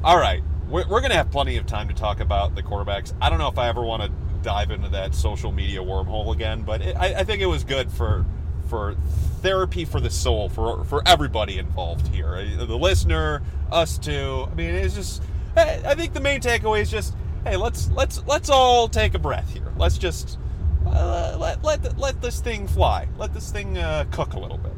All 0.03 0.18
right, 0.18 0.43
we're, 0.68 0.89
we're 0.89 1.01
going 1.01 1.11
to 1.11 1.16
have 1.16 1.30
plenty 1.30 1.59
of 1.59 1.66
time 1.66 1.89
to 1.89 1.95
talk 1.95 2.20
about 2.20 2.55
the 2.55 2.62
quarterbacks. 2.62 3.12
I 3.20 3.28
don't 3.28 3.39
know 3.39 3.49
if 3.49 3.59
I 3.59 3.68
ever 3.68 3.82
want 3.82 4.03
to 4.05 4.11
dive 4.43 4.70
into 4.70 4.89
that 4.89 5.14
social 5.14 5.53
media 5.53 5.80
wormhole 5.80 6.32
again, 6.32 6.62
but 6.62 6.80
it, 6.80 6.97
I, 6.97 7.16
I 7.20 7.24
think 7.24 7.43
it 7.43 7.47
was 7.47 7.62
good 7.62 7.93
for 7.93 8.24
for 8.68 8.97
therapy 9.43 9.84
for 9.84 10.01
the 10.01 10.11
soul 10.11 10.49
for 10.49 10.84
for 10.84 11.03
everybody 11.07 11.59
involved 11.59 12.09
here, 12.09 12.37
Uh, 12.37 12.64
the 12.64 12.76
listener, 12.76 13.43
us 13.70 13.99
too. 13.99 14.47
I 14.51 14.55
mean, 14.55 14.74
it's 14.74 14.95
just. 14.95 15.22
I 15.59 15.95
think 15.95 16.12
the 16.12 16.20
main 16.20 16.43
takeaway 16.43 16.82
is 16.82 16.91
just, 16.91 17.14
hey, 17.45 17.57
let's 17.57 17.91
let's 17.93 18.22
let's 18.26 18.51
all 18.51 18.89
take 18.89 19.14
a 19.14 19.18
breath 19.18 19.51
here. 19.51 19.72
Let's 19.78 19.97
just 19.97 20.39
uh, 20.87 21.34
let 21.41 21.64
let 21.64 21.99
let 21.99 22.20
this 22.20 22.41
thing 22.41 22.68
fly. 22.68 23.09
Let 23.16 23.32
this 23.32 23.51
thing 23.51 23.78
uh, 23.78 24.05
cook 24.11 24.34
a 24.34 24.39
little 24.39 24.59
bit. 24.59 24.74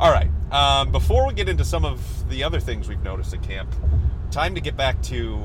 All 0.00 0.10
right. 0.10 0.28
Um, 0.50 0.90
before 0.90 1.28
we 1.28 1.32
get 1.32 1.48
into 1.48 1.64
some 1.64 1.84
of 1.84 2.28
the 2.28 2.42
other 2.42 2.58
things 2.58 2.88
we've 2.88 3.04
noticed 3.04 3.34
at 3.34 3.42
camp, 3.44 3.72
time 4.32 4.56
to 4.56 4.60
get 4.60 4.76
back 4.76 5.00
to 5.02 5.40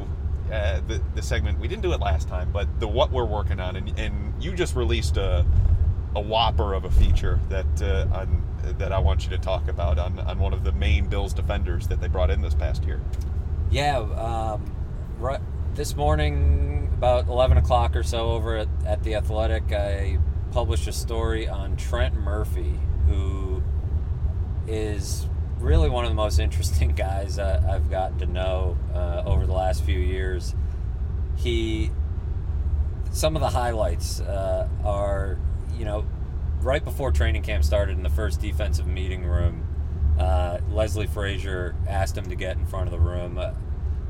uh, 0.51 0.81
the 0.87 0.99
the 1.13 1.21
segment. 1.21 1.59
We 1.59 1.67
didn't 1.67 1.83
do 1.83 1.93
it 1.93 1.99
last 1.99 2.27
time, 2.27 2.49
but 2.51 2.67
the 2.79 2.87
what 2.87 3.11
we're 3.11 3.25
working 3.25 3.59
on, 3.59 3.75
and, 3.75 3.99
and 3.99 4.33
you 4.43 4.53
just 4.53 4.75
released 4.75 5.17
a 5.17 5.45
a 6.15 6.21
whopper 6.21 6.73
of 6.73 6.85
a 6.85 6.91
feature 6.91 7.39
that 7.49 7.81
uh, 7.81 8.25
that 8.77 8.91
I 8.91 8.99
want 8.99 9.23
you 9.23 9.29
to 9.31 9.37
talk 9.37 9.67
about 9.67 9.97
on, 9.97 10.19
on 10.19 10.39
one 10.39 10.53
of 10.53 10.63
the 10.63 10.71
main 10.71 11.07
Bills 11.07 11.33
defenders 11.33 11.87
that 11.87 11.99
they 11.99 12.07
brought 12.07 12.29
in 12.29 12.41
this 12.41 12.53
past 12.53 12.83
year. 12.83 13.01
Yeah, 13.69 13.99
um, 13.99 14.71
right, 15.17 15.39
this 15.75 15.95
morning 15.95 16.89
about 16.93 17.27
11 17.27 17.57
o'clock 17.57 17.95
or 17.95 18.03
so 18.03 18.31
over 18.31 18.57
at, 18.57 18.67
at 18.85 19.03
the 19.03 19.15
Athletic, 19.15 19.71
I 19.71 20.19
published 20.51 20.87
a 20.87 20.91
story 20.91 21.47
on 21.47 21.77
Trent 21.77 22.13
Murphy, 22.13 22.77
who 23.07 23.63
is 24.67 25.27
really 25.59 25.89
one 25.89 26.05
of 26.05 26.11
the 26.11 26.15
most 26.15 26.39
interesting 26.39 26.89
guys 26.95 27.39
uh, 27.39 27.63
I've 27.67 27.89
gotten 27.89 28.19
to 28.19 28.25
know 28.25 28.77
uh, 28.93 29.23
over 29.25 29.45
the 29.45 29.53
last 29.53 29.83
few 29.83 29.99
years. 29.99 30.53
He, 31.37 31.91
some 33.11 33.35
of 33.35 33.41
the 33.41 33.49
highlights 33.49 34.19
uh, 34.19 34.67
are, 34.83 35.39
you 35.81 35.85
know, 35.85 36.05
right 36.61 36.85
before 36.85 37.11
training 37.11 37.41
camp 37.41 37.63
started 37.63 37.97
in 37.97 38.03
the 38.03 38.09
first 38.11 38.39
defensive 38.39 38.85
meeting 38.85 39.25
room, 39.25 39.67
uh, 40.19 40.59
Leslie 40.69 41.07
Frazier 41.07 41.75
asked 41.87 42.15
him 42.15 42.29
to 42.29 42.35
get 42.35 42.55
in 42.55 42.67
front 42.67 42.85
of 42.85 42.91
the 42.91 42.99
room. 42.99 43.39
Uh, 43.39 43.53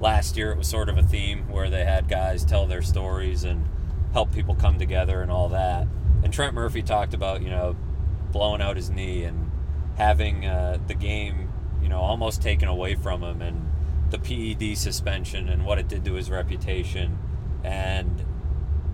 last 0.02 0.36
year 0.36 0.52
it 0.52 0.58
was 0.58 0.68
sort 0.68 0.90
of 0.90 0.98
a 0.98 1.02
theme 1.02 1.48
where 1.48 1.70
they 1.70 1.86
had 1.86 2.10
guys 2.10 2.44
tell 2.44 2.68
their 2.68 2.82
stories 2.82 3.46
and 3.46 3.70
help 4.12 4.34
people 4.34 4.54
come 4.54 4.78
together 4.78 5.22
and 5.22 5.32
all 5.32 5.48
that. 5.48 5.88
And 6.26 6.34
Trent 6.34 6.54
Murphy 6.54 6.82
talked 6.82 7.14
about, 7.14 7.42
you 7.42 7.50
know, 7.50 7.78
blowing 8.34 8.62
out 8.62 8.76
his 8.76 8.90
knee 8.90 9.24
and 9.24 9.50
having 9.96 10.46
uh, 10.46 10.78
the 10.88 10.94
game, 10.94 11.54
you 11.82 11.88
know, 11.88 12.02
almost 12.02 12.42
taken 12.42 12.68
away 12.68 12.96
from 12.96 13.24
him 13.24 13.42
and 13.42 13.72
the 14.10 14.20
PED 14.20 14.78
suspension 14.78 15.48
and 15.48 15.66
what 15.66 15.80
it 15.80 15.88
did 15.88 16.04
to 16.04 16.16
his 16.16 16.30
reputation. 16.30 17.18
And 17.64 18.26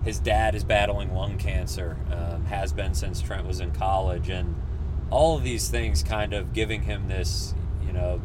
his 0.08 0.18
dad 0.18 0.54
is 0.54 0.64
battling 0.64 1.14
lung 1.14 1.36
cancer, 1.36 1.98
um, 2.10 2.46
has 2.46 2.72
been 2.72 2.94
since 2.94 3.20
Trent 3.20 3.46
was 3.46 3.60
in 3.60 3.70
college. 3.72 4.30
And 4.30 4.54
all 5.10 5.36
of 5.36 5.44
these 5.44 5.68
things 5.68 6.02
kind 6.02 6.32
of 6.32 6.54
giving 6.54 6.82
him 6.82 7.08
this, 7.08 7.54
you 7.86 7.92
know, 7.92 8.18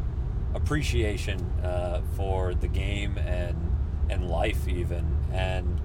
appreciation 0.54 1.40
uh, 1.62 2.00
for 2.16 2.54
the 2.54 2.68
game 2.68 3.18
and 3.18 3.70
and 4.08 4.30
life 4.30 4.66
even. 4.66 5.18
And 5.30 5.78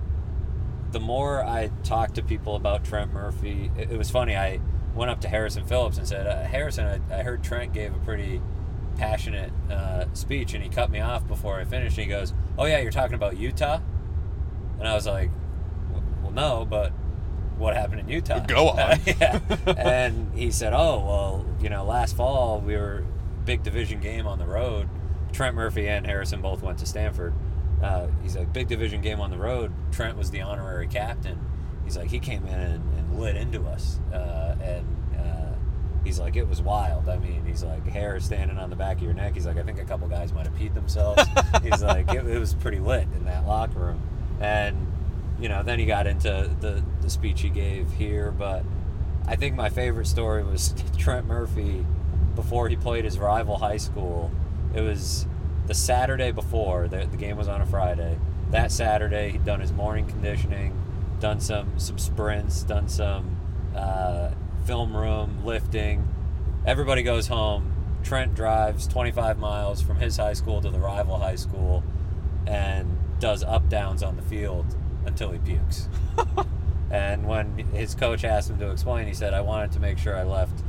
the 0.91 1.01
more 1.01 1.43
I 1.43 1.69
talked 1.83 2.15
to 2.15 2.23
people 2.23 2.55
about 2.55 2.85
Trent 2.85 3.11
Murphy, 3.11 3.69
it, 3.77 3.91
it 3.91 3.97
was 3.97 4.09
funny. 4.09 4.37
I 4.37 4.61
went 4.95 5.11
up 5.11 5.19
to 5.21 5.27
Harrison 5.27 5.65
Phillips 5.65 5.97
and 5.97 6.07
said, 6.07 6.27
uh, 6.27 6.43
Harrison, 6.43 6.85
I, 6.85 7.19
I, 7.19 7.23
heard 7.23 7.43
Trent 7.43 7.73
gave 7.73 7.93
a 7.93 7.99
pretty 7.99 8.41
passionate 8.97 9.51
uh, 9.69 10.05
speech, 10.13 10.53
and 10.53 10.63
he 10.63 10.69
cut 10.69 10.91
me 10.91 11.01
off 11.01 11.27
before 11.27 11.59
I 11.59 11.65
finished. 11.65 11.97
And 11.97 12.05
he 12.05 12.09
goes, 12.09 12.33
"Oh 12.57 12.63
yeah, 12.63 12.79
you're 12.79 12.89
talking 12.89 13.15
about 13.15 13.37
Utah," 13.37 13.81
and 14.79 14.87
I 14.87 14.93
was 14.93 15.05
like, 15.05 15.29
"Well, 16.33 16.59
no, 16.59 16.65
but." 16.65 16.91
What 17.57 17.75
happened 17.75 17.99
in 17.99 18.07
Utah? 18.07 18.39
Go 18.47 18.69
on. 18.69 19.01
yeah. 19.05 19.37
And 19.67 20.33
he 20.33 20.49
said, 20.49 20.71
"Oh, 20.71 21.03
well, 21.05 21.45
you 21.61 21.69
know, 21.69 21.83
last 21.83 22.15
fall 22.15 22.61
we 22.61 22.77
were 22.77 23.03
big 23.49 23.63
division 23.63 23.99
game 23.99 24.27
on 24.27 24.37
the 24.37 24.45
road. 24.45 24.87
Trent 25.31 25.55
Murphy 25.55 25.87
and 25.87 26.05
Harrison 26.05 26.41
both 26.41 26.61
went 26.61 26.77
to 26.79 26.85
Stanford. 26.85 27.33
Uh, 27.81 28.07
he's 28.21 28.35
like, 28.35 28.51
big 28.53 28.67
division 28.67 29.01
game 29.01 29.19
on 29.19 29.31
the 29.31 29.37
road. 29.37 29.71
Trent 29.91 30.17
was 30.17 30.31
the 30.31 30.41
honorary 30.41 30.87
captain. 30.87 31.39
He's 31.83 31.97
like, 31.97 32.09
he 32.09 32.19
came 32.19 32.45
in 32.45 32.59
and, 32.59 32.97
and 32.97 33.19
lit 33.19 33.35
into 33.35 33.65
us. 33.65 33.99
Uh, 34.13 34.55
and 34.61 34.85
uh, 35.17 35.55
he's 36.03 36.19
like, 36.19 36.35
it 36.35 36.47
was 36.47 36.61
wild. 36.61 37.09
I 37.09 37.17
mean, 37.17 37.43
he's 37.45 37.63
like, 37.63 37.85
hair 37.87 38.19
standing 38.19 38.57
on 38.57 38.69
the 38.69 38.75
back 38.75 38.97
of 38.97 39.03
your 39.03 39.13
neck. 39.13 39.33
He's 39.33 39.45
like, 39.47 39.57
I 39.57 39.63
think 39.63 39.79
a 39.79 39.85
couple 39.85 40.07
guys 40.07 40.33
might 40.33 40.45
have 40.45 40.55
peed 40.55 40.73
themselves. 40.73 41.23
he's 41.63 41.81
like, 41.81 42.13
it, 42.13 42.27
it 42.27 42.37
was 42.37 42.53
pretty 42.53 42.79
lit 42.79 43.07
in 43.15 43.25
that 43.25 43.47
locker 43.47 43.79
room. 43.79 44.01
And, 44.39 44.85
you 45.39 45.49
know, 45.49 45.63
then 45.63 45.79
he 45.79 45.85
got 45.85 46.07
into 46.07 46.49
the, 46.59 46.83
the 47.01 47.09
speech 47.09 47.41
he 47.41 47.49
gave 47.49 47.91
here. 47.91 48.31
But 48.31 48.63
I 49.27 49.35
think 49.35 49.55
my 49.55 49.69
favorite 49.69 50.07
story 50.07 50.43
was 50.43 50.73
Trent 50.97 51.25
Murphy 51.27 51.85
before 52.35 52.69
he 52.69 52.75
played 52.75 53.05
his 53.05 53.17
rival 53.17 53.57
high 53.57 53.77
school. 53.77 54.31
It 54.73 54.81
was 54.81 55.25
the 55.67 55.73
Saturday 55.73 56.31
before, 56.31 56.87
the, 56.87 57.05
the 57.05 57.17
game 57.17 57.37
was 57.37 57.47
on 57.47 57.61
a 57.61 57.65
Friday. 57.65 58.19
That 58.51 58.71
Saturday, 58.71 59.31
he'd 59.31 59.45
done 59.45 59.59
his 59.59 59.71
morning 59.71 60.07
conditioning, 60.07 60.79
done 61.19 61.39
some, 61.39 61.77
some 61.77 61.97
sprints, 61.97 62.63
done 62.63 62.89
some 62.89 63.37
uh, 63.75 64.31
film 64.65 64.95
room 64.95 65.45
lifting. 65.45 66.07
Everybody 66.65 67.03
goes 67.03 67.27
home. 67.27 67.73
Trent 68.03 68.33
drives 68.33 68.87
25 68.87 69.37
miles 69.37 69.81
from 69.81 69.97
his 69.97 70.17
high 70.17 70.33
school 70.33 70.61
to 70.61 70.69
the 70.69 70.79
rival 70.79 71.17
high 71.17 71.35
school 71.35 71.83
and 72.47 72.97
does 73.19 73.43
up 73.43 73.69
downs 73.69 74.01
on 74.01 74.15
the 74.15 74.21
field 74.21 74.65
until 75.05 75.31
he 75.31 75.39
pukes. 75.39 75.87
and 76.91 77.27
when 77.27 77.57
his 77.73 77.95
coach 77.95 78.23
asked 78.23 78.49
him 78.49 78.59
to 78.59 78.71
explain, 78.71 79.07
he 79.07 79.13
said, 79.13 79.33
I 79.33 79.41
wanted 79.41 79.71
to 79.73 79.79
make 79.79 79.97
sure 79.97 80.15
I 80.15 80.23
left 80.23 80.63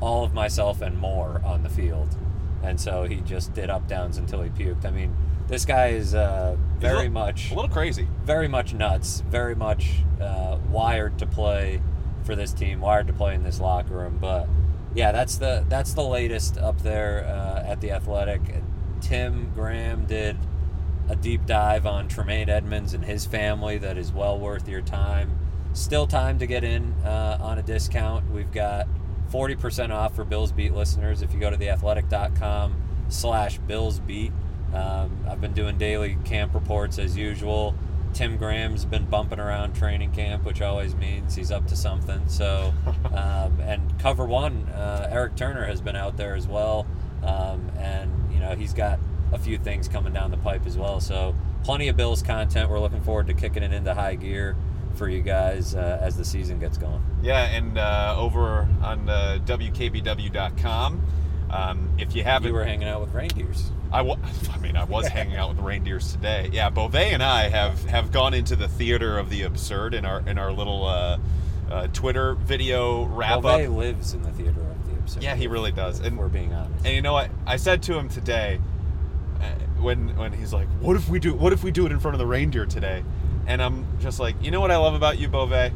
all 0.00 0.24
of 0.24 0.32
myself 0.32 0.80
and 0.80 0.98
more 0.98 1.40
on 1.44 1.62
the 1.62 1.68
field. 1.68 2.16
And 2.62 2.80
so 2.80 3.04
he 3.04 3.16
just 3.16 3.54
did 3.54 3.70
up 3.70 3.86
downs 3.88 4.18
until 4.18 4.42
he 4.42 4.50
puked. 4.50 4.84
I 4.84 4.90
mean, 4.90 5.16
this 5.48 5.64
guy 5.64 5.88
is 5.88 6.14
uh, 6.14 6.56
very 6.78 6.92
a 6.92 6.96
little, 6.98 7.12
much 7.12 7.50
a 7.50 7.54
little 7.54 7.70
crazy, 7.70 8.06
very 8.24 8.48
much 8.48 8.72
nuts, 8.72 9.22
very 9.28 9.54
much 9.54 10.02
uh, 10.20 10.58
wired 10.70 11.18
to 11.18 11.26
play 11.26 11.82
for 12.24 12.36
this 12.36 12.52
team, 12.52 12.80
wired 12.80 13.06
to 13.08 13.12
play 13.12 13.34
in 13.34 13.42
this 13.42 13.60
locker 13.60 13.94
room. 13.94 14.18
But 14.20 14.48
yeah, 14.94 15.12
that's 15.12 15.36
the 15.36 15.64
that's 15.68 15.94
the 15.94 16.04
latest 16.04 16.56
up 16.58 16.82
there 16.82 17.24
uh, 17.24 17.64
at 17.66 17.80
the 17.80 17.90
Athletic. 17.90 18.40
Tim 19.00 19.50
Graham 19.54 20.04
did 20.04 20.36
a 21.10 21.16
deep 21.16 21.44
dive 21.44 21.86
on 21.86 22.06
Tremaine 22.06 22.48
Edmunds 22.48 22.94
and 22.94 23.04
his 23.04 23.26
family 23.26 23.78
that 23.78 23.98
is 23.98 24.12
well 24.12 24.38
worth 24.38 24.68
your 24.68 24.80
time. 24.80 25.36
Still 25.72 26.06
time 26.06 26.38
to 26.38 26.46
get 26.46 26.62
in 26.62 26.92
uh, 27.04 27.36
on 27.40 27.58
a 27.58 27.62
discount. 27.62 28.30
We've 28.30 28.50
got 28.52 28.86
40% 29.32 29.90
off 29.90 30.14
for 30.14 30.24
Bills 30.24 30.52
Beat 30.52 30.72
listeners 30.72 31.20
if 31.22 31.34
you 31.34 31.40
go 31.40 31.50
to 31.50 31.56
theathletic.com 31.56 32.80
slash 33.08 33.58
Bills 33.58 33.98
Beat. 33.98 34.32
Um, 34.72 35.24
I've 35.28 35.40
been 35.40 35.52
doing 35.52 35.78
daily 35.78 36.16
camp 36.24 36.54
reports 36.54 36.96
as 37.00 37.16
usual. 37.16 37.74
Tim 38.14 38.36
Graham's 38.36 38.84
been 38.84 39.06
bumping 39.06 39.40
around 39.40 39.74
training 39.74 40.12
camp, 40.12 40.44
which 40.44 40.62
always 40.62 40.94
means 40.94 41.34
he's 41.34 41.50
up 41.50 41.66
to 41.68 41.76
something. 41.76 42.28
So, 42.28 42.72
um, 43.06 43.58
and 43.60 43.98
cover 43.98 44.26
one, 44.26 44.66
uh, 44.68 45.08
Eric 45.10 45.34
Turner 45.34 45.64
has 45.64 45.80
been 45.80 45.96
out 45.96 46.16
there 46.16 46.36
as 46.36 46.46
well, 46.46 46.86
um, 47.24 47.70
and 47.78 48.32
you 48.32 48.38
know 48.40 48.54
he's 48.54 48.72
got 48.72 48.98
a 49.32 49.38
few 49.38 49.58
things 49.58 49.88
coming 49.88 50.12
down 50.12 50.30
the 50.30 50.36
pipe 50.38 50.66
as 50.66 50.76
well. 50.76 51.00
So, 51.00 51.34
plenty 51.64 51.88
of 51.88 51.96
Bills 51.96 52.22
content. 52.22 52.70
We're 52.70 52.80
looking 52.80 53.02
forward 53.02 53.26
to 53.28 53.34
kicking 53.34 53.62
it 53.62 53.72
into 53.72 53.94
high 53.94 54.14
gear 54.16 54.56
for 54.94 55.08
you 55.08 55.22
guys 55.22 55.74
uh, 55.74 55.98
as 56.02 56.16
the 56.16 56.24
season 56.24 56.58
gets 56.58 56.76
going. 56.76 57.02
Yeah, 57.22 57.44
and 57.46 57.78
uh, 57.78 58.16
over 58.18 58.68
on 58.82 59.08
uh, 59.08 59.38
WKBW.com, 59.44 61.02
um, 61.50 61.90
if 61.98 62.14
you 62.14 62.22
haven't. 62.24 62.48
You 62.48 62.54
were 62.54 62.64
hanging 62.64 62.88
out 62.88 63.00
with 63.00 63.14
reindeers. 63.14 63.70
I, 63.92 64.00
I 64.00 64.58
mean, 64.58 64.76
I 64.76 64.84
was 64.84 65.08
hanging 65.08 65.36
out 65.36 65.50
with 65.50 65.58
reindeers 65.58 66.12
today. 66.12 66.48
Yeah, 66.52 66.70
Beauvais 66.70 67.12
and 67.12 67.22
I 67.22 67.48
have, 67.48 67.84
have 67.86 68.12
gone 68.12 68.34
into 68.34 68.54
the 68.56 68.68
theater 68.68 69.18
of 69.18 69.30
the 69.30 69.42
absurd 69.42 69.94
in 69.94 70.04
our 70.04 70.20
in 70.28 70.38
our 70.38 70.52
little 70.52 70.86
uh, 70.86 71.18
uh, 71.70 71.86
Twitter 71.88 72.34
video 72.34 73.04
wrap 73.04 73.40
Beauvais 73.40 73.66
up. 73.66 73.72
lives 73.72 74.14
in 74.14 74.22
the 74.22 74.30
theater 74.30 74.60
of 74.60 74.86
the 74.88 74.96
absurd. 74.98 75.22
Yeah, 75.22 75.34
he 75.34 75.48
really 75.48 75.72
does. 75.72 76.00
And 76.00 76.18
we're 76.18 76.28
being 76.28 76.52
honest. 76.52 76.84
And 76.84 76.94
you 76.94 77.02
know 77.02 77.12
what? 77.12 77.30
I 77.46 77.56
said 77.56 77.82
to 77.84 77.98
him 77.98 78.08
today, 78.08 78.60
when 79.80 80.16
when 80.16 80.32
he's 80.32 80.52
like, 80.52 80.68
"What 80.80 80.96
if 80.96 81.08
we 81.08 81.18
do? 81.18 81.34
What 81.34 81.52
if 81.52 81.62
we 81.62 81.70
do 81.70 81.86
it 81.86 81.92
in 81.92 82.00
front 82.00 82.14
of 82.14 82.18
the 82.18 82.26
reindeer 82.26 82.66
today?" 82.66 83.02
And 83.46 83.60
I'm 83.62 83.86
just 84.00 84.20
like, 84.20 84.36
you 84.42 84.50
know 84.50 84.60
what 84.60 84.70
I 84.70 84.76
love 84.76 84.94
about 84.94 85.18
you, 85.18 85.28
Beauvais? 85.28 85.72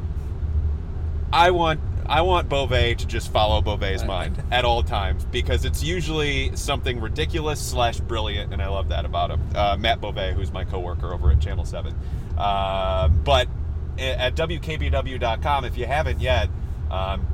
I 1.32 1.50
want 1.50 1.80
I 2.07 2.20
want 2.20 2.48
Beauvais 2.48 2.94
to 2.94 3.07
just 3.07 3.32
follow 3.32 3.61
Beauvais' 3.62 4.05
mind 4.05 4.42
at 4.50 4.64
all 4.64 4.82
times 4.82 5.24
because 5.24 5.64
it's 5.64 5.82
usually 5.82 6.55
something 6.55 7.00
ridiculous 7.00 7.61
slash 7.61 7.98
brilliant, 7.98 8.52
and 8.52 8.61
I 8.61 8.68
love 8.68 8.90
that 8.90 9.05
about 9.05 9.30
him. 9.30 9.40
Uh, 9.55 9.76
Matt 9.78 10.00
Beauvais, 10.00 10.34
who's 10.34 10.52
my 10.52 10.64
coworker 10.64 11.12
over 11.12 11.30
at 11.30 11.40
Channel 11.40 11.64
Seven, 11.64 11.94
uh, 12.36 13.09
but 13.09 13.48
at 13.98 14.34
wkbw.com, 14.34 15.64
if 15.64 15.78
you 15.78 15.86
haven't 15.86 16.20
yet, 16.20 16.50
um, 16.90 17.26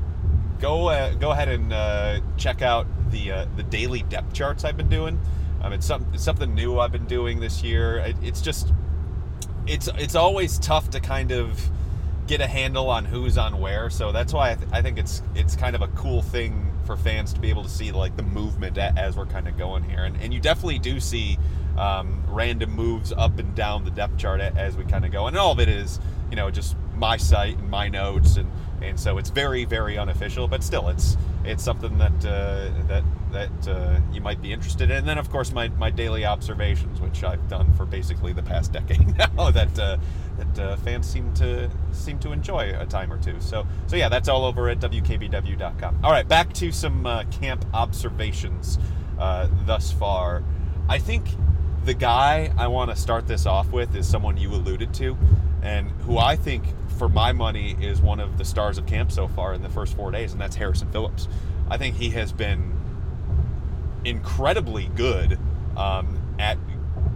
go 0.61 0.89
uh, 0.89 1.15
go 1.15 1.33
ahead 1.33 1.49
and 1.49 1.73
uh, 1.73 2.21
check 2.37 2.63
out 2.63 2.87
the 3.11 3.33
uh, 3.33 3.47
the 3.57 3.65
daily 3.65 4.03
depth 4.03 4.33
charts 4.33 4.65
I've 4.65 4.77
been 4.77 4.89
doing. 4.89 5.21
Um, 5.63 5.73
it's, 5.73 5.87
some, 5.87 6.07
it's 6.13 6.25
something 6.25 6.55
new 6.55 6.79
I've 6.79 6.93
been 6.93 7.07
doing 7.07 7.41
this 7.41 7.63
year. 7.63 7.99
It, 7.99 8.17
it's 8.23 8.41
just 8.41 8.73
it's 9.67 9.89
it's 9.99 10.15
always 10.15 10.59
tough 10.59 10.91
to 10.91 11.01
kind 11.01 11.33
of 11.33 11.71
get 12.27 12.41
a 12.41 12.47
handle 12.47 12.89
on 12.89 13.05
who's 13.05 13.37
on 13.37 13.61
where. 13.61 13.91
So 13.91 14.13
that's 14.13 14.33
why 14.33 14.53
I, 14.53 14.55
th- 14.55 14.69
I 14.73 14.83
think 14.83 14.99
it's 14.99 15.23
it's 15.35 15.57
kind 15.57 15.77
of 15.77 15.83
a 15.83 15.89
cool 15.89 16.23
thing 16.23 16.73
for 16.87 16.97
fans 16.97 17.33
to 17.35 17.41
be 17.41 17.51
able 17.51 17.63
to 17.63 17.69
see 17.69 17.93
like 17.93 18.17
the 18.17 18.23
movement 18.23 18.79
as 18.79 19.17
we're 19.17 19.27
kind 19.27 19.49
of 19.49 19.59
going 19.59 19.85
here, 19.85 20.05
and 20.05 20.17
and 20.21 20.33
you 20.33 20.41
definitely 20.41 20.79
do 20.79 21.01
see 21.01 21.39
um, 21.77 22.23
random 22.29 22.71
moves 22.71 23.13
up 23.13 23.39
and 23.39 23.55
down 23.55 23.85
the 23.85 23.91
depth 23.91 24.17
chart 24.17 24.41
as 24.41 24.77
we 24.77 24.85
kind 24.85 25.05
of 25.05 25.13
go, 25.13 25.27
and 25.27 25.37
all 25.37 25.53
of 25.53 25.61
it 25.61 25.69
is 25.69 26.01
you 26.31 26.37
know 26.37 26.51
just 26.51 26.77
my 26.95 27.17
site 27.17 27.59
and 27.59 27.71
my 27.71 27.89
notes 27.89 28.37
and 28.37 28.51
and 28.83 28.99
so 28.99 29.19
it's 29.19 29.31
very 29.31 29.65
very 29.65 29.99
unofficial 29.99 30.49
but 30.49 30.63
still 30.63 30.89
it's 30.89 31.17
it's 31.45 31.65
something 31.65 31.97
that 31.99 32.25
uh, 32.25 32.71
that 32.87 33.03
that 33.33 33.69
uh, 33.69 34.01
you 34.13 34.21
might 34.21 34.43
be 34.43 34.53
interested 34.53 34.91
in. 34.91 34.99
And 34.99 35.09
then, 35.09 35.19
of 35.19 35.31
course, 35.31 35.53
my, 35.53 35.69
my 35.69 35.91
daily 35.91 36.25
observations, 36.25 37.01
which 37.01 37.23
I've 37.25 37.49
done 37.49 37.73
for 37.75 37.87
basically 37.87 38.33
the 38.33 38.43
past 38.43 38.73
decade 38.75 39.17
now, 39.17 39.51
that 39.51 39.79
uh, 39.79 39.97
that 40.37 40.59
uh, 40.59 40.77
fans 40.77 41.09
seem 41.09 41.33
to 41.35 41.71
seem 41.93 42.19
to 42.21 42.33
enjoy 42.33 42.75
a 42.79 42.87
time 42.87 43.13
or 43.13 43.19
two. 43.19 43.41
So 43.41 43.67
so 43.87 43.97
yeah, 43.97 44.09
that's 44.09 44.29
all 44.29 44.45
over 44.45 44.69
at 44.69 44.81
wkbw.com. 44.81 46.01
All 46.05 46.11
right, 46.11 46.27
back 46.27 46.53
to 46.55 46.73
some 46.73 47.07
uh, 47.07 47.25
camp 47.25 47.65
observations 47.73 48.79
uh, 49.19 49.49
thus 49.65 49.93
far. 49.93 50.43
I 50.89 50.99
think 50.99 51.25
the 51.85 51.95
guy 51.95 52.53
I 52.59 52.67
want 52.67 52.91
to 52.91 52.97
start 52.97 53.27
this 53.27 53.47
off 53.47 53.71
with 53.71 53.95
is 53.95 54.07
someone 54.07 54.37
you 54.37 54.51
alluded 54.51 54.93
to, 54.95 55.17
and 55.63 55.91
who 56.03 56.19
I 56.19 56.37
think, 56.37 56.65
for 57.01 57.09
my 57.09 57.33
money, 57.33 57.75
is 57.81 58.03
one 58.03 58.21
of 58.21 58.37
the 58.37 58.45
stars 58.45 58.77
of 58.77 58.85
camp 58.85 59.11
so 59.11 59.27
far 59.27 59.55
in 59.55 59.63
the 59.63 59.71
first 59.71 59.97
four 59.97 60.11
days, 60.11 60.33
and 60.33 60.41
that's 60.41 60.55
Harrison 60.55 60.93
Phillips. 60.93 61.29
I 61.71 61.79
think 61.79 61.97
he 61.97 62.11
has 62.11 62.31
been 62.31 62.79
incredibly 64.05 64.89
good 64.97 65.39
um, 65.79 66.21
at 66.39 66.59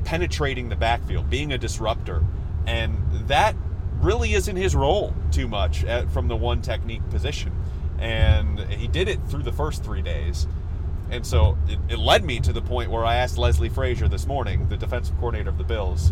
penetrating 0.04 0.70
the 0.70 0.74
backfield, 0.74 1.28
being 1.28 1.52
a 1.52 1.58
disruptor, 1.58 2.24
and 2.66 2.96
that 3.28 3.54
really 4.00 4.32
isn't 4.32 4.56
his 4.56 4.74
role 4.74 5.14
too 5.30 5.46
much 5.48 5.84
at, 5.84 6.10
from 6.10 6.28
the 6.28 6.36
one 6.36 6.62
technique 6.62 7.06
position. 7.10 7.52
And 7.98 8.60
he 8.60 8.88
did 8.88 9.06
it 9.06 9.20
through 9.28 9.42
the 9.42 9.52
first 9.52 9.84
three 9.84 10.00
days. 10.00 10.46
And 11.10 11.26
so 11.26 11.58
it, 11.68 11.78
it 11.90 11.98
led 11.98 12.24
me 12.24 12.40
to 12.40 12.54
the 12.54 12.62
point 12.62 12.90
where 12.90 13.04
I 13.04 13.16
asked 13.16 13.36
Leslie 13.36 13.68
Frazier 13.68 14.08
this 14.08 14.26
morning, 14.26 14.66
the 14.70 14.78
defensive 14.78 15.14
coordinator 15.18 15.50
of 15.50 15.58
the 15.58 15.64
Bills, 15.64 16.10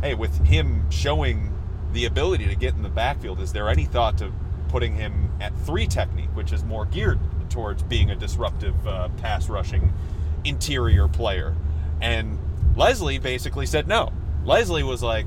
hey, 0.00 0.14
with 0.14 0.44
him 0.44 0.90
showing 0.90 1.52
the 1.92 2.04
ability 2.06 2.46
to 2.46 2.54
get 2.54 2.74
in 2.74 2.82
the 2.82 2.88
backfield, 2.88 3.40
is 3.40 3.52
there 3.52 3.68
any 3.68 3.84
thought 3.84 4.18
to 4.18 4.32
putting 4.68 4.94
him 4.94 5.30
at 5.40 5.56
three 5.60 5.86
technique, 5.86 6.30
which 6.34 6.52
is 6.52 6.64
more 6.64 6.86
geared 6.86 7.18
towards 7.50 7.82
being 7.82 8.10
a 8.10 8.16
disruptive 8.16 8.86
uh, 8.86 9.08
pass 9.18 9.48
rushing 9.48 9.92
interior 10.44 11.08
player? 11.08 11.54
And 12.00 12.38
Leslie 12.76 13.18
basically 13.18 13.66
said 13.66 13.86
no. 13.86 14.12
Leslie 14.44 14.82
was 14.82 15.02
like, 15.02 15.26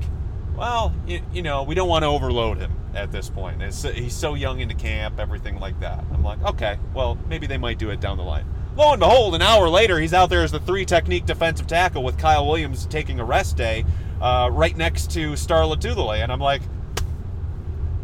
well, 0.56 0.94
you, 1.06 1.20
you 1.32 1.42
know, 1.42 1.62
we 1.62 1.74
don't 1.74 1.88
want 1.88 2.02
to 2.02 2.08
overload 2.08 2.58
him 2.58 2.72
at 2.94 3.12
this 3.12 3.28
point. 3.28 3.62
It's, 3.62 3.82
he's 3.82 4.14
so 4.14 4.34
young 4.34 4.60
into 4.60 4.74
camp, 4.74 5.20
everything 5.20 5.60
like 5.60 5.78
that. 5.80 6.04
I'm 6.12 6.22
like, 6.22 6.42
okay, 6.42 6.78
well, 6.94 7.18
maybe 7.28 7.46
they 7.46 7.58
might 7.58 7.78
do 7.78 7.90
it 7.90 8.00
down 8.00 8.16
the 8.16 8.24
line. 8.24 8.46
Lo 8.76 8.92
and 8.92 9.00
behold, 9.00 9.34
an 9.34 9.42
hour 9.42 9.68
later, 9.68 9.98
he's 9.98 10.12
out 10.12 10.28
there 10.28 10.42
as 10.42 10.52
the 10.52 10.60
three 10.60 10.84
technique 10.84 11.24
defensive 11.24 11.66
tackle 11.66 12.02
with 12.02 12.18
Kyle 12.18 12.46
Williams 12.46 12.86
taking 12.86 13.20
a 13.20 13.24
rest 13.24 13.56
day 13.56 13.84
uh, 14.20 14.48
right 14.52 14.76
next 14.76 15.10
to 15.12 15.36
Star 15.36 15.62
Lotulelei. 15.62 16.22
And 16.22 16.30
I'm 16.32 16.40
like, 16.40 16.62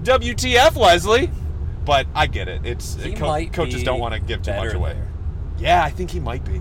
WTF, 0.03 0.77
Leslie? 0.77 1.31
But 1.85 2.07
I 2.15 2.27
get 2.27 2.49
it. 2.49 2.65
It's 2.65 2.97
co- 3.17 3.45
coaches 3.47 3.83
don't 3.83 4.01
want 4.01 4.15
to 4.15 4.21
give 4.21 4.43
too 4.43 4.53
much 4.55 4.75
away. 4.75 4.95
there. 4.95 5.09
Yeah, 5.59 5.83
I 5.85 5.91
think 5.91 6.11
he 6.11 6.21
might 6.21 6.45
be. 6.45 6.61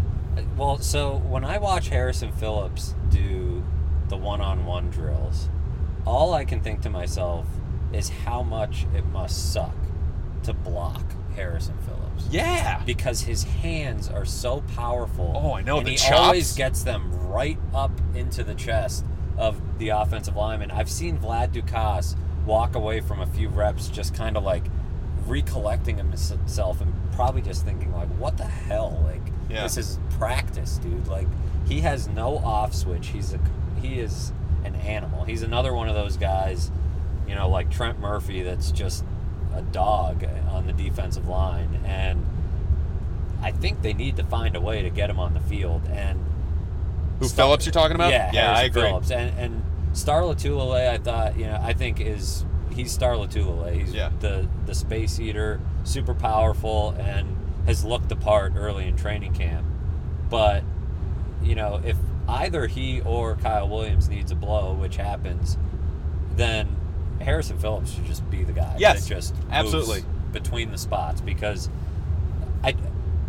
Well, 0.58 0.78
so 0.78 1.18
when 1.28 1.44
I 1.44 1.58
watch 1.58 1.90
Harrison 1.90 2.32
Phillips 2.32 2.96
do 3.10 3.64
the 4.10 4.18
one-on-one 4.18 4.90
drills, 4.90 5.50
all 6.06 6.34
I 6.34 6.46
can 6.46 6.62
think 6.62 6.82
to 6.82 6.90
myself 6.90 7.46
is 7.94 8.10
how 8.10 8.42
much 8.42 8.86
it 8.96 9.06
must 9.08 9.52
suck 9.54 9.76
to 10.44 10.54
block 10.54 11.04
Harrison 11.36 11.78
Phillips. 11.86 12.28
Yeah. 12.32 12.82
Because 12.86 13.22
his 13.22 13.44
hands 13.44 14.10
are 14.10 14.26
so 14.26 14.62
powerful. 14.76 15.34
Oh, 15.36 15.54
I 15.54 15.62
know, 15.62 15.78
And 15.80 15.88
the 15.88 15.92
he 15.92 15.98
chops. 15.98 16.12
always 16.12 16.56
gets 16.56 16.84
them 16.84 17.12
right 17.30 17.58
up 17.74 17.92
into 18.16 18.44
the 18.44 18.56
chest 18.56 19.06
of 19.42 19.80
the 19.80 19.90
offensive 19.90 20.36
lineman. 20.36 20.70
I've 20.72 20.90
seen 20.90 21.18
Vlad 21.18 21.52
Ducasse 21.52 22.16
walk 22.46 22.76
away 22.76 23.02
from 23.02 23.20
a 23.22 23.28
few 23.28 23.50
reps 23.50 23.90
just 23.90 24.14
kind 24.14 24.38
of 24.38 24.44
like 24.44 24.64
recollecting 25.28 25.98
himself 25.98 26.80
and 26.82 26.94
probably 27.14 27.42
just 27.42 27.66
thinking 27.66 27.92
like, 27.94 28.08
what 28.20 28.38
the 28.38 28.46
hell? 28.46 29.02
Like, 29.06 29.22
Yeah. 29.50 29.64
this 29.64 29.78
is 29.78 30.00
practice, 30.12 30.78
dude. 30.78 31.08
Like, 31.08 31.28
he 31.68 31.82
has 31.82 32.08
no 32.08 32.38
off 32.38 32.74
switch. 32.74 33.08
He's 33.08 33.34
a 33.34 33.40
he 33.82 34.00
is 34.00 34.32
an 34.64 34.76
animal. 34.76 35.24
He's 35.24 35.42
another 35.42 35.74
one 35.74 35.90
of 35.90 35.96
those 35.96 36.18
guys, 36.18 36.70
you 37.28 37.34
know, 37.34 37.50
like 37.50 37.72
Trent 37.72 38.00
Murphy 38.00 38.44
that's 38.44 38.72
just 38.72 39.04
a 39.56 39.62
dog 39.64 40.24
on 40.50 40.68
the 40.68 40.74
defensive 40.74 41.28
line 41.28 41.80
and 41.86 42.24
I 43.42 43.52
think 43.52 43.82
they 43.82 43.94
need 43.94 44.18
to 44.18 44.24
find 44.24 44.56
a 44.56 44.62
way 44.62 44.84
to 44.84 44.90
get 44.92 45.10
him 45.10 45.20
on 45.20 45.34
the 45.34 45.40
field 45.40 45.82
and 45.92 46.24
Who, 47.22 47.28
Star- 47.28 47.46
Phillips 47.46 47.66
you're 47.66 47.72
talking 47.74 47.96
about? 47.96 48.12
Yeah, 48.12 48.30
Yeah, 48.34 48.52
I 48.52 48.56
Harrison 48.64 48.66
agree. 48.66 48.82
Phillips. 48.90 49.12
And 49.12 49.40
and 49.40 49.64
Star 49.98 50.22
Lotulelei, 50.22 50.90
I 50.90 50.98
thought, 50.98 51.38
you 51.38 51.46
know, 51.46 51.60
I 51.62 51.74
think 51.74 52.00
is 52.02 52.46
he's 52.74 52.92
Star 52.92 53.14
Lotulelei. 53.14 53.80
He's 53.80 53.94
Yeah. 53.94 54.10
the 54.20 54.48
the 54.66 54.76
space 54.76 55.20
eater, 55.20 55.60
super 55.84 56.14
powerful, 56.14 56.96
and 57.00 57.38
has 57.66 57.86
looked 57.86 58.10
the 58.10 58.16
part 58.16 58.54
early 58.56 58.88
in 58.88 58.96
training 58.98 59.34
camp. 59.34 59.66
But 60.30 60.64
you 61.44 61.56
know, 61.56 61.82
if 61.84 61.98
either 62.28 62.68
he 62.68 63.02
or 63.02 63.36
Kyle 63.36 63.68
Williams 63.68 64.08
needs 64.10 64.32
a 64.32 64.36
blow, 64.36 64.74
which 64.74 64.96
happens, 64.98 65.58
then 66.36 66.76
Harrison 67.20 67.58
Phillips 67.60 67.92
should 67.94 68.06
just 68.06 68.28
be 68.32 68.44
the 68.44 68.54
guy 68.54 68.76
Yes, 68.80 69.04
that 69.08 69.16
just 69.16 69.34
moves 69.36 69.48
absolutely. 69.52 70.04
between 70.32 70.72
the 70.72 70.78
spots 70.78 71.20
because 71.22 71.70
I 72.64 72.74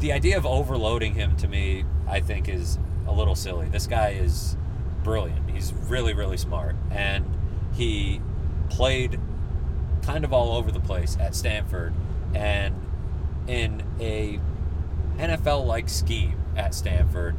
the 0.01 0.13
idea 0.13 0.37
of 0.37 0.47
overloading 0.47 1.15
him 1.15 1.37
to 1.37 1.49
me 1.49 1.85
I 2.09 2.21
think 2.21 2.49
is 2.49 2.79
a 3.07 3.13
little 3.13 3.35
silly. 3.35 3.69
This 3.69 3.87
guy 3.87 4.11
is 4.11 4.57
brilliant. 5.03 5.51
He's 5.51 5.73
really 5.73 6.15
really 6.15 6.37
smart 6.37 6.77
and 6.91 7.25
he 7.75 8.21
played 8.69 9.19
kind 10.03 10.25
of 10.25 10.33
all 10.33 10.57
over 10.57 10.71
the 10.71 10.81
place 10.81 11.17
at 11.21 11.35
Stanford 11.35 11.95
and 12.35 12.75
in 13.47 13.83
a 14.01 14.41
NFL 15.17 15.67
like 15.67 15.89
scheme 15.89 16.39
at 16.57 16.75
Stanford. 16.75 17.37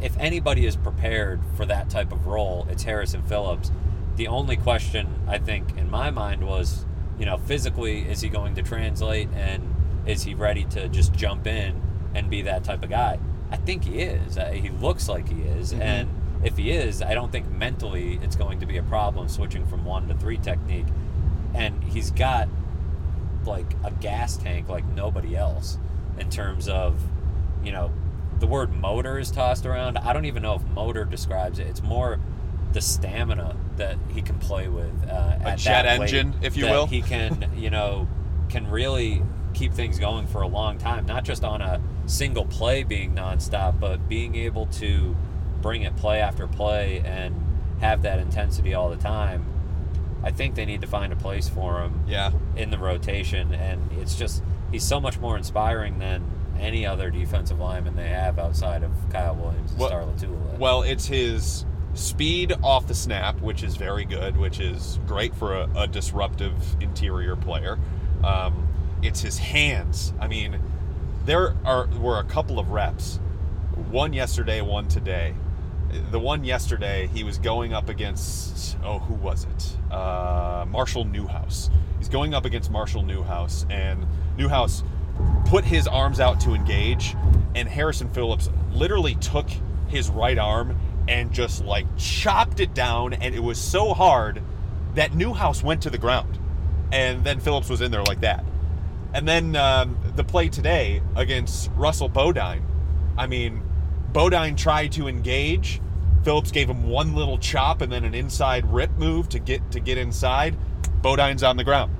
If 0.00 0.16
anybody 0.18 0.66
is 0.66 0.76
prepared 0.76 1.40
for 1.56 1.64
that 1.66 1.88
type 1.88 2.12
of 2.12 2.26
role, 2.26 2.66
it's 2.70 2.82
Harrison 2.82 3.22
Phillips. 3.22 3.70
The 4.16 4.26
only 4.26 4.56
question 4.56 5.20
I 5.26 5.38
think 5.38 5.76
in 5.78 5.90
my 5.90 6.10
mind 6.10 6.46
was, 6.46 6.84
you 7.18 7.26
know, 7.26 7.38
physically, 7.38 8.00
is 8.00 8.20
he 8.20 8.28
going 8.28 8.54
to 8.56 8.62
translate 8.62 9.28
and 9.34 9.74
is 10.06 10.24
he 10.24 10.34
ready 10.34 10.64
to 10.64 10.88
just 10.88 11.12
jump 11.12 11.46
in 11.46 11.80
and 12.14 12.28
be 12.28 12.42
that 12.42 12.64
type 12.64 12.82
of 12.82 12.90
guy? 12.90 13.18
I 13.52 13.56
think 13.56 13.84
he 13.84 14.00
is. 14.00 14.38
Uh, 14.38 14.46
he 14.50 14.70
looks 14.70 15.08
like 15.08 15.28
he 15.28 15.42
is. 15.42 15.72
Mhm. 15.72 15.80
And 15.80 16.08
if 16.42 16.56
he 16.56 16.72
is, 16.72 17.02
I 17.02 17.14
don't 17.14 17.30
think 17.30 17.48
mentally 17.50 18.18
it's 18.22 18.34
going 18.34 18.58
to 18.60 18.66
be 18.66 18.78
a 18.78 18.82
problem 18.82 19.28
switching 19.28 19.66
from 19.66 19.84
one 19.84 20.08
to 20.08 20.14
three 20.14 20.38
technique. 20.38 20.86
And 21.54 21.84
he's 21.84 22.10
got 22.10 22.48
like 23.44 23.76
a 23.84 23.90
gas 23.90 24.36
tank 24.36 24.68
like 24.68 24.84
nobody 24.94 25.36
else 25.36 25.78
in 26.18 26.30
terms 26.30 26.66
of, 26.68 27.00
you 27.62 27.72
know, 27.72 27.90
the 28.40 28.46
word 28.46 28.72
motor 28.74 29.18
is 29.18 29.30
tossed 29.30 29.66
around. 29.66 29.98
I 29.98 30.12
don't 30.12 30.24
even 30.24 30.42
know 30.42 30.54
if 30.54 30.64
motor 30.68 31.04
describes 31.04 31.58
it. 31.58 31.66
It's 31.66 31.82
more 31.82 32.18
the 32.72 32.80
stamina 32.80 33.54
that 33.76 33.96
he 34.14 34.22
can 34.22 34.38
play 34.38 34.66
with. 34.68 35.08
Uh, 35.08 35.36
A 35.44 35.56
jet 35.56 35.84
engine, 35.86 36.34
if 36.42 36.56
you 36.56 36.64
that 36.64 36.72
will. 36.72 36.86
He 36.86 37.02
can, 37.02 37.50
you 37.56 37.70
know, 37.70 38.08
can 38.48 38.68
really 38.68 39.22
keep 39.54 39.74
things 39.74 39.98
going 39.98 40.26
for 40.26 40.40
a 40.42 40.46
long 40.48 40.78
time, 40.78 41.04
not 41.06 41.24
just 41.24 41.44
on 41.44 41.60
a 41.60 41.80
single 42.06 42.44
play 42.44 42.82
being 42.82 43.14
nonstop, 43.14 43.78
but 43.80 44.08
being 44.08 44.34
able 44.34 44.66
to 44.66 45.16
bring 45.60 45.82
it 45.82 45.96
play 45.96 46.20
after 46.20 46.46
play 46.46 47.00
and 47.04 47.34
have 47.80 48.02
that 48.02 48.18
intensity 48.18 48.74
all 48.74 48.90
the 48.90 48.96
time. 48.96 49.46
I 50.24 50.30
think 50.30 50.54
they 50.54 50.64
need 50.64 50.80
to 50.82 50.86
find 50.86 51.12
a 51.12 51.16
place 51.16 51.48
for 51.48 51.80
him 51.82 52.04
Yeah. 52.06 52.30
in 52.56 52.70
the 52.70 52.78
rotation, 52.78 53.54
and 53.54 53.90
it's 53.92 54.14
just 54.16 54.42
he's 54.70 54.84
so 54.84 55.00
much 55.00 55.18
more 55.18 55.36
inspiring 55.36 55.98
than 55.98 56.22
any 56.60 56.86
other 56.86 57.10
defensive 57.10 57.58
lineman 57.58 57.96
they 57.96 58.08
have 58.08 58.38
outside 58.38 58.82
of 58.84 58.90
Kyle 59.10 59.34
Williams 59.34 59.70
and 59.72 59.80
Well- 59.80 59.88
Star 59.88 60.02
Latula. 60.02 60.58
Well, 60.58 60.82
it's 60.82 61.06
his 61.06 61.64
speed 61.94 62.54
off 62.62 62.86
the 62.86 62.94
snap, 62.94 63.40
which 63.40 63.62
is 63.62 63.76
very 63.76 64.04
good, 64.04 64.36
which 64.36 64.60
is 64.60 64.98
great 65.06 65.34
for 65.34 65.54
a, 65.54 65.68
a 65.76 65.86
disruptive 65.88 66.52
interior 66.80 67.34
player. 67.36 67.78
Um, 68.24 68.68
it's 69.02 69.20
his 69.20 69.38
hands. 69.38 70.12
I 70.20 70.28
mean, 70.28 70.58
there 71.24 71.56
are 71.64 71.86
were 71.98 72.18
a 72.18 72.24
couple 72.24 72.58
of 72.58 72.70
reps, 72.70 73.20
one 73.90 74.12
yesterday, 74.12 74.60
one 74.60 74.88
today. 74.88 75.34
The 76.10 76.18
one 76.18 76.42
yesterday, 76.44 77.10
he 77.12 77.22
was 77.22 77.38
going 77.38 77.74
up 77.74 77.88
against 77.88 78.78
oh, 78.82 78.98
who 78.98 79.14
was 79.14 79.44
it? 79.44 79.92
Uh, 79.92 80.64
Marshall 80.68 81.04
Newhouse. 81.04 81.70
He's 81.98 82.08
going 82.08 82.34
up 82.34 82.44
against 82.44 82.70
Marshall 82.70 83.02
Newhouse, 83.02 83.66
and 83.70 84.06
Newhouse 84.36 84.82
put 85.46 85.64
his 85.64 85.86
arms 85.86 86.18
out 86.18 86.40
to 86.40 86.54
engage, 86.54 87.14
and 87.54 87.68
Harrison 87.68 88.08
Phillips 88.08 88.50
literally 88.72 89.14
took 89.16 89.48
his 89.88 90.08
right 90.08 90.38
arm 90.38 90.78
and 91.08 91.32
just 91.32 91.64
like 91.64 91.86
chopped 91.96 92.60
it 92.60 92.74
down, 92.74 93.12
and 93.12 93.34
it 93.34 93.42
was 93.42 93.60
so 93.60 93.92
hard 93.92 94.42
that 94.94 95.14
Newhouse 95.14 95.62
went 95.62 95.82
to 95.82 95.90
the 95.90 95.98
ground, 95.98 96.38
and 96.90 97.22
then 97.24 97.38
Phillips 97.40 97.68
was 97.68 97.80
in 97.80 97.90
there 97.90 98.02
like 98.02 98.20
that. 98.20 98.44
And 99.14 99.28
then 99.28 99.56
um, 99.56 99.98
the 100.16 100.24
play 100.24 100.48
today 100.48 101.02
against 101.16 101.70
Russell 101.76 102.08
Bodine, 102.08 102.64
I 103.16 103.26
mean, 103.26 103.62
Bodine 104.12 104.56
tried 104.56 104.92
to 104.92 105.08
engage. 105.08 105.80
Phillips 106.24 106.50
gave 106.50 106.68
him 106.68 106.88
one 106.88 107.14
little 107.14 107.38
chop 107.38 107.80
and 107.80 107.92
then 107.92 108.04
an 108.04 108.14
inside 108.14 108.64
rip 108.72 108.90
move 108.92 109.28
to 109.30 109.38
get 109.38 109.70
to 109.72 109.80
get 109.80 109.98
inside. 109.98 110.56
Bodine's 111.02 111.42
on 111.42 111.56
the 111.56 111.64
ground. 111.64 111.94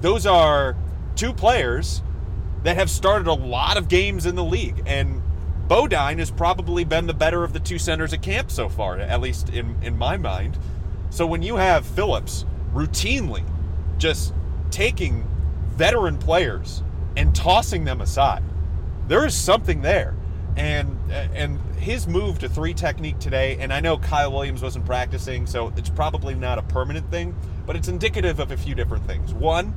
Those 0.00 0.26
are 0.26 0.76
two 1.14 1.32
players 1.32 2.02
that 2.64 2.76
have 2.76 2.90
started 2.90 3.28
a 3.28 3.34
lot 3.34 3.76
of 3.76 3.88
games 3.88 4.26
in 4.26 4.34
the 4.34 4.44
league, 4.44 4.82
and 4.86 5.22
Bodine 5.68 6.18
has 6.18 6.30
probably 6.30 6.84
been 6.84 7.06
the 7.06 7.14
better 7.14 7.44
of 7.44 7.52
the 7.52 7.60
two 7.60 7.78
centers 7.78 8.12
at 8.12 8.20
camp 8.22 8.50
so 8.50 8.68
far, 8.68 8.98
at 8.98 9.20
least 9.20 9.48
in, 9.50 9.76
in 9.82 9.96
my 9.96 10.16
mind. 10.16 10.58
So 11.10 11.26
when 11.26 11.42
you 11.42 11.56
have 11.56 11.86
Phillips 11.86 12.44
routinely 12.74 13.44
just 13.98 14.34
taking 14.70 15.26
veteran 15.76 16.18
players 16.18 16.82
and 17.16 17.34
tossing 17.34 17.84
them 17.84 18.00
aside, 18.00 18.42
there 19.08 19.24
is 19.26 19.34
something 19.34 19.82
there. 19.82 20.14
And 20.56 20.98
and 21.10 21.58
his 21.76 22.06
move 22.06 22.38
to 22.38 22.48
three 22.48 22.74
technique 22.74 23.18
today, 23.18 23.58
and 23.58 23.72
I 23.72 23.80
know 23.80 23.98
Kyle 23.98 24.32
Williams 24.32 24.62
wasn't 24.62 24.86
practicing, 24.86 25.46
so 25.46 25.72
it's 25.76 25.90
probably 25.90 26.34
not 26.34 26.58
a 26.58 26.62
permanent 26.62 27.10
thing, 27.10 27.34
but 27.66 27.74
it's 27.74 27.88
indicative 27.88 28.38
of 28.38 28.52
a 28.52 28.56
few 28.56 28.74
different 28.74 29.04
things. 29.04 29.34
One, 29.34 29.74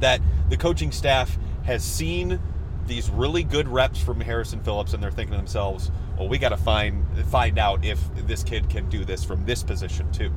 that 0.00 0.20
the 0.50 0.56
coaching 0.56 0.90
staff 0.90 1.38
has 1.62 1.84
seen 1.84 2.40
these 2.86 3.08
really 3.08 3.44
good 3.44 3.68
reps 3.68 4.00
from 4.00 4.20
Harrison 4.20 4.60
Phillips, 4.60 4.94
and 4.94 5.02
they're 5.02 5.12
thinking 5.12 5.32
to 5.32 5.38
themselves, 5.38 5.92
"Well, 6.18 6.28
we 6.28 6.38
got 6.38 6.50
to 6.50 6.56
find 6.56 7.06
find 7.26 7.56
out 7.58 7.84
if 7.84 8.00
this 8.26 8.42
kid 8.42 8.68
can 8.68 8.88
do 8.88 9.04
this 9.04 9.22
from 9.22 9.44
this 9.44 9.62
position 9.62 10.10
too." 10.10 10.32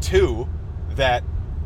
Two, 0.00 0.48
that 0.96 1.22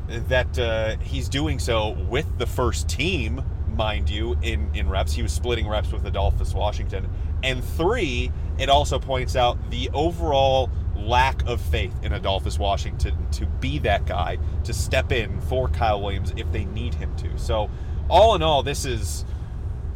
that 0.08 0.58
uh, 0.58 0.96
he's 0.98 1.28
doing 1.28 1.58
so 1.58 1.90
with 2.08 2.38
the 2.38 2.46
first 2.46 2.88
team 2.88 3.42
mind 3.76 4.10
you, 4.10 4.36
in, 4.42 4.70
in 4.74 4.88
reps. 4.88 5.12
He 5.12 5.22
was 5.22 5.32
splitting 5.32 5.68
reps 5.68 5.92
with 5.92 6.04
Adolphus 6.06 6.54
Washington. 6.54 7.08
And 7.42 7.64
three, 7.64 8.30
it 8.58 8.68
also 8.68 8.98
points 8.98 9.36
out 9.36 9.70
the 9.70 9.90
overall 9.92 10.70
lack 10.96 11.44
of 11.46 11.60
faith 11.60 11.94
in 12.02 12.12
Adolphus 12.12 12.58
Washington 12.58 13.16
to 13.32 13.46
be 13.46 13.78
that 13.80 14.06
guy, 14.06 14.38
to 14.64 14.72
step 14.72 15.10
in 15.10 15.40
for 15.42 15.68
Kyle 15.68 16.00
Williams 16.00 16.32
if 16.36 16.50
they 16.52 16.64
need 16.66 16.94
him 16.94 17.14
to. 17.16 17.36
So, 17.38 17.70
all 18.08 18.34
in 18.34 18.42
all, 18.42 18.62
this 18.62 18.84
is, 18.84 19.24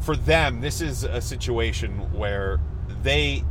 for 0.01 0.17
them, 0.17 0.61
this 0.61 0.81
is 0.81 1.05
a 1.05 1.21
situation 1.21 2.13
where 2.13 2.61
they 3.03 3.45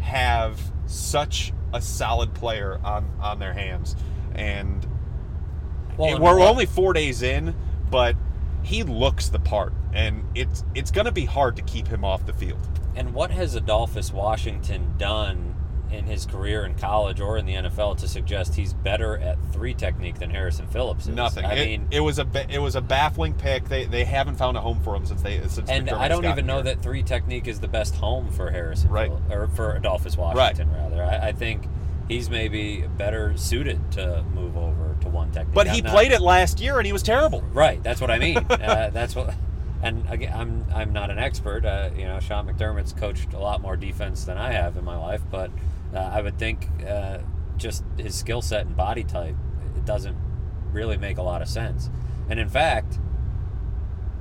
have 0.00 0.60
such 0.86 1.52
a 1.74 1.80
solid 1.80 2.34
player 2.34 2.78
on, 2.84 3.10
on 3.20 3.38
their 3.38 3.52
hands. 3.52 3.96
And 4.34 4.86
well, 5.96 6.20
we're 6.20 6.40
only 6.40 6.66
four 6.66 6.92
days 6.92 7.22
in, 7.22 7.54
but 7.90 8.16
he 8.62 8.82
looks 8.82 9.28
the 9.28 9.38
part, 9.38 9.72
and 9.92 10.24
it's 10.34 10.64
it's 10.74 10.90
going 10.90 11.06
to 11.06 11.12
be 11.12 11.24
hard 11.24 11.56
to 11.56 11.62
keep 11.62 11.88
him 11.88 12.04
off 12.04 12.24
the 12.26 12.32
field. 12.32 12.60
And 12.94 13.14
what 13.14 13.30
has 13.30 13.54
Adolphus 13.54 14.12
Washington 14.12 14.94
done 14.98 15.54
in 15.90 16.06
his 16.06 16.24
career 16.24 16.64
in 16.64 16.74
college 16.74 17.20
or 17.20 17.36
in 17.36 17.44
the 17.44 17.54
NFL 17.54 17.98
to 17.98 18.08
suggest 18.08 18.54
he's 18.54 18.72
better 18.72 19.18
at 19.18 19.36
three 19.52 19.74
technique 19.74 20.18
than 20.18 20.30
Harrison 20.30 20.66
Phillips 20.66 21.06
is? 21.06 21.14
Nothing. 21.14 21.44
I 21.44 21.54
it, 21.54 21.66
mean, 21.66 21.88
it 21.90 22.00
was 22.00 22.18
a 22.18 22.26
it 22.48 22.58
was 22.60 22.76
a 22.76 22.80
baffling 22.80 23.34
pick. 23.34 23.68
They 23.68 23.84
they 23.84 24.04
haven't 24.04 24.36
found 24.36 24.56
a 24.56 24.60
home 24.60 24.80
for 24.82 24.94
him 24.94 25.06
since 25.06 25.22
they 25.22 25.40
since. 25.48 25.68
And 25.68 25.90
I 25.90 26.08
don't 26.08 26.24
even 26.24 26.46
know 26.46 26.62
that 26.62 26.82
three 26.82 27.02
technique 27.02 27.48
is 27.48 27.60
the 27.60 27.68
best 27.68 27.94
home 27.94 28.30
for 28.30 28.50
Harrison, 28.50 28.90
right? 28.90 29.08
Phillips, 29.08 29.32
or 29.32 29.48
for 29.48 29.74
Adolphus 29.74 30.16
Washington, 30.16 30.70
right. 30.70 30.78
rather. 30.78 31.02
I, 31.02 31.28
I 31.28 31.32
think 31.32 31.66
he's 32.08 32.28
maybe 32.30 32.84
better 32.96 33.36
suited 33.36 33.92
to 33.92 34.24
move 34.34 34.56
over 34.56 34.96
to 35.00 35.08
one 35.08 35.30
technique. 35.30 35.54
But 35.54 35.68
I'm 35.68 35.74
he 35.74 35.82
not, 35.82 35.92
played 35.92 36.12
it 36.12 36.20
last 36.20 36.60
year 36.60 36.78
and 36.78 36.86
he 36.86 36.92
was 36.92 37.02
terrible. 37.02 37.42
Right. 37.52 37.82
That's 37.82 38.00
what 38.00 38.10
I 38.10 38.18
mean. 38.18 38.38
uh, 38.50 38.90
that's 38.92 39.14
what. 39.14 39.34
And 39.82 40.08
again, 40.08 40.32
I'm 40.32 40.64
I'm 40.72 40.92
not 40.92 41.10
an 41.10 41.18
expert. 41.18 41.64
Uh, 41.64 41.90
you 41.96 42.04
know, 42.04 42.20
Sean 42.20 42.46
McDermott's 42.46 42.92
coached 42.92 43.32
a 43.32 43.38
lot 43.38 43.60
more 43.60 43.76
defense 43.76 44.24
than 44.24 44.38
I 44.38 44.52
have 44.52 44.76
in 44.76 44.84
my 44.84 44.96
life, 44.96 45.22
but 45.30 45.50
uh, 45.92 45.98
I 45.98 46.22
would 46.22 46.38
think 46.38 46.68
uh, 46.86 47.18
just 47.56 47.84
his 47.96 48.14
skill 48.14 48.42
set 48.42 48.66
and 48.66 48.76
body 48.76 49.04
type 49.04 49.34
it 49.76 49.84
doesn't 49.84 50.16
really 50.70 50.96
make 50.96 51.18
a 51.18 51.22
lot 51.22 51.42
of 51.42 51.48
sense. 51.48 51.90
And 52.30 52.38
in 52.38 52.48
fact, 52.48 52.98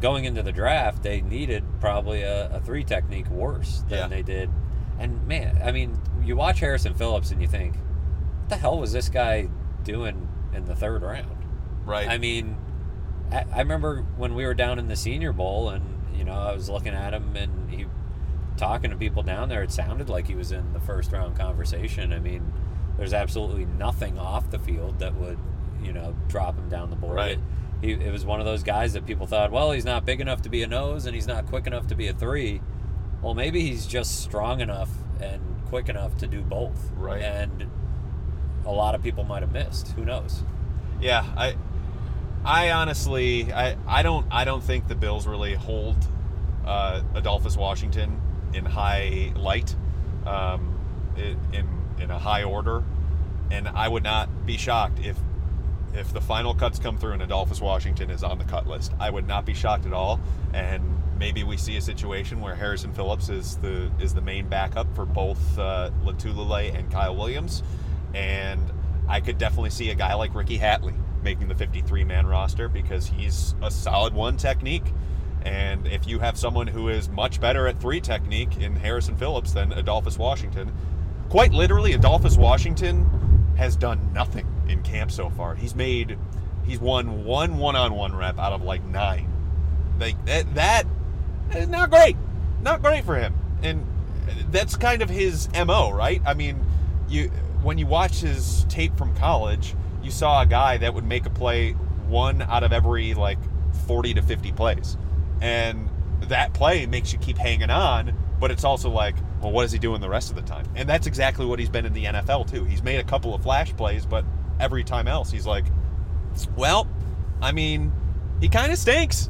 going 0.02 0.26
into 0.26 0.42
the 0.42 0.52
draft, 0.52 1.04
they 1.04 1.22
needed 1.22 1.64
probably 1.80 2.24
a, 2.24 2.56
a 2.56 2.60
three 2.60 2.84
technique 2.84 3.30
worse 3.30 3.84
than 3.88 4.00
yeah. 4.00 4.08
they 4.08 4.24
did 4.24 4.50
and 5.02 5.28
man, 5.28 5.60
I 5.64 5.72
mean, 5.72 6.00
you 6.24 6.36
watch 6.36 6.60
Harrison 6.60 6.94
Phillips 6.94 7.32
and 7.32 7.42
you 7.42 7.48
think, 7.48 7.76
what 7.76 8.50
the 8.50 8.56
hell 8.56 8.80
was 8.80 8.92
this 8.92 9.10
guy 9.10 9.50
doing 9.84 10.28
in 10.54 10.66
the 10.66 10.76
third 10.76 11.02
round? 11.02 11.38
Right. 11.86 12.08
I 12.08 12.18
mean, 12.18 12.58
I, 13.32 13.46
I 13.54 13.60
remember 13.60 14.06
when 14.18 14.36
we 14.36 14.46
were 14.46 14.54
down 14.54 14.80
in 14.80 14.88
the 14.88 14.96
Senior 14.96 15.34
Bowl 15.34 15.70
and, 15.70 15.84
you 16.16 16.24
know, 16.24 16.34
I 16.34 16.54
was 16.54 16.70
looking 16.70 16.94
at 16.94 17.14
him 17.14 17.36
and 17.36 17.70
he 17.70 17.86
talking 18.58 18.92
to 18.92 18.98
people 18.98 19.24
down 19.24 19.50
there. 19.50 19.64
It 19.64 19.72
sounded 19.72 20.10
like 20.10 20.28
he 20.28 20.36
was 20.36 20.52
in 20.52 20.74
the 20.74 20.80
first 20.80 21.12
round 21.12 21.38
conversation. 21.38 22.14
I 22.14 22.20
mean, 22.20 22.52
there's 22.98 23.14
absolutely 23.14 23.66
nothing 23.66 24.20
off 24.20 24.52
the 24.52 24.60
field 24.60 25.00
that 25.00 25.16
would, 25.16 25.40
you 25.82 25.94
know, 25.94 26.16
drop 26.28 26.58
him 26.58 26.70
down 26.70 26.90
the 26.90 26.96
board. 26.96 27.16
Right. 27.16 27.40
He, 27.82 27.94
it 27.94 28.12
was 28.12 28.26
one 28.26 28.40
of 28.40 28.46
those 28.46 28.62
guys 28.62 28.94
that 28.94 29.08
people 29.08 29.26
thought, 29.26 29.52
well, 29.52 29.72
he's 29.72 29.86
not 29.86 30.06
big 30.06 30.22
enough 30.22 30.44
to 30.44 30.50
be 30.50 30.62
a 30.62 30.68
nose 30.68 31.08
and 31.08 31.16
he's 31.16 31.26
not 31.26 31.48
quick 31.48 31.66
enough 31.66 31.88
to 31.88 31.96
be 31.96 32.08
a 32.08 32.14
three 32.14 32.62
well, 33.22 33.34
maybe 33.34 33.62
he's 33.62 33.86
just 33.86 34.22
strong 34.22 34.62
enough 34.62 34.90
and 35.20 35.42
quick 35.72 35.88
enough 35.88 36.18
to 36.18 36.28
do 36.28 36.42
both. 36.42 36.92
Right. 36.98 37.22
And 37.22 37.72
a 38.66 38.72
lot 38.72 38.94
of 38.94 39.02
people 39.02 39.24
might 39.24 39.42
have 39.42 39.54
missed. 39.54 39.88
Who 39.94 40.04
knows? 40.04 40.44
Yeah, 41.00 41.26
I 41.38 41.56
I 42.44 42.72
honestly 42.72 43.54
I, 43.54 43.78
I 43.88 44.04
don't 44.04 44.28
I 44.30 44.44
don't 44.44 44.62
think 44.62 44.90
the 44.90 44.96
Bills 44.96 45.26
really 45.26 45.56
hold 45.56 45.96
uh, 46.66 47.02
Adolphus 47.16 47.56
Washington 47.56 48.20
in 48.54 48.66
high 48.66 49.32
light, 49.38 49.74
um, 50.26 50.78
in 51.16 51.68
in 52.00 52.12
a 52.12 52.20
high 52.20 52.44
order, 52.44 52.84
and 53.50 53.66
I 53.70 53.88
would 53.88 54.04
not 54.04 54.46
be 54.46 54.58
shocked 54.58 55.00
if 55.00 55.18
if 55.94 56.12
the 56.12 56.22
final 56.22 56.54
cuts 56.54 56.80
come 56.80 56.98
through 56.98 57.14
and 57.14 57.22
Adolphus 57.22 57.62
Washington 57.62 58.10
is 58.10 58.26
on 58.26 58.38
the 58.40 58.46
cut 58.46 58.68
list. 58.68 58.92
I 59.00 59.10
would 59.10 59.26
not 59.26 59.46
be 59.46 59.54
shocked 59.54 59.86
at 59.86 59.94
all, 59.94 60.20
and 60.54 60.84
maybe 61.22 61.44
we 61.44 61.56
see 61.56 61.78
a 61.78 61.82
situation 61.82 62.42
where 62.42 62.56
Harrison 62.56 62.92
Phillips 62.94 63.30
is 63.30 63.56
the 63.58 63.92
is 64.00 64.12
the 64.12 64.22
main 64.22 64.50
backup 64.50 64.94
for 64.96 65.06
both 65.06 65.60
uh, 65.60 65.92
and 66.04 66.92
Kyle 66.92 67.16
Williams, 67.16 67.62
and 68.16 68.60
I 69.08 69.22
could 69.22 69.38
definitely 69.38 69.70
see 69.70 69.92
a 69.92 69.96
guy 69.96 70.16
like 70.16 70.34
Ricky 70.34 70.58
Hatley 70.58 70.96
making 71.22 71.48
the 71.48 71.54
53 71.54 72.04
man 72.06 72.26
roster 72.26 72.68
because 72.68 73.06
he's 73.06 73.54
a 73.62 73.70
solid 73.70 74.16
one 74.16 74.36
technique. 74.36 74.92
And 75.44 75.88
if 75.88 76.08
you 76.08 76.18
have 76.20 76.38
someone 76.38 76.66
who 76.66 76.90
is 76.90 77.08
much 77.08 77.40
better 77.40 77.68
at 77.68 77.80
three 77.80 78.02
technique 78.02 78.58
in 78.58 78.76
Harrison 78.76 79.16
Phillips 79.16 79.54
than 79.54 79.72
Adolphus 79.74 80.18
Washington, 80.18 80.72
quite 81.30 81.52
literally, 81.52 81.94
Adolphus 81.94 82.36
Washington 82.36 83.54
has 83.58 83.76
done 83.76 84.12
nothing 84.12 84.48
in 84.68 84.82
camp 84.82 85.12
so 85.12 85.30
far. 85.30 85.54
He's 85.54 85.76
made, 85.76 86.18
he's 86.66 86.80
won 86.80 87.24
one 87.26 87.60
one 87.60 87.76
on 87.76 87.94
one 87.94 88.16
rep 88.16 88.40
out 88.40 88.54
of 88.54 88.64
like 88.64 88.84
nine. 88.86 89.32
Like 90.00 90.24
that, 90.26 90.56
that 90.56 90.86
not 91.70 91.90
great. 91.90 92.18
Not 92.62 92.82
great 92.82 93.04
for 93.04 93.16
him. 93.16 93.34
And 93.64 93.86
that's 94.50 94.76
kind 94.76 95.02
of 95.02 95.10
his 95.10 95.50
MO, 95.54 95.92
right? 95.92 96.22
I 96.26 96.34
mean, 96.34 96.64
you 97.10 97.30
when 97.64 97.78
you 97.78 97.86
watch 97.86 98.20
his 98.20 98.66
tape 98.70 98.98
from 98.98 99.16
college, 99.16 99.76
you 100.02 100.12
saw 100.12 100.42
a 100.42 100.46
guy 100.46 100.78
that 100.78 100.94
would 100.94 101.06
make 101.06 101.26
a 101.26 101.30
play 101.30 101.72
one 102.08 102.42
out 102.42 102.64
of 102.64 102.74
every 102.74 103.14
like 103.14 103.38
40 103.88 104.16
to 104.16 104.22
50 104.22 104.52
plays. 104.54 104.98
And 105.42 105.90
that 106.24 106.54
play 106.54 106.86
makes 106.86 107.14
you 107.14 107.20
keep 107.20 107.38
hanging 107.38 107.70
on, 107.70 108.16
but 108.40 108.52
it's 108.52 108.64
also 108.64 108.90
like, 108.90 109.16
well, 109.42 109.52
what 109.52 109.66
is 109.66 109.72
he 109.72 109.80
doing 109.80 110.02
the 110.02 110.10
rest 110.10 110.30
of 110.30 110.36
the 110.36 110.42
time? 110.42 110.66
And 110.76 110.88
that's 110.88 111.08
exactly 111.08 111.46
what 111.46 111.60
he's 111.60 111.70
been 111.70 111.86
in 111.86 111.94
the 111.94 112.06
NFL 112.06 112.50
too. 112.50 112.64
He's 112.66 112.84
made 112.84 113.00
a 113.00 113.04
couple 113.04 113.34
of 113.34 113.42
flash 113.42 113.76
plays, 113.76 114.06
but 114.06 114.26
every 114.60 114.84
time 114.84 115.08
else 115.08 115.32
he's 115.32 115.46
like, 115.46 115.66
well, 116.56 116.88
I 117.42 117.52
mean, 117.52 117.92
he 118.40 118.50
kind 118.50 118.72
of 118.72 118.78
stinks. 118.78 119.30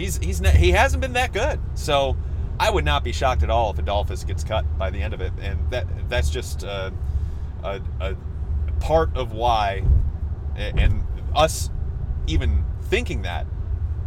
He's 0.00 0.16
he's 0.16 0.38
he 0.38 0.70
hasn't 0.70 1.02
been 1.02 1.12
that 1.12 1.32
good. 1.34 1.60
So 1.74 2.16
I 2.58 2.70
would 2.70 2.86
not 2.86 3.04
be 3.04 3.12
shocked 3.12 3.42
at 3.42 3.50
all 3.50 3.70
if 3.70 3.78
Adolphus 3.78 4.24
gets 4.24 4.42
cut 4.42 4.64
by 4.78 4.88
the 4.88 5.00
end 5.00 5.12
of 5.12 5.20
it, 5.20 5.32
and 5.40 5.70
that 5.70 5.86
that's 6.08 6.30
just 6.30 6.64
uh, 6.64 6.90
a, 7.62 7.82
a 8.00 8.16
part 8.80 9.14
of 9.14 9.32
why, 9.32 9.84
and 10.56 11.04
us 11.34 11.68
even 12.26 12.64
thinking 12.84 13.22
that 13.22 13.46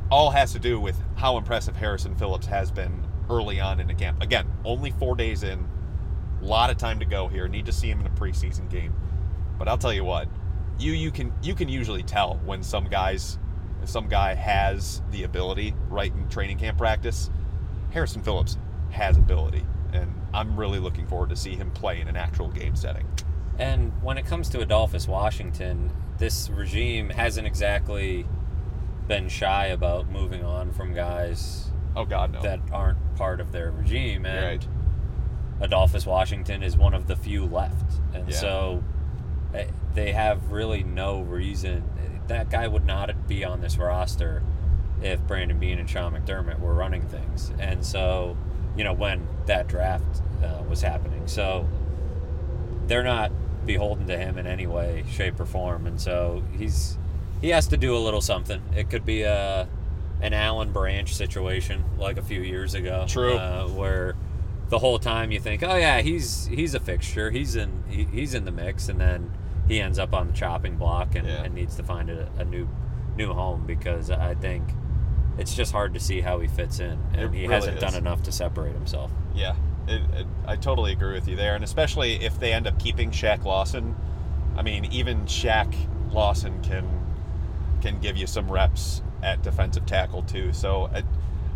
all 0.09 0.31
has 0.31 0.51
to 0.53 0.59
do 0.59 0.79
with 0.79 0.99
how 1.15 1.37
impressive 1.37 1.75
Harrison 1.75 2.15
Phillips 2.15 2.47
has 2.47 2.71
been 2.71 3.03
early 3.29 3.59
on 3.59 3.79
in 3.79 3.87
the 3.87 3.93
camp. 3.93 4.21
Again, 4.21 4.47
only 4.65 4.91
four 4.91 5.15
days 5.15 5.43
in, 5.43 5.67
a 6.41 6.45
lot 6.45 6.71
of 6.71 6.77
time 6.77 6.99
to 6.99 7.05
go 7.05 7.27
here. 7.27 7.47
Need 7.47 7.67
to 7.67 7.71
see 7.71 7.89
him 7.89 7.99
in 7.99 8.07
a 8.07 8.11
preseason 8.11 8.67
game, 8.67 8.95
but 9.59 9.67
I'll 9.67 9.77
tell 9.77 9.93
you 9.93 10.03
what, 10.03 10.27
you 10.79 10.93
you 10.93 11.11
can 11.11 11.31
you 11.43 11.53
can 11.53 11.69
usually 11.69 12.01
tell 12.01 12.39
when 12.45 12.63
some 12.63 12.85
guys 12.85 13.37
if 13.83 13.89
some 13.89 14.07
guy 14.07 14.33
has 14.33 15.01
the 15.11 15.23
ability 15.23 15.75
right 15.89 16.11
in 16.13 16.27
training 16.29 16.57
camp 16.57 16.77
practice, 16.77 17.29
Harrison 17.91 18.23
Phillips 18.23 18.57
has 18.91 19.17
ability. 19.17 19.65
And 19.91 20.11
I'm 20.33 20.57
really 20.57 20.79
looking 20.79 21.05
forward 21.05 21.29
to 21.29 21.35
see 21.35 21.55
him 21.55 21.69
play 21.71 21.99
in 21.99 22.07
an 22.07 22.15
actual 22.15 22.47
game 22.47 22.75
setting. 22.75 23.05
And 23.59 23.91
when 24.01 24.17
it 24.17 24.25
comes 24.25 24.49
to 24.49 24.61
Adolphus 24.61 25.07
Washington, 25.07 25.91
this 26.17 26.49
regime 26.49 27.09
hasn't 27.09 27.45
exactly 27.45 28.25
been 29.07 29.27
shy 29.27 29.67
about 29.67 30.09
moving 30.09 30.45
on 30.45 30.71
from 30.71 30.93
guys 30.93 31.69
oh 31.97 32.05
god 32.05 32.31
no 32.31 32.41
that 32.41 32.61
aren't 32.71 32.97
part 33.15 33.41
of 33.41 33.51
their 33.51 33.69
regime 33.71 34.25
and 34.25 34.45
right. 34.45 34.67
Adolphus 35.59 36.05
Washington 36.05 36.63
is 36.63 36.77
one 36.77 36.93
of 36.93 37.07
the 37.07 37.15
few 37.17 37.45
left 37.45 37.99
and 38.13 38.29
yeah. 38.29 38.35
so 38.35 38.83
eh, 39.53 39.65
they 39.93 40.13
have 40.13 40.51
really 40.51 40.83
no 40.83 41.19
reason 41.19 41.83
that 42.27 42.49
guy 42.49 42.67
would 42.67 42.85
not 42.85 43.27
be 43.27 43.43
on 43.43 43.61
this 43.61 43.77
roster 43.77 44.41
if 45.01 45.19
Brandon 45.27 45.59
Beane 45.59 45.79
and 45.79 45.89
Sean 45.89 46.13
McDermott 46.13 46.59
were 46.59 46.73
running 46.73 47.01
things. 47.07 47.51
And 47.59 47.85
so, 47.85 48.37
you 48.77 48.83
know, 48.83 48.93
when 48.93 49.27
that 49.45 49.67
draft 49.67 50.21
uh, 50.43 50.63
was 50.69 50.81
happening. 50.81 51.27
So 51.27 51.67
they're 52.87 53.03
not 53.03 53.31
beholden 53.65 54.07
to 54.07 54.17
him 54.17 54.37
in 54.37 54.47
any 54.47 54.67
way, 54.67 55.03
shape, 55.09 55.39
or 55.39 55.45
form, 55.45 55.87
and 55.87 55.99
so 55.99 56.43
he's 56.57 56.97
he 57.41 57.49
has 57.49 57.67
to 57.67 57.77
do 57.77 57.95
a 57.95 57.99
little 57.99 58.21
something. 58.21 58.61
It 58.75 58.89
could 58.89 59.05
be 59.05 59.23
a 59.23 59.67
an 60.21 60.33
Alan 60.33 60.71
Branch 60.71 61.13
situation 61.13 61.83
like 61.97 62.17
a 62.17 62.21
few 62.21 62.41
years 62.41 62.73
ago, 62.73 63.05
True. 63.07 63.35
uh, 63.35 63.67
where 63.67 64.15
the 64.69 64.79
whole 64.79 64.99
time 64.99 65.31
you 65.31 65.39
think, 65.39 65.63
oh 65.63 65.75
yeah, 65.75 66.01
he's 66.01 66.47
he's 66.47 66.73
a 66.73 66.79
fixture, 66.79 67.31
he's 67.31 67.55
in 67.55 67.83
he, 67.89 68.03
he's 68.05 68.33
in 68.33 68.45
the 68.45 68.51
mix, 68.51 68.89
and 68.89 68.99
then 68.99 69.31
he 69.67 69.79
ends 69.81 69.97
up 69.99 70.13
on 70.13 70.27
the 70.27 70.33
chopping 70.33 70.77
block 70.77 71.15
and, 71.15 71.27
Yeah. 71.27 71.43
and 71.43 71.53
needs 71.55 71.75
to 71.77 71.83
find 71.83 72.09
a, 72.09 72.29
a 72.37 72.45
new 72.45 72.67
new 73.15 73.31
home 73.33 73.65
because 73.67 74.09
I 74.09 74.33
think 74.35 74.63
it's 75.37 75.53
just 75.55 75.71
hard 75.71 75.93
to 75.93 75.99
see 75.99 76.21
how 76.21 76.39
he 76.39 76.47
fits 76.47 76.79
in, 76.79 76.97
and 77.13 77.21
It 77.21 77.31
he 77.33 77.41
really 77.43 77.53
hasn't 77.53 77.75
is. 77.77 77.81
done 77.81 77.95
enough 77.95 78.23
to 78.23 78.31
separate 78.31 78.73
himself. 78.73 79.11
Yeah, 79.35 79.55
it, 79.87 80.01
it, 80.13 80.27
I 80.47 80.55
totally 80.55 80.91
agree 80.93 81.13
with 81.13 81.27
you 81.27 81.35
there, 81.35 81.55
and 81.55 81.63
especially 81.63 82.23
if 82.23 82.39
they 82.39 82.53
end 82.53 82.67
up 82.67 82.79
keeping 82.79 83.11
Shaq 83.11 83.43
Lawson. 83.45 83.95
I 84.55 84.61
mean, 84.61 84.85
even 84.85 85.25
Shaq 85.25 85.73
Lawson 86.11 86.61
can 86.63 86.87
can 87.81 87.99
give 87.99 88.15
you 88.17 88.27
some 88.27 88.51
reps 88.51 89.01
at 89.23 89.41
defensive 89.43 89.85
tackle 89.85 90.21
too. 90.23 90.53
So 90.53 90.89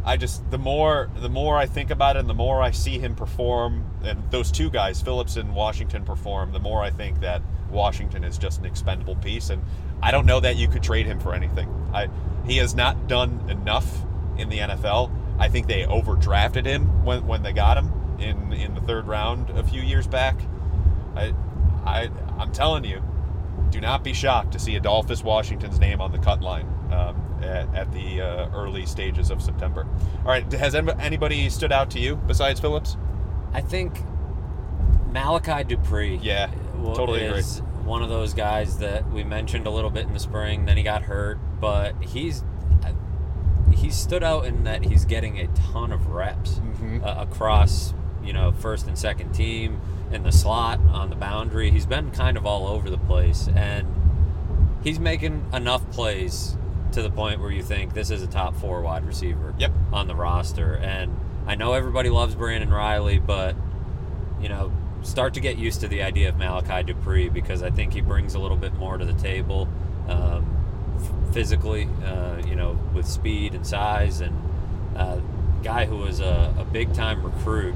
I, 0.07 0.15
just 0.15 0.49
the 0.49 0.57
more 0.57 1.09
the 1.17 1.29
more 1.29 1.57
I 1.57 1.65
think 1.65 1.91
about 1.91 2.15
it, 2.15 2.19
and 2.19 2.29
the 2.29 2.33
more 2.33 2.61
I 2.61 2.71
see 2.71 2.97
him 2.97 3.13
perform, 3.13 3.83
and 4.03 4.23
those 4.31 4.51
two 4.51 4.69
guys, 4.69 5.01
Phillips 5.01 5.35
and 5.35 5.53
Washington, 5.53 6.05
perform, 6.05 6.53
the 6.53 6.59
more 6.59 6.81
I 6.81 6.91
think 6.91 7.19
that 7.19 7.41
Washington 7.69 8.23
is 8.23 8.37
just 8.37 8.59
an 8.59 8.65
expendable 8.65 9.17
piece, 9.17 9.49
and 9.49 9.61
I 10.01 10.11
don't 10.11 10.25
know 10.25 10.39
that 10.39 10.55
you 10.55 10.69
could 10.69 10.81
trade 10.81 11.07
him 11.07 11.19
for 11.19 11.33
anything. 11.33 11.69
I 11.93 12.07
he 12.45 12.55
has 12.57 12.73
not 12.73 13.07
done 13.09 13.49
enough 13.49 14.05
in 14.37 14.47
the 14.47 14.59
NFL. 14.59 15.11
I 15.39 15.49
think 15.49 15.67
they 15.67 15.83
overdrafted 15.83 16.65
him 16.65 17.03
when, 17.03 17.27
when 17.27 17.43
they 17.43 17.51
got 17.51 17.77
him 17.77 17.91
in 18.17 18.53
in 18.53 18.75
the 18.75 18.81
third 18.81 19.07
round 19.07 19.49
a 19.49 19.63
few 19.63 19.81
years 19.81 20.07
back. 20.07 20.39
I 21.17 21.33
I 21.85 22.09
I'm 22.39 22.53
telling 22.53 22.85
you, 22.85 23.03
do 23.69 23.79
not 23.81 24.03
be 24.03 24.13
shocked 24.13 24.53
to 24.53 24.59
see 24.59 24.75
Adolphus 24.75 25.23
Washington's 25.23 25.79
name 25.79 26.01
on 26.01 26.11
the 26.11 26.17
cut 26.19 26.41
line 26.41 26.67
um, 26.91 27.21
at, 27.41 27.73
at 27.75 27.91
the 27.91 28.21
uh, 28.21 28.49
early 28.53 28.85
stages 28.85 29.29
of 29.31 29.41
September. 29.41 29.85
All 30.19 30.25
right, 30.31 30.49
has 30.53 30.73
anybody 30.75 31.49
stood 31.49 31.71
out 31.71 31.89
to 31.91 31.99
you 31.99 32.15
besides 32.15 32.59
Phillips? 32.59 32.97
I 33.53 33.61
think 33.61 34.01
Malachi 35.11 35.63
Dupre. 35.63 36.17
Yeah, 36.21 36.51
wa- 36.77 36.93
totally 36.93 37.25
agree. 37.25 37.39
is 37.39 37.59
one 37.83 38.01
of 38.03 38.09
those 38.09 38.33
guys 38.33 38.79
that 38.79 39.09
we 39.11 39.23
mentioned 39.23 39.65
a 39.67 39.69
little 39.69 39.89
bit 39.89 40.05
in 40.05 40.13
the 40.13 40.19
spring. 40.19 40.65
Then 40.65 40.77
he 40.77 40.83
got 40.83 41.03
hurt, 41.03 41.37
but 41.59 41.95
he's 42.01 42.43
he 43.73 43.89
stood 43.91 44.23
out 44.23 44.45
in 44.45 44.63
that 44.63 44.83
he's 44.85 45.05
getting 45.05 45.39
a 45.39 45.47
ton 45.47 45.91
of 45.91 46.07
reps 46.07 46.59
Mhm. 46.81 47.03
uh, 47.05 47.21
across 47.21 47.93
you 48.23 48.33
know 48.33 48.51
first 48.51 48.87
and 48.87 48.97
second 48.97 49.33
team 49.33 49.79
in 50.11 50.23
the 50.23 50.31
slot 50.31 50.79
on 50.91 51.09
the 51.09 51.15
boundary. 51.15 51.71
He's 51.71 51.85
been 51.85 52.11
kind 52.11 52.37
of 52.37 52.45
all 52.45 52.67
over 52.67 52.89
the 52.89 52.97
place, 52.97 53.47
and 53.55 53.87
he's 54.83 54.99
making 54.99 55.45
enough 55.53 55.89
plays 55.91 56.57
to 56.93 57.01
the 57.01 57.09
point 57.09 57.41
where 57.41 57.51
you 57.51 57.61
think 57.63 57.93
this 57.93 58.09
is 58.09 58.21
a 58.23 58.27
top 58.27 58.55
four 58.55 58.81
wide 58.81 59.05
receiver 59.05 59.53
Yep. 59.57 59.71
on 59.91 60.07
the 60.07 60.15
roster. 60.15 60.73
And 60.75 61.15
I 61.45 61.55
know 61.55 61.73
everybody 61.73 62.09
loves 62.09 62.35
Brandon 62.35 62.69
Reilly, 62.69 63.19
but 63.19 63.55
you 64.41 64.47
know, 64.49 64.71
start 65.01 65.33
to 65.33 65.39
get 65.39 65.57
used 65.57 65.81
to 65.81 65.87
the 65.87 66.03
idea 66.03 66.29
of 66.29 66.37
Malachi 66.37 66.83
Dupre 66.83 67.29
because 67.29 67.61
I 67.63 67.69
think 67.71 67.93
he 67.93 68.01
brings 68.01 68.35
a 68.35 68.39
little 68.39 68.57
bit 68.57 68.73
more 68.75 68.97
to 68.97 69.05
the 69.05 69.13
table 69.13 69.67
um, 70.07 70.45
f- 70.97 71.33
physically, 71.33 71.89
uh, 72.05 72.41
you 72.47 72.55
know, 72.55 72.77
with 72.93 73.05
speed 73.07 73.53
and 73.53 73.65
size, 73.67 74.21
and 74.21 74.35
uh, 74.95 75.19
guy 75.63 75.85
who 75.85 75.97
was 75.97 76.19
a, 76.19 76.53
a 76.57 76.63
big 76.65 76.93
time 76.93 77.23
recruit 77.23 77.75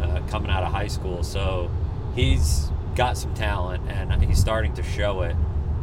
uh, 0.00 0.20
coming 0.28 0.50
out 0.50 0.62
of 0.62 0.72
high 0.72 0.88
school. 0.88 1.22
So 1.22 1.70
he's 2.14 2.70
got 2.94 3.16
some 3.16 3.34
talent 3.34 3.88
and 3.88 4.22
he's 4.22 4.38
starting 4.38 4.74
to 4.74 4.82
show 4.82 5.22
it. 5.22 5.36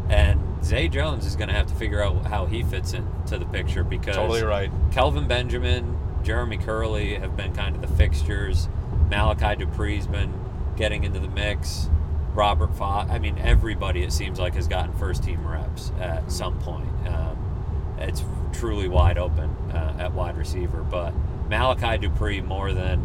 And 0.09 0.63
Zay 0.63 0.88
Jones 0.88 1.26
is 1.26 1.36
going 1.36 1.49
to 1.49 1.53
have 1.53 1.68
to 1.68 1.76
figure 1.76 2.01
out 2.01 2.26
how 2.26 2.45
he 2.45 2.63
fits 2.63 2.93
into 2.93 3.38
the 3.38 3.45
picture 3.45 3.84
because 3.84 4.15
Totally 4.15 4.43
right. 4.43 4.72
Kelvin 4.91 5.28
Benjamin, 5.28 5.97
Jeremy 6.24 6.57
Kerley 6.57 7.20
have 7.20 7.36
been 7.36 7.53
kind 7.53 7.76
of 7.76 7.82
the 7.82 7.88
fixtures. 7.95 8.70
Malachi 9.09 9.55
Dupre's 9.55 10.07
been 10.07 10.34
getting 10.76 11.03
into 11.03 11.20
the 11.20 11.30
mix. 11.30 11.89
Robert 12.34 12.76
Fox. 12.76 13.09
I 13.09 13.18
mean, 13.18 13.38
everybody 13.39 14.03
it 14.03 14.13
seems 14.13 14.39
like 14.39 14.53
has 14.53 14.68
gotten 14.68 14.93
first 14.93 15.24
team 15.24 15.45
reps 15.47 15.91
at 15.99 16.32
some 16.32 16.59
point. 16.59 16.88
Um, 17.07 17.95
it's 17.99 18.24
truly 18.53 18.88
wide 18.88 19.18
open 19.18 19.49
uh, 19.72 19.95
at 19.99 20.13
wide 20.13 20.38
receiver, 20.38 20.84
but 20.84 21.13
Malachi 21.49 21.97
Dupre 21.97 22.41
more 22.41 22.74
than 22.74 23.03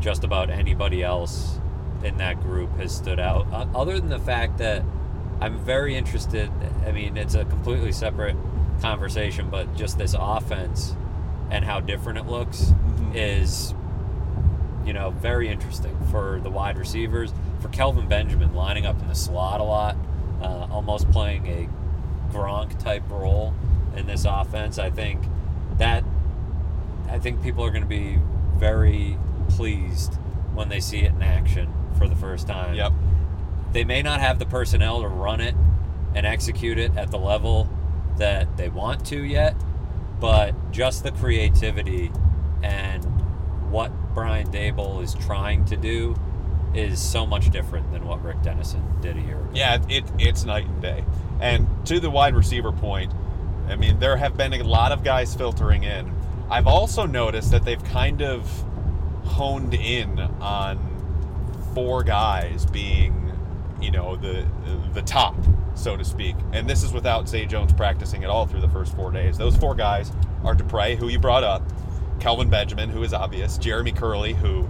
just 0.00 0.24
about 0.24 0.50
anybody 0.50 1.02
else 1.02 1.58
in 2.04 2.18
that 2.18 2.40
group 2.40 2.76
has 2.78 2.94
stood 2.94 3.18
out. 3.18 3.46
Uh, 3.52 3.66
other 3.74 3.98
than 3.98 4.08
the 4.08 4.18
fact 4.18 4.58
that 4.58 4.82
I'm 5.40 5.58
very 5.58 5.94
interested. 5.94 6.50
I 6.86 6.92
mean, 6.92 7.16
it's 7.16 7.34
a 7.34 7.44
completely 7.44 7.92
separate 7.92 8.36
conversation, 8.80 9.48
but 9.50 9.74
just 9.76 9.98
this 9.98 10.14
offense 10.18 10.96
and 11.50 11.64
how 11.64 11.80
different 11.80 12.18
it 12.18 12.26
looks 12.26 12.72
Mhm. 12.72 13.14
is, 13.14 13.74
you 14.84 14.92
know, 14.92 15.10
very 15.10 15.48
interesting 15.48 15.96
for 16.10 16.40
the 16.42 16.50
wide 16.50 16.76
receivers. 16.76 17.32
For 17.60 17.68
Kelvin 17.68 18.08
Benjamin 18.08 18.54
lining 18.54 18.84
up 18.84 19.00
in 19.00 19.08
the 19.08 19.14
slot 19.14 19.60
a 19.60 19.64
lot, 19.64 19.96
uh, 20.42 20.66
almost 20.70 21.10
playing 21.10 21.46
a 21.46 21.68
Gronk 22.32 22.76
type 22.78 23.04
role 23.08 23.54
in 23.96 24.06
this 24.06 24.24
offense. 24.24 24.78
I 24.78 24.90
think 24.90 25.20
that 25.78 26.04
I 27.10 27.18
think 27.18 27.42
people 27.42 27.64
are 27.64 27.70
going 27.70 27.82
to 27.82 27.88
be 27.88 28.18
very 28.56 29.16
pleased 29.58 30.14
when 30.54 30.68
they 30.68 30.78
see 30.78 30.98
it 31.00 31.10
in 31.12 31.20
action 31.22 31.68
for 31.98 32.08
the 32.08 32.14
first 32.14 32.46
time 32.46 32.74
Yep. 32.76 32.92
they 33.72 33.82
may 33.84 34.02
not 34.02 34.20
have 34.20 34.38
the 34.38 34.46
personnel 34.46 35.02
to 35.02 35.08
run 35.08 35.40
it 35.40 35.54
and 36.14 36.24
execute 36.24 36.78
it 36.78 36.96
at 36.96 37.10
the 37.10 37.18
level 37.18 37.68
that 38.18 38.56
they 38.56 38.68
want 38.68 39.04
to 39.06 39.22
yet, 39.24 39.54
but 40.20 40.54
just 40.72 41.02
the 41.02 41.10
creativity 41.10 42.10
and 42.62 43.04
what 43.70 43.90
Brian 44.14 44.48
Daboll 44.50 45.02
is 45.02 45.14
trying 45.14 45.64
to 45.66 45.76
do 45.76 46.14
is 46.74 47.00
so 47.00 47.26
much 47.26 47.50
different 47.50 47.90
than 47.92 48.06
what 48.06 48.22
Rick 48.24 48.42
Dennison 48.42 48.82
did 49.00 49.16
a 49.16 49.20
year 49.20 49.36
ago. 49.38 49.50
Yeah, 49.54 49.78
it, 49.88 50.04
it's 50.18 50.44
night 50.44 50.66
and 50.66 50.80
day. 50.80 51.04
And 51.40 51.66
to 51.86 51.98
the 52.00 52.10
wide 52.10 52.34
receiver 52.34 52.72
point, 52.72 53.12
I 53.68 53.74
mean, 53.76 53.98
there 53.98 54.16
have 54.16 54.36
been 54.36 54.52
a 54.54 54.62
lot 54.62 54.92
of 54.92 55.02
guys 55.04 55.34
filtering 55.34 55.82
in. 55.84 56.12
I've 56.50 56.66
also 56.66 57.06
noticed 57.06 57.50
that 57.50 57.64
they've 57.64 57.82
kind 57.84 58.22
of 58.22 58.48
honed 59.38 59.72
in 59.74 60.18
on 60.40 60.78
four 61.74 62.02
guys 62.02 62.66
being, 62.66 63.32
you 63.80 63.90
know, 63.92 64.16
the 64.16 64.44
the 64.94 65.02
top, 65.02 65.36
so 65.76 65.96
to 65.96 66.04
speak. 66.04 66.34
And 66.52 66.68
this 66.68 66.82
is 66.82 66.92
without 66.92 67.28
Zay 67.28 67.46
Jones 67.46 67.72
practicing 67.72 68.24
at 68.24 68.30
all 68.30 68.46
through 68.46 68.60
the 68.62 68.68
first 68.68 68.94
four 68.96 69.12
days. 69.12 69.38
Those 69.38 69.56
four 69.56 69.76
guys 69.76 70.10
are 70.44 70.54
Dupre, 70.54 70.96
who 70.96 71.06
you 71.08 71.20
brought 71.20 71.44
up, 71.44 71.62
Kelvin 72.18 72.50
Benjamin, 72.50 72.88
who 72.90 73.04
is 73.04 73.14
obvious, 73.14 73.58
Jeremy 73.58 73.92
Kerley, 73.92 74.34
who 74.34 74.68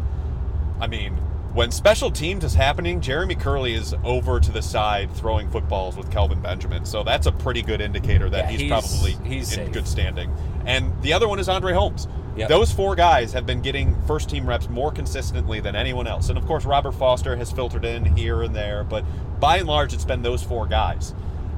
I 0.81 0.87
mean, 0.87 1.15
when 1.55 1.71
special 1.71 2.11
teams 2.11 2.45
is 2.45 2.53
happening, 2.55 3.01
Jeremy 3.01 3.37
Kerley 3.37 3.75
is 3.75 3.95
over 4.05 4.39
to 4.39 4.53
the 4.53 4.61
side 4.63 5.11
throwing 5.15 5.49
footballs 5.51 5.97
with 5.97 6.11
Kelvin 6.13 6.43
Benjamin. 6.43 6.85
So 6.85 7.03
that's 7.03 7.27
a 7.27 7.33
pretty 7.33 7.63
good 7.63 7.81
indicator 7.81 8.29
that 8.29 8.45
Yeah, 8.45 8.51
he's, 8.51 8.61
he's- 8.61 8.71
probably 8.93 9.13
he's 9.29 9.51
in 9.57 9.65
safe. 9.65 9.73
good 9.73 9.89
standing. 9.89 10.31
And 10.67 10.93
the 11.03 11.15
other 11.15 11.27
one 11.27 11.39
is 11.39 11.49
Andre 11.49 11.73
Holmes. 11.73 12.07
Yep. 12.39 12.49
Those 12.49 12.71
four 12.71 12.95
guys 12.95 13.33
have 13.33 13.47
been 13.47 13.63
getting 13.63 14.01
first 14.07 14.31
team 14.31 14.47
reps 14.47 14.69
more 14.69 14.93
consistently 14.93 15.59
than 15.59 15.75
anyone 15.75 16.07
else. 16.07 16.29
And 16.29 16.39
of 16.39 16.47
course, 16.47 16.65
Robert 16.65 16.93
Foster 16.93 17.35
has 17.35 17.51
filtered 17.51 17.85
in 17.85 18.05
here 18.17 18.43
and 18.43 18.55
there, 18.55 18.85
but 18.85 19.05
by 19.41 19.57
and 19.59 19.67
large, 19.67 19.93
it's 19.93 20.05
been 20.05 20.23
those 20.23 20.43
four 20.43 20.67
guys. 20.67 21.15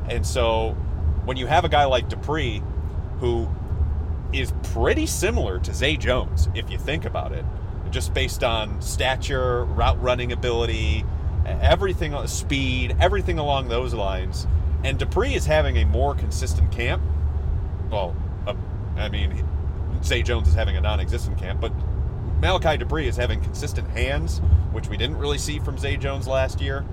And 0.09 0.27
so 0.27 0.71
when 1.27 1.37
you 1.37 1.47
have 1.47 1.67
a 1.67 1.69
guy 1.69 1.85
like 1.85 2.09
Dupre, 2.09 2.63
who 3.19 3.47
is 4.33 4.53
pretty 4.63 5.05
similar 5.05 5.59
to 5.61 5.75
Zay 5.75 5.97
Jones, 5.97 6.49
if 6.55 6.71
you 6.71 6.79
think 6.79 7.05
about 7.05 7.33
it, 7.33 7.45
just 7.91 8.15
based 8.15 8.43
on 8.43 8.81
stature, 8.81 9.65
route 9.65 10.01
running 10.01 10.33
ability, 10.33 11.05
everything, 11.45 12.27
speed, 12.27 12.97
everything 13.01 13.39
along 13.39 13.69
those 13.69 13.93
lines. 13.93 14.47
And 14.83 14.99
Dupre 14.99 15.35
is 15.35 15.45
having 15.45 15.77
a 15.77 15.85
more 15.85 16.15
consistent 16.15 16.73
camp. 16.73 17.03
Well, 17.91 18.17
uh, 18.47 18.55
I 18.97 19.09
mean, 19.09 19.47
Zay 20.03 20.23
Jones 20.23 20.49
is 20.49 20.55
having 20.55 20.77
a 20.77 20.81
non 20.81 21.01
existent 21.01 21.39
camp, 21.39 21.61
but 21.61 21.73
Malachi 22.41 22.79
Dupre 22.79 23.07
is 23.07 23.17
having 23.17 23.41
consistent 23.41 23.89
hands, 23.91 24.39
which 24.73 24.89
we 24.89 24.97
didn't 24.97 25.19
really 25.19 25.39
see 25.39 25.59
from 25.59 25.77
Zay 25.79 25.97
Jones 25.97 26.27
last 26.27 26.61
year. 26.61 26.85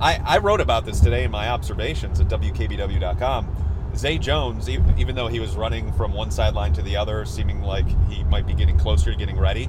I, 0.00 0.20
I 0.24 0.38
wrote 0.38 0.60
about 0.60 0.84
this 0.84 1.00
today 1.00 1.24
in 1.24 1.30
my 1.30 1.48
observations 1.48 2.20
at 2.20 2.28
WKBW.com. 2.28 3.54
Zay 3.96 4.18
Jones, 4.18 4.68
even 4.68 5.16
though 5.16 5.26
he 5.26 5.40
was 5.40 5.56
running 5.56 5.92
from 5.92 6.12
one 6.12 6.30
sideline 6.30 6.72
to 6.74 6.82
the 6.82 6.96
other, 6.96 7.24
seeming 7.24 7.62
like 7.62 7.86
he 8.08 8.22
might 8.24 8.46
be 8.46 8.54
getting 8.54 8.78
closer 8.78 9.10
to 9.10 9.16
getting 9.16 9.38
ready, 9.38 9.68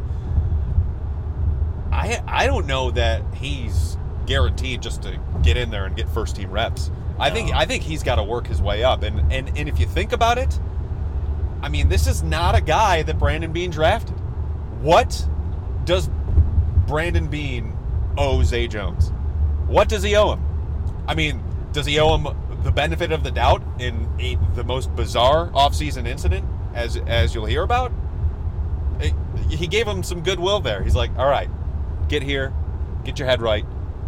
I 1.92 2.22
I 2.28 2.46
don't 2.46 2.68
know 2.68 2.92
that 2.92 3.24
he's 3.34 3.98
guaranteed 4.26 4.82
just 4.82 5.02
to 5.04 5.20
get 5.42 5.58
in 5.58 5.72
there 5.72 5.86
and 5.86 5.96
get 5.96 6.08
first 6.10 6.36
team 6.36 6.52
reps. 6.52 6.92
I 7.18 7.32
think 7.32 7.54
I 7.54 7.66
think 7.66 7.84
he's 7.84 8.04
got 8.04 8.16
to 8.16 8.24
work 8.24 8.46
his 8.46 8.62
way 8.62 8.84
up. 8.84 9.04
And, 9.04 9.32
and 9.32 9.58
and 9.58 9.68
if 9.68 9.80
you 9.80 9.88
think 9.88 10.12
about 10.12 10.38
it, 10.38 10.60
I 11.62 11.70
mean, 11.70 11.90
this 11.90 12.08
is 12.08 12.24
not 12.24 12.56
a 12.56 12.62
guy 12.62 13.04
that 13.04 13.20
Brandon 13.20 13.52
Beane 13.52 13.72
drafted. 13.72 14.16
What 14.82 15.28
does 15.86 16.10
Brandon 16.88 17.28
Beane 17.28 17.76
owe 18.18 18.44
Zay 18.44 18.68
Jones? 18.68 19.12
What 19.68 19.90
does 19.90 20.04
he 20.04 20.16
owe 20.16 20.34
him? 20.34 20.46
I 21.08 21.16
mean, 21.16 21.44
does 21.74 21.86
he 21.86 22.00
owe 22.00 22.18
him 22.18 22.28
the 22.64 22.72
benefit 22.72 23.12
of 23.12 23.24
the 23.24 23.32
doubt 23.32 23.62
in 23.80 24.08
a, 24.20 24.36
the 24.56 24.64
most 24.64 24.96
bizarre 24.96 25.50
offseason 25.50 26.08
incident, 26.08 26.46
as 26.74 26.98
as 27.08 27.36
you'll 27.36 27.46
hear 27.46 27.64
about? 27.64 27.92
Eh, 29.02 29.12
He 29.50 29.68
gave 29.68 29.88
him 29.88 30.04
some 30.04 30.22
goodwill 30.22 30.60
there. 30.60 30.84
He's 30.84 30.96
like, 30.96 31.12
"All 31.18 31.30
right, 31.30 31.50
get 32.08 32.24
here, 32.24 32.54
get 33.04 33.20
your 33.20 33.28
head 33.28 33.42
right, 33.42 33.66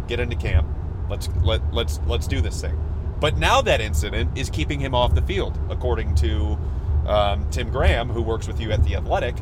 get 0.08 0.20
into 0.20 0.36
camp. 0.36 0.66
Let's 1.08 1.28
let 1.42 1.60
let's 1.72 2.00
let's 2.06 2.26
do 2.26 2.40
this 2.40 2.60
thing." 2.60 2.78
But 3.20 3.36
now 3.38 3.62
that 3.62 3.80
incident 3.80 4.36
is 4.36 4.50
keeping 4.50 4.80
him 4.80 4.94
off 4.94 5.14
the 5.14 5.22
field, 5.22 5.58
according 5.70 6.14
to 6.16 6.58
um, 7.06 7.48
Tim 7.50 7.70
Graham, 7.70 8.08
who 8.08 8.22
works 8.22 8.46
with 8.46 8.60
you 8.60 8.72
at 8.72 8.82
the 8.84 8.96
Athletic. 8.96 9.36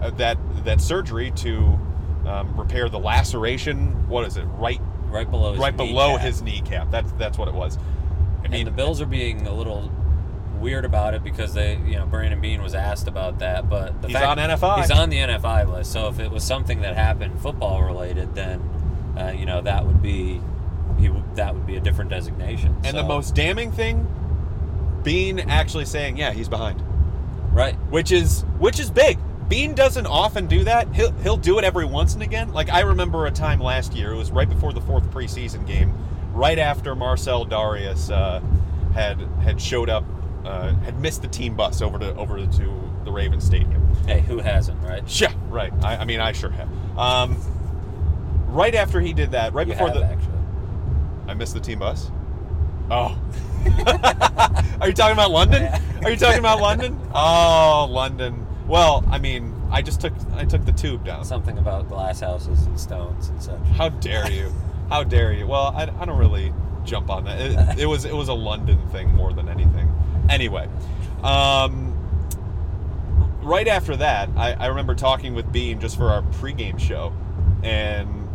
Uh, 0.00 0.10
that 0.10 0.36
that 0.64 0.80
surgery 0.80 1.30
to 1.32 1.78
um, 2.26 2.54
repair 2.58 2.88
the 2.88 2.98
laceration. 2.98 4.08
What 4.08 4.26
is 4.26 4.36
it? 4.36 4.44
Right 4.44 4.80
right 5.08 5.30
below 5.30 5.52
his 5.52 5.60
right 5.60 5.76
below 5.76 6.12
kneecap. 6.12 6.26
his 6.26 6.42
kneecap. 6.42 6.90
That's 6.90 7.12
that's 7.12 7.38
what 7.38 7.48
it 7.48 7.54
was. 7.54 7.78
I 8.44 8.48
mean, 8.48 8.60
and 8.60 8.66
the 8.66 8.70
Bills 8.72 9.00
are 9.00 9.06
being 9.06 9.46
a 9.46 9.52
little 9.52 9.90
weird 10.60 10.84
about 10.84 11.14
it 11.14 11.22
because 11.22 11.54
they, 11.54 11.76
you 11.86 11.96
know, 11.96 12.06
Brandon 12.06 12.40
Beane 12.40 12.62
was 12.62 12.74
asked 12.74 13.08
about 13.08 13.40
that, 13.40 13.68
but 13.68 14.00
the 14.00 14.08
He's 14.08 14.16
fact, 14.16 14.38
on 14.38 14.50
NFI. 14.50 14.80
He's 14.80 14.90
on 14.90 15.10
the 15.10 15.18
NFI 15.18 15.70
list. 15.70 15.92
So 15.92 16.08
if 16.08 16.18
it 16.18 16.30
was 16.30 16.44
something 16.44 16.80
that 16.80 16.96
happened 16.96 17.40
football 17.40 17.82
related, 17.82 18.34
then 18.34 18.60
uh, 19.18 19.32
you 19.36 19.46
know 19.46 19.60
that 19.62 19.86
would 19.86 20.02
be 20.02 20.40
he 20.98 21.10
that 21.34 21.54
would 21.54 21.66
be 21.66 21.76
a 21.76 21.80
different 21.80 22.10
designation. 22.10 22.76
and 22.84 22.96
the 22.96 23.04
most 23.04 23.34
damning 23.34 23.72
thing, 23.72 24.06
Beane 25.02 25.38
actually 25.40 25.84
saying, 25.84 26.16
"Yeah, 26.16 26.32
he's 26.32 26.48
behind," 26.48 26.82
right, 27.56 27.74
which 27.90 28.12
is 28.12 28.42
which 28.58 28.78
is 28.78 28.90
big. 28.90 29.18
Beane 29.48 29.74
doesn't 29.74 30.06
often 30.06 30.46
do 30.46 30.64
that. 30.64 30.92
He'll 30.94 31.12
he'll 31.12 31.36
do 31.36 31.58
it 31.58 31.64
every 31.64 31.84
once 31.84 32.14
and 32.14 32.22
again. 32.22 32.52
Like 32.52 32.68
I 32.70 32.80
remember 32.80 33.26
a 33.26 33.30
time 33.30 33.60
last 33.60 33.94
year. 33.94 34.12
It 34.12 34.16
was 34.16 34.30
right 34.30 34.48
before 34.48 34.72
the 34.72 34.80
fourth 34.80 35.10
preseason 35.10 35.66
game, 35.66 35.94
right 36.32 36.58
after 36.58 36.94
Marcell 36.94 37.46
Dareus 37.46 38.10
uh, 38.10 38.40
had 38.92 39.20
had 39.42 39.60
showed 39.60 39.88
up, 39.88 40.04
uh, 40.44 40.74
had 40.76 41.00
missed 41.00 41.22
the 41.22 41.28
team 41.28 41.54
bus 41.56 41.80
over 41.80 41.98
to 41.98 42.14
over 42.16 42.44
to 42.44 42.90
the 43.04 43.12
Ravens 43.12 43.44
Stadium. 43.44 43.86
hey, 44.06 44.20
who 44.20 44.38
hasn't, 44.38 44.82
right? 44.82 45.02
Yeah, 45.20 45.32
right. 45.48 45.72
I, 45.84 45.98
I 45.98 46.04
mean, 46.04 46.18
I 46.20 46.32
sure 46.32 46.50
have. 46.50 46.68
Um, 46.98 47.36
right 48.48 48.74
after 48.74 49.00
he 49.00 49.12
did 49.12 49.30
that, 49.30 49.52
right 49.52 49.66
You 49.66 49.74
before 49.74 49.88
have, 49.88 49.96
the 49.96 50.04
actually. 50.04 50.32
I 51.28 51.34
missed 51.34 51.54
the 51.54 51.60
team 51.60 51.78
bus. 51.78 52.10
Oh. 52.90 53.16
Are 54.80 54.88
you 54.88 54.94
talking 54.94 55.12
about 55.12 55.30
London? 55.30 55.72
Are 56.02 56.10
you 56.10 56.16
talking 56.16 56.38
about 56.38 56.60
London? 56.60 57.00
Oh, 57.14 57.88
London. 57.90 58.46
Well, 58.66 59.04
I 59.10 59.18
mean, 59.18 59.54
I 59.70 59.82
just 59.82 60.00
took 60.00 60.12
I 60.34 60.44
took 60.44 60.64
the 60.64 60.72
tube 60.72 61.04
down. 61.04 61.24
Something 61.24 61.58
about 61.58 61.88
glass 61.88 62.20
houses 62.20 62.66
and 62.66 62.78
stones 62.78 63.28
and 63.28 63.42
such. 63.42 63.60
How 63.76 63.88
dare 63.88 64.30
you? 64.30 64.52
How 64.88 65.04
dare 65.04 65.32
you? 65.32 65.46
Well, 65.46 65.74
I, 65.76 65.82
I 65.82 66.04
don't 66.04 66.18
really 66.18 66.52
jump 66.84 67.10
on 67.10 67.24
that. 67.24 67.40
It, 67.40 67.78
it 67.80 67.86
was 67.86 68.04
it 68.04 68.14
was 68.14 68.28
a 68.28 68.34
London 68.34 68.86
thing 68.88 69.14
more 69.14 69.32
than 69.32 69.48
anything. 69.48 69.92
Anyway, 70.28 70.68
um, 71.22 71.92
right 73.42 73.68
after 73.68 73.96
that, 73.96 74.28
I, 74.36 74.52
I 74.52 74.66
remember 74.66 74.94
talking 74.94 75.34
with 75.34 75.50
Beane 75.52 75.80
just 75.80 75.96
for 75.96 76.10
our 76.10 76.22
pregame 76.22 76.78
show, 76.78 77.12
and 77.62 78.28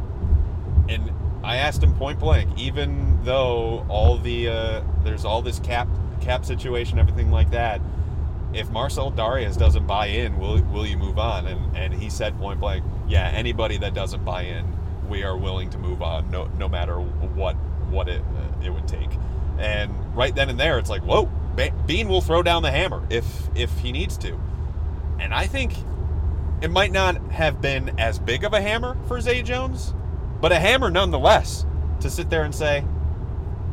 and 0.89 1.11
I 1.43 1.57
asked 1.57 1.81
him 1.81 1.95
point 1.95 2.19
blank, 2.19 2.57
even 2.57 3.23
though 3.23 3.85
all 3.89 4.17
the 4.17 4.49
uh, 4.49 4.83
there's 5.03 5.25
all 5.25 5.41
this 5.41 5.59
cap 5.59 5.87
cap 6.21 6.45
situation, 6.45 6.99
everything 6.99 7.31
like 7.31 7.51
that. 7.51 7.81
If 8.53 8.69
Marcell 8.69 9.11
Dareus 9.11 9.57
doesn't 9.57 9.87
buy 9.87 10.07
in, 10.07 10.37
will 10.37 10.61
will 10.63 10.85
you 10.85 10.97
move 10.97 11.17
on? 11.17 11.47
And 11.47 11.75
and 11.75 11.93
he 11.93 12.09
said 12.09 12.37
point 12.37 12.59
blank, 12.59 12.83
yeah, 13.07 13.29
anybody 13.29 13.77
that 13.77 13.93
doesn't 13.93 14.23
buy 14.23 14.43
in, 14.43 14.65
we 15.09 15.23
are 15.23 15.37
willing 15.37 15.69
to 15.71 15.77
move 15.77 16.01
on, 16.01 16.29
no 16.29 16.45
no 16.57 16.67
matter 16.67 16.95
what 16.99 17.55
what 17.89 18.07
it 18.07 18.21
uh, 18.21 18.65
it 18.65 18.69
would 18.69 18.87
take. 18.87 19.09
And 19.57 20.15
right 20.15 20.33
then 20.33 20.49
and 20.49 20.59
there, 20.59 20.79
it's 20.79 20.89
like, 20.89 21.03
whoa, 21.03 21.29
Beane 21.85 22.07
will 22.07 22.21
throw 22.21 22.43
down 22.43 22.63
the 22.63 22.71
hammer 22.71 23.05
if 23.09 23.25
if 23.55 23.75
he 23.79 23.91
needs 23.91 24.17
to. 24.17 24.39
And 25.19 25.33
I 25.33 25.47
think 25.47 25.73
it 26.61 26.69
might 26.71 26.91
not 26.91 27.17
have 27.31 27.61
been 27.61 27.99
as 27.99 28.19
big 28.19 28.43
of 28.43 28.53
a 28.53 28.61
hammer 28.61 28.97
for 29.07 29.19
Zay 29.21 29.41
Jones, 29.41 29.93
but 30.41 30.51
a 30.51 30.59
hammer 30.59 30.89
nonetheless 30.89 31.65
to 32.01 32.09
sit 32.09 32.29
there 32.29 32.43
and 32.43 32.53
say, 32.53 32.83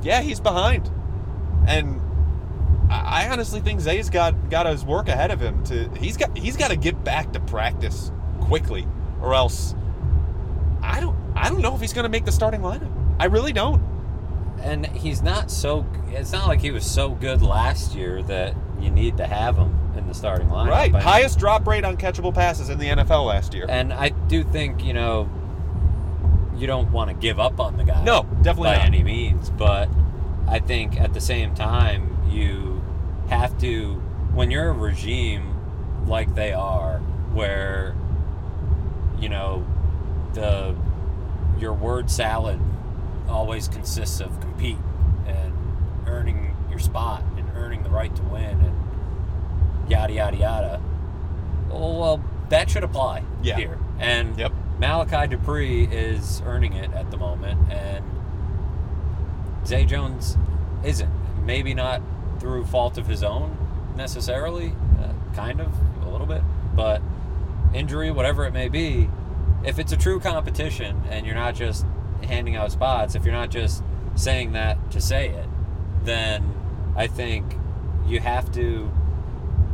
yeah, 0.03 0.21
he's 0.21 0.41
behind. 0.41 0.91
And 1.67 2.01
I 2.91 3.29
honestly 3.31 3.61
think 3.61 3.81
Zay's 3.81 4.11
got 4.11 4.51
got 4.51 4.67
his 4.67 4.85
work 4.85 5.09
ahead 5.09 5.31
of 5.31 5.41
him. 5.41 5.63
To 5.65 5.89
he's 5.99 6.17
got 6.17 6.37
he's 6.37 6.57
got 6.57 6.71
to 6.71 6.77
get 6.77 7.03
back 7.05 7.33
to 7.33 7.41
practice 7.41 8.11
quickly, 8.41 8.87
or 9.21 9.35
else 9.35 9.75
I 10.83 11.01
don't 11.01 11.17
I 11.35 11.49
don't 11.49 11.61
know 11.61 11.75
if 11.75 11.81
he's 11.81 11.93
going 11.93 12.05
to 12.05 12.09
make 12.09 12.25
the 12.25 12.33
starting 12.33 12.61
lineup. 12.61 12.93
I 13.19 13.27
really 13.27 13.53
don't. 13.53 13.83
And 14.61 14.87
he's 14.87 15.23
not 15.23 15.51
so. 15.51 15.87
It's 16.09 16.33
not 16.33 16.49
like 16.49 16.61
he 16.61 16.71
was 16.71 16.85
so 16.85 17.11
good 17.11 17.43
last 17.43 17.95
year 17.95 18.23
that 18.25 18.55
you 18.81 18.91
need 18.91 19.17
to 19.19 19.27
have 19.27 19.57
him 19.57 19.79
in 19.97 20.07
the 20.07 20.15
starting 20.15 20.49
lineup. 20.49 20.71
Right, 20.71 20.95
highest 20.95 21.39
drop 21.39 21.67
rate 21.67 21.85
on 21.85 21.97
catchable 21.97 22.35
passes 22.35 22.71
in 22.71 22.79
the 22.79 22.87
NFL 22.87 23.27
last 23.27 23.55
year. 23.55 23.67
And 23.69 23.93
I 23.93 24.09
do 24.09 24.43
think 24.43 24.83
you 24.83 24.95
know 24.95 25.29
you 26.59 26.67
don't 26.67 26.91
want 26.93 27.09
to 27.11 27.15
give 27.15 27.39
up 27.41 27.61
on 27.61 27.77
the 27.77 27.85
guy. 27.85 28.03
No, 28.05 28.23
definitely 28.43 28.71
by 28.71 28.77
not. 28.79 28.87
any 28.87 29.03
means. 29.03 29.51
But 29.51 29.89
I 30.47 30.59
think 30.59 31.01
at 31.01 31.15
the 31.15 31.21
same 31.21 31.55
time 31.55 32.17
you 32.31 32.83
have 33.29 33.59
to 33.61 33.95
when 34.35 34.51
you're 34.51 34.69
a 34.69 34.73
regime 34.73 35.55
like 36.07 36.35
they 36.35 36.53
are, 36.53 36.99
where 37.33 37.95
you 39.19 39.29
know 39.29 39.65
the 40.35 40.75
your 41.59 41.73
word 41.73 42.11
salad 42.11 42.61
always 43.29 43.69
consists 43.69 44.21
of 44.21 44.41
compete 44.41 44.79
and 45.27 45.53
earning 46.07 46.57
your 46.71 46.79
spot 46.79 47.23
and 47.37 47.47
earning 47.57 47.83
the 47.83 47.91
right 47.91 48.15
to 48.15 48.23
win 48.25 48.61
and 48.61 49.91
yada 49.91 50.13
yada 50.13 50.37
yada. 50.37 50.81
Well, 51.69 51.99
well 51.99 52.25
that 52.49 52.71
should 52.71 52.85
apply 52.85 53.23
Yeah. 53.43 53.57
here. 53.57 53.79
And 53.99 54.39
Yep. 54.39 54.53
Malachi 54.79 55.27
Dupre 55.27 55.93
is 55.93 56.41
earning 56.47 56.75
it 56.75 56.93
at 56.93 57.11
the 57.11 57.17
moment, 57.17 57.71
and 57.71 58.05
Zay 59.67 59.85
Jones 59.85 60.37
isn't. 60.85 61.11
Maybe 61.45 61.75
not 61.75 62.01
through 62.39 62.65
fault 62.67 62.99
of 62.99 63.07
his 63.07 63.23
own 63.23 63.57
necessarily, 63.97 64.73
uh, 65.01 65.13
kind 65.35 65.61
of, 65.61 65.73
a 66.07 66.09
little 66.09 66.27
bit, 66.27 66.43
but 66.75 67.03
injury, 67.75 68.11
whatever 68.11 68.45
it 68.45 68.53
may 68.53 68.69
be, 68.69 69.11
if 69.65 69.79
it's 69.79 69.93
a 69.93 69.97
true 69.97 70.21
competition 70.21 71.03
and 71.11 71.27
you're 71.27 71.35
not 71.35 71.55
just 71.55 71.85
handing 72.23 72.55
out 72.55 72.71
spots, 72.71 73.15
if 73.15 73.25
you're 73.25 73.35
not 73.35 73.51
just 73.51 73.83
saying 74.15 74.53
that 74.53 74.91
to 74.93 75.01
say 75.01 75.31
it, 75.31 75.49
then 76.05 76.55
I 76.97 77.09
think 77.09 77.57
you 78.07 78.21
have 78.21 78.53
to 78.53 78.91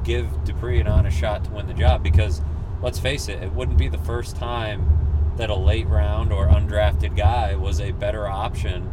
give 0.02 0.44
Dupre 0.44 0.80
an 0.80 0.86
honest 0.86 1.18
shot 1.18 1.44
to 1.44 1.50
win 1.50 1.66
the 1.66 1.74
job 1.74 2.02
because 2.02 2.40
let's 2.84 2.98
face 2.98 3.28
it, 3.28 3.42
it 3.42 3.50
wouldn't 3.54 3.78
be 3.78 3.88
the 3.88 3.98
first 3.98 4.36
time 4.36 5.32
that 5.38 5.48
a 5.48 5.54
late 5.54 5.86
round 5.88 6.30
or 6.30 6.46
undrafted 6.46 7.16
guy 7.16 7.56
was 7.56 7.80
a 7.80 7.90
better 7.92 8.28
option 8.28 8.92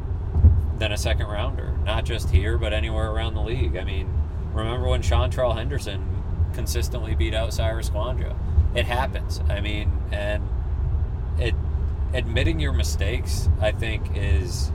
than 0.80 0.94
a 0.94 0.98
second 0.98 1.28
rounder. 1.28 1.78
Not 1.84 2.06
just 2.06 2.30
here, 2.30 2.58
but 2.58 2.72
anywhere 2.72 3.12
around 3.12 3.34
the 3.34 3.42
league. 3.42 3.76
I 3.76 3.84
mean, 3.84 4.10
remember 4.54 4.88
when 4.88 5.02
Seantrel 5.02 5.56
Henderson 5.56 6.08
consistently 6.54 7.16
beat 7.16 7.34
out 7.34 7.54
Cyrus 7.54 7.90
Kouandjio? 7.90 8.34
It 8.74 8.86
happens. 8.86 9.42
I 9.50 9.60
mean, 9.60 9.92
and 10.10 10.48
it 11.38 11.54
admitting 12.14 12.62
your 12.62 12.72
mistakes, 12.72 13.50
I 13.60 13.74
think, 13.74 14.16
is 14.16 14.72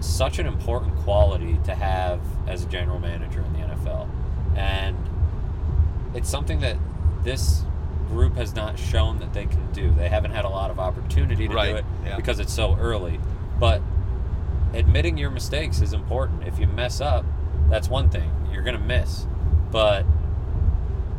such 0.00 0.38
an 0.38 0.46
important 0.46 0.96
quality 0.98 1.58
to 1.64 1.74
have 1.74 2.20
as 2.46 2.64
a 2.64 2.66
general 2.66 2.98
manager 2.98 3.40
in 3.40 3.52
the 3.54 3.60
NFL. 3.60 4.06
And 4.54 4.98
it's 6.14 6.28
something 6.28 6.60
that 6.60 6.76
this 7.24 7.64
group 8.08 8.36
has 8.36 8.54
not 8.54 8.78
shown 8.78 9.18
that 9.18 9.32
they 9.32 9.46
can 9.46 9.72
do. 9.72 9.90
They 9.90 10.08
haven't 10.08 10.30
had 10.32 10.44
a 10.44 10.48
lot 10.48 10.70
of 10.70 10.78
opportunity 10.78 11.48
to 11.48 11.54
Right, 11.54 11.70
do 11.72 11.76
it 11.76 11.84
yeah. 12.04 12.16
because 12.16 12.38
it's 12.38 12.52
so 12.52 12.76
early. 12.78 13.18
But 13.58 13.82
admitting 14.72 15.16
your 15.18 15.30
mistakes 15.30 15.80
is 15.80 15.92
important. 15.92 16.44
If 16.46 16.58
you 16.58 16.66
mess 16.66 17.00
up, 17.00 17.24
that's 17.70 17.88
one 17.88 18.10
thing. 18.10 18.30
You're 18.52 18.62
going 18.62 18.76
to 18.76 18.82
miss. 18.82 19.26
But 19.70 20.04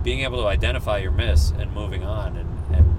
being 0.04 0.22
able 0.22 0.42
to 0.44 0.48
identify 0.48 1.00
your 1.00 1.12
miss 1.12 1.52
and 1.52 1.74
moving 1.74 2.04
on 2.04 2.38
and, 2.38 2.76
and 2.76 2.96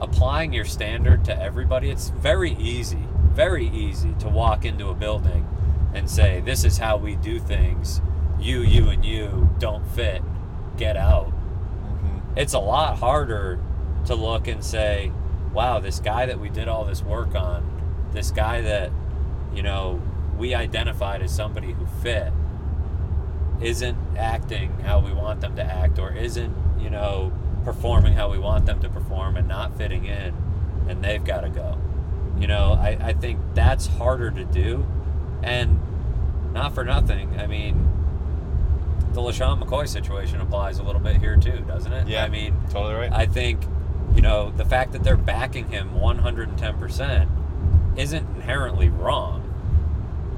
applying 0.00 0.52
your 0.52 0.64
standard 0.64 1.24
to 1.26 1.40
everybody, 1.40 1.90
it's 1.90 2.08
very 2.08 2.52
easy, 2.54 3.04
very 3.32 3.68
easy 3.68 4.14
to 4.20 4.28
walk 4.28 4.64
into 4.64 4.88
a 4.88 4.94
building 4.94 5.46
and 5.94 6.08
say, 6.10 6.40
This 6.40 6.64
is 6.64 6.78
how 6.78 6.96
we 6.96 7.14
do 7.16 7.38
things. 7.38 8.00
You, 8.40 8.62
you, 8.62 8.88
and 8.88 9.04
you 9.04 9.50
don't 9.58 9.86
fit. 9.88 10.22
Get 10.76 10.96
out. 10.96 11.32
It's 12.38 12.54
a 12.54 12.58
lot 12.58 12.98
harder 12.98 13.58
to 14.06 14.14
look 14.14 14.46
and 14.46 14.64
say, 14.64 15.12
wow, 15.52 15.80
this 15.80 15.98
guy 15.98 16.24
that 16.26 16.38
we 16.38 16.48
did 16.48 16.68
all 16.68 16.84
this 16.84 17.02
work 17.02 17.34
on, 17.34 18.08
this 18.12 18.30
guy 18.30 18.60
that, 18.60 18.92
you 19.52 19.62
know, 19.62 20.00
we 20.38 20.54
identified 20.54 21.20
as 21.20 21.34
somebody 21.34 21.72
who 21.72 21.84
fit, 22.00 22.32
isn't 23.60 23.98
acting 24.16 24.70
how 24.80 25.00
we 25.00 25.12
want 25.12 25.40
them 25.40 25.56
to 25.56 25.64
act 25.64 25.98
or 25.98 26.12
isn't, 26.12 26.54
you 26.78 26.88
know, 26.88 27.32
performing 27.64 28.12
how 28.12 28.30
we 28.30 28.38
want 28.38 28.66
them 28.66 28.80
to 28.80 28.88
perform 28.88 29.36
and 29.36 29.48
not 29.48 29.76
fitting 29.76 30.04
in. 30.04 30.32
and 30.88 31.02
they've 31.04 31.24
got 31.24 31.40
to 31.40 31.50
go. 31.50 31.76
You 32.38 32.46
know, 32.46 32.78
I, 32.80 32.96
I 33.00 33.12
think 33.14 33.40
that's 33.54 33.86
harder 33.86 34.30
to 34.30 34.44
do. 34.44 34.86
And 35.42 35.80
not 36.52 36.72
for 36.74 36.84
nothing. 36.84 37.38
I 37.38 37.46
mean, 37.46 37.97
the 39.12 39.20
LeSean 39.20 39.62
McCoy 39.62 39.88
situation 39.88 40.40
applies 40.40 40.78
a 40.78 40.82
little 40.82 41.00
bit 41.00 41.16
here 41.16 41.36
too, 41.36 41.64
doesn't 41.66 41.92
it? 41.92 42.08
Yeah, 42.08 42.24
I 42.24 42.28
mean, 42.28 42.56
totally 42.70 42.94
right. 42.94 43.12
I 43.12 43.26
think, 43.26 43.60
you 44.14 44.22
know, 44.22 44.50
the 44.50 44.64
fact 44.64 44.92
that 44.92 45.02
they're 45.02 45.16
backing 45.16 45.68
him 45.68 45.90
110% 45.94 47.28
isn't 47.96 48.36
inherently 48.36 48.88
wrong 48.88 49.44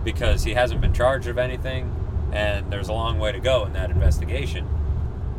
because 0.05 0.45
he 0.45 0.55
hasn't 0.55 0.81
been 0.81 0.95
charged 0.95 1.29
of 1.29 1.37
anything 1.37 1.95
and 2.33 2.73
there's 2.73 2.89
a 2.89 2.93
long 2.93 3.19
way 3.19 3.33
to 3.33 3.41
go 3.41 3.65
in 3.67 3.73
that 3.75 3.91
investigation. 3.91 4.69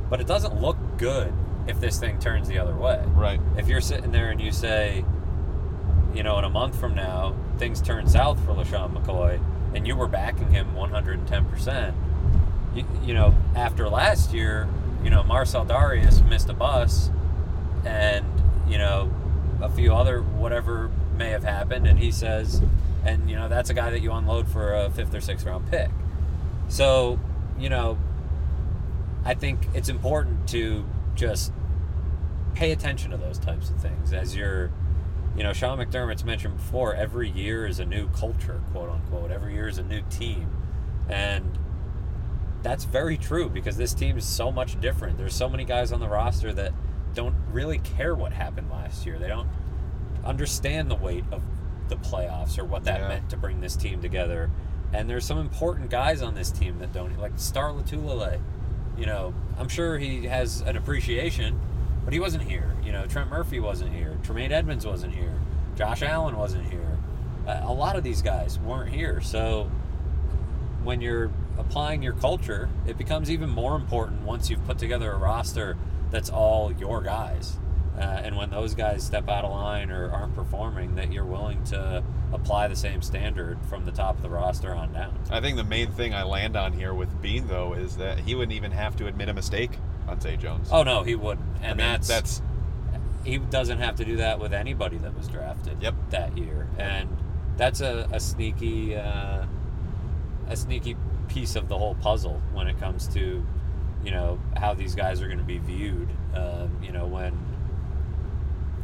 But 0.10 0.20
it 0.20 0.28
doesn't 0.28 0.60
look 0.62 0.78
good 0.98 1.34
if 1.68 1.80
this 1.80 2.00
thing 2.00 2.20
turns 2.20 2.48
the 2.48 2.60
other 2.60 2.76
way. 2.76 3.04
right. 3.16 3.40
If 3.58 3.68
you're 3.68 3.82
sitting 3.82 4.12
there 4.12 4.30
and 4.30 4.42
you 4.42 4.52
say, 4.52 5.06
you 6.14 6.24
know, 6.24 6.38
in 6.38 6.44
a 6.44 6.50
month 6.50 6.78
from 6.80 6.96
now, 6.96 7.36
things 7.58 7.82
turn 7.82 8.08
south 8.08 8.44
for 8.44 8.54
LeSean 8.54 8.94
McCoy 8.94 9.42
and 9.74 9.88
you 9.88 9.96
were 9.96 10.08
backing 10.08 10.52
him 10.52 10.74
110%, 10.76 11.94
you, 12.76 12.86
you 13.04 13.14
know, 13.14 13.36
after 13.56 13.90
last 13.90 14.34
year, 14.34 14.68
you 15.04 15.10
know, 15.10 15.24
Marcell 15.24 15.66
Dareus 15.66 16.28
missed 16.28 16.50
a 16.50 16.54
bus 16.54 17.10
and, 17.86 18.26
you 18.68 18.78
know, 18.78 19.12
a 19.62 19.70
few 19.70 19.94
other 19.94 20.22
whatever 20.22 20.90
may 21.18 21.30
have 21.30 21.44
happened. 21.44 21.88
And 21.88 22.00
he 22.00 22.12
says, 22.12 22.62
and, 23.04 23.30
you 23.30 23.36
know, 23.36 23.50
that's 23.50 23.70
a 23.70 23.74
guy 23.74 23.90
that 23.90 24.02
you 24.02 24.12
unload 24.12 24.48
for 24.48 24.74
a 24.74 24.90
fifth 24.90 25.14
or 25.14 25.22
sixth 25.22 25.46
round 25.46 25.70
pick. 25.70 25.90
So, 26.68 27.20
you 27.60 27.70
know, 27.70 27.98
I 29.26 29.34
think 29.34 29.68
it's 29.74 29.90
important 29.90 30.48
to 30.50 30.86
just 31.16 31.52
pay 32.54 32.72
attention 32.72 33.12
to 33.12 33.18
those 33.18 33.38
types 33.38 33.70
of 33.70 33.78
things 33.78 34.14
as 34.14 34.36
you're 34.36 34.72
you 35.36 35.44
know 35.44 35.54
sean 35.54 35.78
mcdermott's 35.78 36.26
mentioned 36.26 36.56
before 36.58 36.94
every 36.96 37.30
year 37.30 37.66
is 37.66 37.80
a 37.80 37.86
new 37.86 38.10
culture 38.10 38.62
quote 38.72 38.90
unquote 38.90 39.32
every 39.32 39.54
year 39.54 39.68
is 39.68 39.78
a 39.78 39.84
new 39.84 40.02
team 40.10 40.50
and 41.10 41.58
that's 42.64 42.84
very 42.86 43.18
true 43.18 43.50
because 43.50 43.78
this 43.78 43.94
team 43.94 44.18
is 44.18 44.26
so 44.26 44.52
much 44.52 44.80
different 44.80 45.18
there's 45.18 45.34
so 45.36 45.50
many 45.50 45.66
guys 45.66 45.92
on 45.92 46.00
the 46.00 46.08
roster 46.08 46.54
that 46.54 46.72
don't 47.14 47.36
really 47.52 47.80
care 47.80 48.16
what 48.16 48.32
happened 48.34 48.70
last 48.70 49.06
year 49.06 49.18
they 49.18 49.28
don't 49.28 49.48
understand 50.24 50.90
the 50.90 50.96
weight 50.96 51.24
of 51.32 51.42
the 51.90 51.96
playoffs 51.96 52.58
or 52.60 52.64
what 52.64 52.84
that 52.86 53.02
Yeah. 53.02 53.08
meant 53.08 53.30
to 53.32 53.38
bring 53.38 53.60
this 53.62 53.76
team 53.76 54.02
together 54.02 54.50
and 54.94 55.10
there's 55.10 55.26
some 55.26 55.38
important 55.40 55.90
guys 55.90 56.22
on 56.22 56.36
this 56.36 56.52
team 56.52 56.80
that 56.80 56.94
don't 56.94 57.18
like 57.20 57.34
star 57.38 57.72
Lotulelei 57.72 58.40
you 58.98 59.06
know 59.06 59.34
i'm 59.58 59.68
sure 59.68 59.98
he 59.98 60.26
has 60.28 60.62
an 60.62 60.78
appreciation 60.78 61.60
but 62.04 62.14
he 62.14 62.20
wasn't 62.20 62.42
here. 62.42 62.76
You 62.84 62.92
know, 62.92 63.06
Trent 63.06 63.30
Murphy 63.30 63.60
wasn't 63.60 63.94
here. 63.94 64.18
Tremaine 64.24 64.52
Edmunds 64.52 64.88
wasn't 64.88 65.14
here. 65.14 65.36
Josh 65.76 66.02
Allen 66.02 66.36
wasn't 66.36 66.68
here. 66.68 66.98
Uh, 67.48 67.60
a 67.62 67.72
lot 67.72 67.96
of 67.96 68.04
these 68.04 68.24
guys 68.24 68.58
weren't 68.58 68.90
here. 68.90 69.22
So 69.22 69.70
when 70.84 71.00
you're 71.00 71.30
applying 71.58 72.02
your 72.02 72.14
culture, 72.14 72.70
it 72.86 72.98
becomes 72.98 73.30
even 73.30 73.50
more 73.50 73.76
important 73.76 74.22
once 74.24 74.50
you've 74.50 74.66
put 74.66 74.78
together 74.78 75.12
a 75.12 75.18
roster 75.18 75.78
that's 76.12 76.30
all 76.30 76.72
your 76.74 77.02
guys. 77.02 77.58
Uh, 77.98 78.02
and 78.02 78.36
when 78.36 78.50
those 78.50 78.74
guys 78.74 79.04
step 79.04 79.30
out 79.30 79.44
of 79.46 79.52
line 79.52 79.92
or 79.92 80.10
aren't 80.12 80.34
performing, 80.34 80.96
that 80.96 81.12
you're 81.12 81.26
willing 81.26 81.64
to 81.66 82.04
apply 82.34 82.68
the 82.68 82.76
same 82.76 83.02
standard 83.02 83.58
from 83.70 83.86
the 83.86 83.92
top 83.92 84.16
of 84.16 84.22
the 84.22 84.30
roster 84.30 84.74
on 84.74 84.92
down. 84.94 85.14
I 85.30 85.40
think 85.42 85.58
the 85.58 85.64
main 85.64 85.92
thing 85.92 86.14
I 86.14 86.24
land 86.24 86.56
on 86.56 86.74
here 86.74 86.94
with 86.94 87.22
Beane 87.22 87.48
though 87.48 87.74
is 87.74 87.98
that 87.98 88.20
he 88.20 88.34
wouldn't 88.36 88.54
even 88.54 88.72
have 88.72 88.96
to 88.98 89.08
admit 89.08 89.30
a 89.30 89.34
mistake 89.34 89.72
on 90.08 90.20
Zay 90.20 90.38
Jones. 90.38 90.70
Oh 90.72 90.84
no, 90.84 91.04
he 91.04 91.16
wouldn't, 91.16 91.46
I 91.62 91.68
and 91.68 91.78
mean, 91.78 91.88
that's 91.88 92.08
that's 92.08 92.42
he 93.24 93.38
doesn't 93.38 93.78
have 93.78 93.98
to 93.98 94.06
do 94.06 94.18
that 94.18 94.40
with 94.40 94.52
anybody 94.54 94.98
that 94.98 95.16
was 95.16 95.28
drafted 95.28 95.82
Yep. 95.82 95.94
that 96.10 96.38
year, 96.38 96.68
and 96.78 97.08
that's 97.58 97.82
a, 97.82 98.08
a 98.12 98.20
sneaky 98.20 98.96
uh, 98.96 99.46
a 100.48 100.56
sneaky 100.56 100.96
piece 101.34 101.56
of 101.56 101.68
the 101.70 101.78
whole 101.78 101.96
puzzle 101.96 102.42
when 102.54 102.68
it 102.68 102.80
comes 102.80 103.08
to 103.08 103.46
you 104.04 104.12
know 104.12 104.40
how 104.58 104.74
these 104.74 104.96
guys 104.96 105.22
are 105.22 105.28
going 105.28 105.38
to 105.38 105.44
be 105.44 105.60
viewed. 105.60 106.10
Um, 106.36 106.78
you 106.82 106.92
know 106.92 107.06
when 107.06 107.38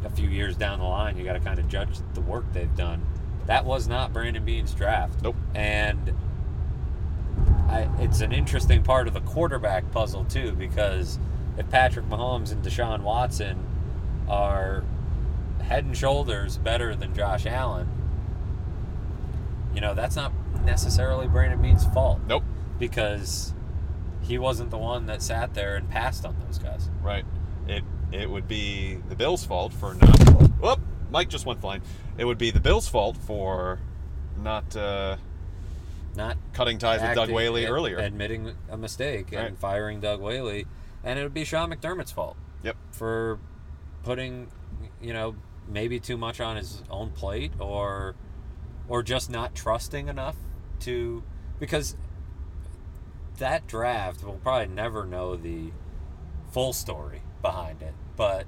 a 0.04 0.10
few 0.10 0.28
years 0.28 0.56
down 0.56 0.78
the 0.78 0.84
line, 0.84 1.16
you 1.16 1.24
got 1.24 1.32
to 1.32 1.40
kind 1.40 1.58
of 1.58 1.68
judge 1.68 1.98
the 2.14 2.20
work 2.20 2.44
they've 2.52 2.74
done. 2.76 3.04
That 3.46 3.64
was 3.64 3.88
not 3.88 4.12
Brandon 4.12 4.44
Beane's 4.44 4.72
draft. 4.72 5.22
Nope. 5.22 5.36
And 5.54 6.14
I, 7.68 7.88
it's 7.98 8.20
an 8.20 8.32
interesting 8.32 8.82
part 8.82 9.08
of 9.08 9.14
the 9.14 9.20
quarterback 9.20 9.90
puzzle 9.90 10.24
too, 10.24 10.52
because 10.52 11.18
if 11.56 11.68
Patrick 11.70 12.06
Mahomes 12.06 12.52
and 12.52 12.62
Deshaun 12.64 13.02
Watson 13.02 13.58
are 14.28 14.84
head 15.62 15.84
and 15.84 15.96
shoulders 15.96 16.58
better 16.58 16.94
than 16.94 17.14
Josh 17.14 17.46
Allen, 17.46 17.88
you 19.74 19.80
know 19.80 19.94
that's 19.94 20.16
not 20.16 20.32
necessarily 20.68 21.26
Brandon 21.26 21.60
Beane's 21.62 21.86
fault 21.86 22.20
nope. 22.28 22.44
because 22.78 23.54
he 24.22 24.36
wasn't 24.36 24.70
the 24.70 24.76
one 24.78 25.06
that 25.06 25.22
sat 25.22 25.54
there 25.54 25.76
and 25.76 25.88
passed 25.88 26.26
on 26.26 26.36
those 26.46 26.58
guys. 26.58 26.90
Right. 27.02 27.24
It 27.66 27.82
it 28.12 28.28
would 28.28 28.46
be 28.46 28.98
the 29.08 29.14
Bills' 29.16 29.44
fault 29.44 29.72
for 29.72 29.94
not. 29.94 30.18
Whoop! 30.60 30.80
Mike 31.10 31.28
just 31.30 31.46
went 31.46 31.60
flying. 31.60 31.80
It 32.18 32.24
would 32.26 32.36
be 32.38 32.50
the 32.50 32.60
Bills' 32.60 32.86
fault 32.88 33.16
for 33.16 33.78
not 34.42 34.76
uh, 34.76 35.16
Not 36.14 36.36
cutting 36.52 36.78
ties 36.78 37.00
with 37.00 37.14
Doug 37.14 37.30
Whaley 37.30 37.64
ad- 37.64 37.70
earlier. 37.70 37.96
admitting 37.98 38.54
a 38.70 38.76
mistake 38.76 39.30
Right. 39.32 39.46
and 39.46 39.58
firing 39.58 40.00
Doug 40.00 40.20
Whaley, 40.20 40.66
and 41.02 41.18
it 41.18 41.22
would 41.22 41.34
be 41.34 41.44
Sean 41.44 41.70
McDermott's 41.70 42.12
fault. 42.12 42.36
Yep. 42.62 42.76
For 42.92 43.38
putting, 44.02 44.48
you 45.00 45.12
know, 45.12 45.34
maybe 45.66 45.98
too 46.00 46.16
much 46.18 46.40
on 46.40 46.56
his 46.56 46.82
own 46.90 47.10
plate, 47.10 47.52
or 47.58 48.14
or 48.86 49.02
just 49.02 49.30
not 49.30 49.54
trusting 49.54 50.08
enough 50.08 50.36
to 50.80 51.22
because 51.58 51.96
that 53.38 53.66
draft 53.66 54.22
we'll 54.24 54.34
probably 54.34 54.66
never 54.74 55.04
know 55.04 55.36
the 55.36 55.70
full 56.50 56.72
story 56.72 57.22
behind 57.42 57.82
it, 57.82 57.94
but 58.16 58.46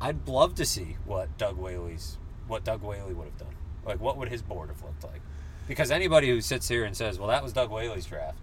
I'd 0.00 0.26
love 0.28 0.54
to 0.56 0.64
see 0.66 0.96
what 1.04 1.36
Doug 1.38 1.56
Whaley's 1.56 2.18
what 2.48 2.64
Doug 2.64 2.82
Whaley 2.82 3.14
would 3.14 3.24
have 3.26 3.38
done. 3.38 3.54
Like 3.84 4.00
what 4.00 4.16
would 4.18 4.28
his 4.28 4.42
board 4.42 4.68
have 4.68 4.82
looked 4.82 5.04
like? 5.04 5.20
Because 5.68 5.90
anybody 5.90 6.28
who 6.28 6.40
sits 6.40 6.68
here 6.68 6.84
and 6.84 6.96
says, 6.96 7.18
"Well, 7.18 7.28
that 7.28 7.42
was 7.42 7.52
Doug 7.52 7.70
Whaley's 7.70 8.04
draft," 8.04 8.38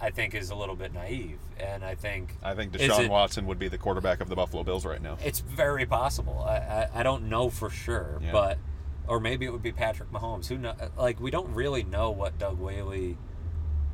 I 0.00 0.10
think 0.10 0.32
is 0.34 0.50
a 0.50 0.54
little 0.54 0.76
bit 0.76 0.94
naive, 0.94 1.38
and 1.58 1.84
I 1.84 1.96
think 1.96 2.36
I 2.42 2.54
think 2.54 2.72
Deshaun 2.72 3.04
it- 3.06 3.10
Watson 3.10 3.46
would 3.46 3.58
be 3.58 3.68
the 3.68 3.78
quarterback 3.78 4.20
of 4.20 4.28
the 4.28 4.36
Buffalo 4.36 4.62
Bills 4.62 4.86
right 4.86 5.02
now. 5.02 5.18
it's 5.22 5.40
very 5.40 5.84
possible. 5.86 6.38
I, 6.46 6.56
I, 6.56 6.88
I 7.00 7.02
don't 7.02 7.28
know 7.28 7.50
for 7.50 7.68
sure, 7.68 8.20
Yeah. 8.22 8.30
but 8.32 8.58
or 9.10 9.18
maybe 9.20 9.44
it 9.44 9.50
would 9.52 9.62
be 9.62 9.72
Patrick 9.72 10.10
Mahomes. 10.12 10.46
Who 10.46 10.56
know? 10.56 10.74
Like 10.96 11.20
we 11.20 11.30
don't 11.30 11.52
really 11.52 11.82
know 11.82 12.10
what 12.10 12.38
Doug 12.38 12.58
Whaley, 12.58 13.18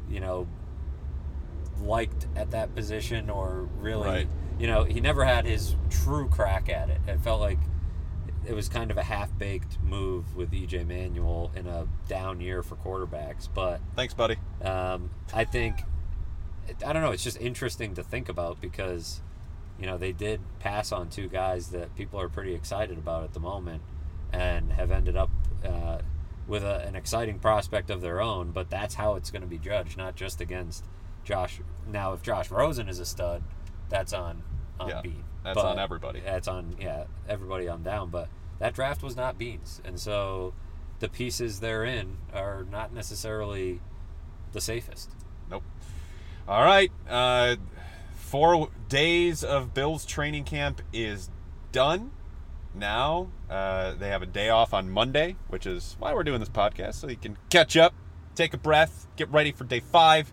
you 0.08 0.20
know, 0.20 0.46
liked 1.80 2.26
at 2.36 2.50
that 2.52 2.74
position 2.74 3.28
or 3.30 3.68
really, 3.78 4.08
Right. 4.08 4.28
you 4.58 4.66
know, 4.66 4.84
he 4.84 5.00
never 5.00 5.24
had 5.24 5.44
his 5.46 5.74
true 5.90 6.28
crack 6.28 6.68
at 6.68 6.88
it. 6.90 7.00
It 7.06 7.20
felt 7.20 7.40
like 7.40 7.58
it 8.46 8.54
was 8.54 8.68
kind 8.68 8.90
of 8.90 8.96
a 8.96 9.02
half-baked 9.02 9.80
move 9.82 10.36
with 10.36 10.52
EJ 10.52 10.86
Manuel 10.86 11.50
in 11.56 11.66
a 11.66 11.86
down 12.08 12.40
year 12.40 12.62
for 12.62 12.76
quarterbacks, 12.76 13.48
but 13.52 13.80
Thanks, 13.96 14.14
buddy. 14.14 14.36
um, 14.62 15.10
I 15.34 15.44
think 15.44 15.80
I 16.86 16.92
don't 16.92 17.02
know. 17.02 17.10
It's 17.12 17.24
just 17.24 17.40
interesting 17.40 17.94
to 17.94 18.02
think 18.02 18.28
about 18.28 18.60
because 18.60 19.20
you 19.78 19.86
know 19.86 19.96
they 19.98 20.12
did 20.12 20.40
pass 20.58 20.92
on 20.92 21.08
two 21.08 21.28
guys 21.28 21.68
that 21.68 21.94
people 21.96 22.20
are 22.20 22.28
pretty 22.28 22.54
excited 22.54 22.98
about 22.98 23.24
at 23.24 23.32
the 23.34 23.40
moment, 23.40 23.82
and 24.32 24.72
have 24.72 24.90
ended 24.90 25.16
up 25.16 25.30
uh, 25.64 25.98
with 26.46 26.62
a, 26.62 26.86
an 26.86 26.94
exciting 26.96 27.38
prospect 27.38 27.90
of 27.90 28.00
their 28.00 28.20
own. 28.20 28.52
But 28.52 28.70
that's 28.70 28.94
how 28.94 29.14
it's 29.14 29.30
going 29.30 29.42
to 29.42 29.48
be 29.48 29.58
judged, 29.58 29.96
not 29.96 30.16
just 30.16 30.40
against 30.40 30.84
Josh. 31.24 31.60
Now, 31.88 32.12
if 32.12 32.22
Josh 32.22 32.50
Rosen 32.50 32.88
is 32.88 32.98
a 32.98 33.06
stud, 33.06 33.42
that's 33.88 34.12
on 34.12 34.42
on 34.78 34.88
Yeah, 34.88 35.00
Beane. 35.02 35.24
that's 35.42 35.54
But 35.54 35.64
on 35.66 35.78
everybody. 35.78 36.20
That's 36.20 36.48
on 36.48 36.76
yeah 36.80 37.04
everybody 37.28 37.68
on 37.68 37.82
down. 37.82 38.10
But 38.10 38.28
that 38.58 38.74
draft 38.74 39.02
was 39.02 39.16
not 39.16 39.38
Beane's, 39.38 39.80
and 39.84 39.98
so 40.00 40.54
the 40.98 41.08
pieces 41.08 41.60
therein 41.60 42.16
are 42.32 42.64
not 42.70 42.92
necessarily 42.92 43.80
the 44.52 44.60
safest. 44.60 45.10
Nope. 45.50 45.62
All 46.48 46.64
right. 46.64 46.90
Uh, 47.08 47.56
four 48.14 48.70
days 48.88 49.44
of 49.44 49.74
Bills 49.74 50.04
training 50.06 50.44
camp 50.44 50.80
is 50.92 51.28
done. 51.72 52.12
Now 52.76 53.28
uh, 53.48 53.94
they 53.94 54.08
have 54.08 54.22
a 54.22 54.26
day 54.26 54.50
off 54.50 54.74
on 54.74 54.90
Monday, 54.90 55.36
which 55.48 55.66
is 55.66 55.96
why 55.98 56.12
we're 56.12 56.24
doing 56.24 56.40
this 56.40 56.50
podcast, 56.50 56.94
so 56.94 57.08
you 57.08 57.16
can 57.16 57.38
catch 57.48 57.76
up, 57.76 57.94
take 58.34 58.52
a 58.52 58.58
breath, 58.58 59.06
get 59.16 59.30
ready 59.30 59.50
for 59.50 59.64
day 59.64 59.80
five. 59.80 60.30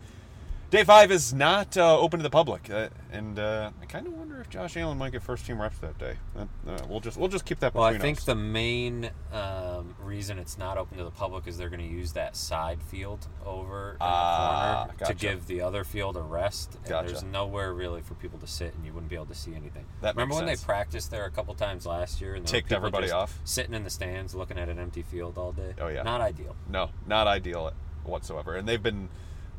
Day 0.73 0.83
five 0.83 1.11
is 1.11 1.35
not 1.35 1.77
uh, 1.77 1.99
open 1.99 2.17
to 2.17 2.23
the 2.23 2.31
public, 2.31 2.67
uh, 2.67 2.89
and 3.11 3.37
uh, 3.37 3.69
I 3.79 3.85
kind 3.85 4.07
of 4.07 4.13
wonder 4.13 4.41
if 4.41 4.49
Josh 4.49 4.75
Allen 4.75 4.97
might 4.97 5.11
get 5.11 5.21
first 5.21 5.45
team 5.45 5.61
reps 5.61 5.77
that 5.77 5.99
day. 5.99 6.15
Uh, 6.35 6.45
we'll 6.89 6.99
just 6.99 7.15
we'll 7.15 7.29
just 7.29 7.45
keep 7.45 7.59
that. 7.59 7.75
Well, 7.75 7.83
I 7.83 7.99
think 7.99 8.17
us. 8.17 8.23
the 8.23 8.33
main 8.33 9.11
um, 9.31 9.93
reason 10.01 10.39
it's 10.39 10.57
not 10.57 10.79
open 10.79 10.97
to 10.97 11.03
the 11.03 11.11
public 11.11 11.45
is 11.45 11.59
they're 11.59 11.69
going 11.69 11.87
to 11.87 11.95
use 11.95 12.13
that 12.13 12.35
side 12.35 12.81
field 12.81 13.27
over 13.45 13.91
in 13.91 13.97
Ah, 14.01 14.85
the 14.87 14.87
corner 14.87 14.97
gotcha. 14.97 15.13
to 15.13 15.19
give 15.19 15.45
the 15.45 15.61
other 15.61 15.83
field 15.83 16.17
a 16.17 16.21
rest. 16.23 16.73
And 16.73 16.85
Gotcha. 16.89 17.07
there's 17.07 17.23
nowhere 17.23 17.71
really 17.71 18.01
for 18.01 18.15
people 18.15 18.39
to 18.39 18.47
sit, 18.47 18.73
and 18.73 18.83
you 18.83 18.93
wouldn't 18.93 19.11
be 19.11 19.15
able 19.15 19.27
to 19.27 19.35
see 19.35 19.53
anything. 19.53 19.85
That 20.01 20.15
Remember 20.15 20.33
when 20.33 20.47
sense. 20.47 20.61
they 20.61 20.65
practiced 20.65 21.11
there 21.11 21.25
a 21.25 21.29
couple 21.29 21.53
times 21.53 21.85
last 21.85 22.19
year 22.19 22.33
and 22.33 22.47
Ticked 22.47 22.71
everybody 22.71 23.05
just 23.05 23.13
off? 23.15 23.39
sitting 23.43 23.75
in 23.75 23.83
the 23.83 23.91
stands 23.91 24.33
looking 24.33 24.57
at 24.57 24.69
an 24.69 24.79
empty 24.79 25.03
field 25.03 25.37
all 25.37 25.51
day? 25.51 25.75
Oh, 25.79 25.89
yeah. 25.89 26.01
not 26.01 26.19
ideal. 26.19 26.55
no, 26.67 26.89
not 27.05 27.27
ideal 27.27 27.73
whatsoever. 28.05 28.55
And 28.55 28.67
they've 28.67 28.81
been 28.81 29.09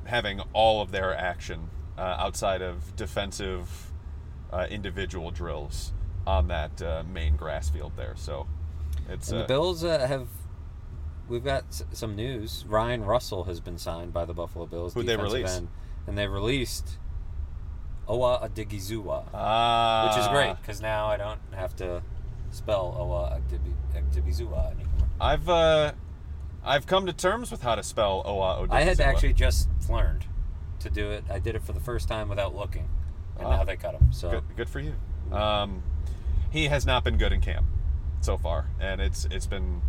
having 0.06 0.40
all 0.52 0.80
of 0.82 0.90
their 0.90 1.16
action 1.16 1.70
uh, 1.98 2.00
outside 2.02 2.62
of 2.62 2.94
defensive 2.96 3.92
uh, 4.52 4.66
individual 4.70 5.30
drills 5.30 5.92
on 6.26 6.48
that 6.48 6.80
uh, 6.82 7.02
main 7.10 7.36
grass 7.36 7.68
field 7.70 7.92
there. 7.96 8.14
So 8.16 8.46
it's 9.08 9.28
And 9.30 9.38
uh, 9.38 9.42
the 9.42 9.48
Bills 9.48 9.84
uh, 9.84 10.06
have. 10.06 10.28
We've 11.28 11.44
got 11.44 11.64
s- 11.70 11.84
some 11.92 12.14
news. 12.16 12.64
Ryan 12.68 13.04
Russell 13.04 13.44
has 13.44 13.60
been 13.60 13.78
signed 13.78 14.12
by 14.12 14.24
the 14.24 14.34
Buffalo 14.34 14.66
Bills. 14.66 14.92
Who'd 14.94 15.06
they 15.06 15.12
defensive 15.16 15.32
release? 15.34 15.56
End, 15.56 15.68
and 16.06 16.18
they 16.18 16.28
released 16.28 16.98
Owa 18.08 18.42
Odighizuwa. 18.46 19.24
ah, 19.32 20.08
which 20.08 20.20
is 20.20 20.28
great 20.28 20.54
because 20.60 20.82
now 20.82 21.06
I 21.06 21.16
don't 21.16 21.40
have 21.54 21.74
to 21.76 22.02
spell 22.50 22.94
Owa 22.98 23.40
Odighizuwa 23.94 24.72
anymore. 24.72 25.08
I've 25.20 25.48
uh, 25.48 25.92
I've 26.64 26.86
come 26.86 27.06
to 27.06 27.12
terms 27.12 27.50
with 27.50 27.62
how 27.62 27.74
to 27.74 27.82
spell 27.82 28.22
Owa. 28.24 28.70
I 28.70 28.82
had 28.82 29.00
actually 29.00 29.32
just 29.34 29.68
learned 29.88 30.24
to 30.80 30.90
do 30.90 31.10
it. 31.10 31.24
I 31.30 31.38
did 31.38 31.54
it 31.54 31.62
for 31.62 31.72
the 31.72 31.80
first 31.80 32.08
time 32.08 32.28
without 32.28 32.54
looking, 32.54 32.88
and 33.38 33.46
Ah. 33.46 33.56
now 33.58 33.64
they 33.64 33.76
cut 33.76 33.94
him. 33.94 34.12
So 34.12 34.30
Good, 34.30 34.44
good 34.56 34.68
for 34.68 34.80
you. 34.80 34.94
Um, 35.32 35.82
he 36.50 36.68
has 36.68 36.86
not 36.86 37.04
been 37.04 37.16
good 37.18 37.32
in 37.32 37.40
camp 37.40 37.66
so 38.20 38.36
far, 38.38 38.66
and 38.80 39.00
it's 39.00 39.24
it's 39.26 39.46
been 39.46 39.82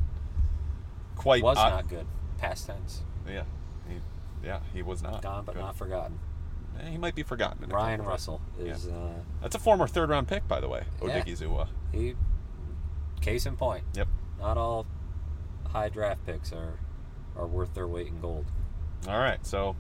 quite 1.16 1.44
was 1.44 1.58
odd- 1.58 1.70
not 1.72 1.88
good. 1.88 2.08
Past 2.38 2.68
tense, 2.68 3.04
Yeah, 3.28 3.44
he, 3.88 3.96
yeah, 4.44 4.60
he 4.74 4.82
was 4.82 5.02
not 5.02 5.22
gone 5.22 5.46
but 5.46 5.56
good. 5.56 5.62
not 5.62 5.76
forgotten. 5.78 6.20
Eh, 6.80 6.90
He 6.90 6.98
might 6.98 7.16
be 7.16 7.24
forgotten. 7.24 7.64
In 7.64 7.72
a 7.72 7.74
Ryan 7.74 8.00
couple 8.00 8.06
of- 8.08 8.14
Russell 8.14 8.42
is 8.60 8.88
uh, 8.88 9.14
That's 9.42 9.56
a 9.56 9.60
former 9.60 9.88
third 9.88 10.10
round 10.10 10.28
pick, 10.28 10.46
by 10.48 10.60
the 10.60 10.68
way. 10.68 10.84
Yeah. 11.02 11.22
Odighizuwa. 11.22 11.70
he. 11.94 12.16
Case 13.22 13.46
in 13.46 13.56
point, 13.56 13.86
Yep. 13.94 14.08
not 14.40 14.58
all 14.58 14.86
high 15.76 15.90
draft 15.90 16.26
picks 16.26 16.54
are 16.54 16.80
are 17.36 17.46
worth 17.48 17.74
their 17.74 17.88
weight 17.88 18.08
in 18.08 18.22
gold. 18.22 18.46
All 19.10 19.20
right, 19.20 19.46
so 19.46 19.76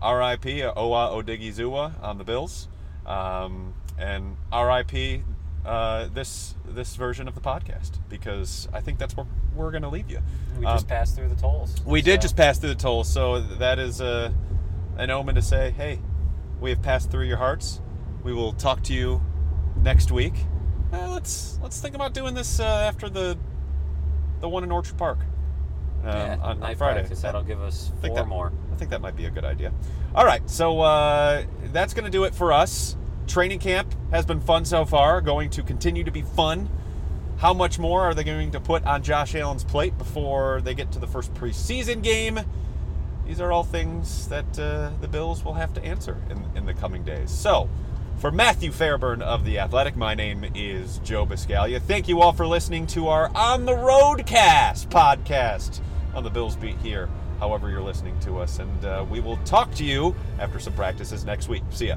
R.I.P. 0.00 0.60
Owa 0.60 1.12
Odighizuwa 1.12 2.02
on 2.02 2.16
the 2.16 2.24
Bills, 2.24 2.68
um, 3.04 3.74
and 3.98 4.36
R.I.P. 4.50 5.22
Uh, 5.64 6.08
this 6.14 6.54
this 6.64 6.96
version 6.96 7.28
of 7.28 7.34
the 7.34 7.40
podcast 7.40 7.98
because 8.08 8.66
I 8.72 8.80
think 8.80 8.98
that's 8.98 9.14
where 9.16 9.26
we're 9.54 9.70
going 9.72 9.82
to 9.82 9.88
leave 9.90 10.10
you. 10.10 10.20
We 10.58 10.64
Um, 10.64 10.74
just 10.76 10.88
passed 10.88 11.16
through 11.16 11.28
the 11.28 11.34
tolls. 11.36 11.74
We 11.84 12.00
did 12.02 12.20
just 12.22 12.36
pass 12.36 12.58
through 12.58 12.70
the 12.70 12.74
toll, 12.76 13.04
so 13.04 13.40
that 13.40 13.78
is 13.78 14.00
uh, 14.00 14.32
an 14.96 15.10
omen 15.10 15.34
to 15.34 15.42
say, 15.42 15.70
hey, 15.72 15.98
we 16.60 16.70
have 16.70 16.80
passed 16.82 17.10
through 17.10 17.26
your 17.26 17.36
hearts. 17.36 17.80
We 18.24 18.32
will 18.32 18.52
talk 18.54 18.82
to 18.84 18.94
you 18.94 19.20
next 19.82 20.10
week. 20.10 20.34
Uh, 20.92 21.10
let's 21.10 21.58
let's 21.62 21.78
think 21.80 21.94
about 21.94 22.14
doing 22.14 22.34
this 22.34 22.58
uh, 22.60 22.64
after 22.64 23.08
the 23.10 23.36
the 24.46 24.50
one 24.50 24.62
in 24.62 24.70
Orchard 24.70 24.96
Park 24.96 25.18
um, 26.04 26.16
yeah, 26.16 26.38
on, 26.40 26.62
on 26.62 26.76
Friday. 26.76 27.00
practice. 27.00 27.20
That'll 27.20 27.42
give 27.42 27.60
us 27.60 27.90
four 28.00 28.14
that- 28.14 28.28
more. 28.28 28.52
I 28.72 28.76
think 28.76 28.90
that 28.90 29.00
might 29.00 29.16
be 29.16 29.24
a 29.24 29.30
good 29.30 29.44
idea. 29.44 29.72
All 30.14 30.24
right, 30.24 30.48
so 30.48 30.80
uh, 30.80 31.44
that's 31.72 31.94
going 31.94 32.04
to 32.04 32.10
do 32.10 32.24
it 32.24 32.34
for 32.34 32.52
us. 32.52 32.96
Training 33.26 33.58
camp 33.58 33.92
has 34.12 34.24
been 34.24 34.40
fun 34.40 34.64
so 34.64 34.84
far, 34.84 35.20
going 35.20 35.50
to 35.50 35.62
continue 35.62 36.04
to 36.04 36.12
be 36.12 36.22
fun. 36.22 36.68
How 37.38 37.52
much 37.52 37.78
more 37.78 38.02
are 38.02 38.14
they 38.14 38.22
going 38.22 38.52
to 38.52 38.60
put 38.60 38.84
on 38.84 39.02
Josh 39.02 39.34
Allen's 39.34 39.64
plate 39.64 39.98
before 39.98 40.60
they 40.60 40.74
get 40.74 40.92
to 40.92 40.98
the 41.00 41.08
first 41.08 41.34
preseason 41.34 42.02
game? 42.02 42.38
These 43.26 43.40
are 43.40 43.50
all 43.50 43.64
things 43.64 44.28
that 44.28 44.58
uh, 44.58 44.90
the 45.00 45.08
Bills 45.08 45.44
will 45.44 45.54
have 45.54 45.74
to 45.74 45.84
answer 45.84 46.16
in, 46.30 46.44
in 46.54 46.66
the 46.66 46.74
coming 46.74 47.02
days. 47.02 47.30
So, 47.30 47.68
for 48.18 48.30
Matthew 48.30 48.72
Fairburn 48.72 49.20
of 49.20 49.44
The 49.44 49.58
Athletic, 49.58 49.96
my 49.96 50.14
name 50.14 50.50
is 50.54 50.98
Joe 51.04 51.26
Buscaglia. 51.26 51.80
Thank 51.80 52.08
you 52.08 52.22
all 52.22 52.32
for 52.32 52.46
listening 52.46 52.86
to 52.88 53.08
our 53.08 53.30
On 53.34 53.66
the 53.66 53.72
Roadcast 53.72 54.88
podcast 54.88 55.80
on 56.14 56.24
the 56.24 56.30
Bills 56.30 56.56
Beat 56.56 56.78
here, 56.78 57.10
however 57.40 57.68
you're 57.68 57.82
listening 57.82 58.18
to 58.20 58.38
us. 58.38 58.58
And 58.58 58.84
uh, 58.84 59.04
we 59.10 59.20
will 59.20 59.36
talk 59.38 59.74
to 59.74 59.84
you 59.84 60.14
after 60.38 60.58
some 60.58 60.72
practices 60.72 61.24
next 61.24 61.48
week. 61.48 61.62
See 61.70 61.88
ya. 61.88 61.96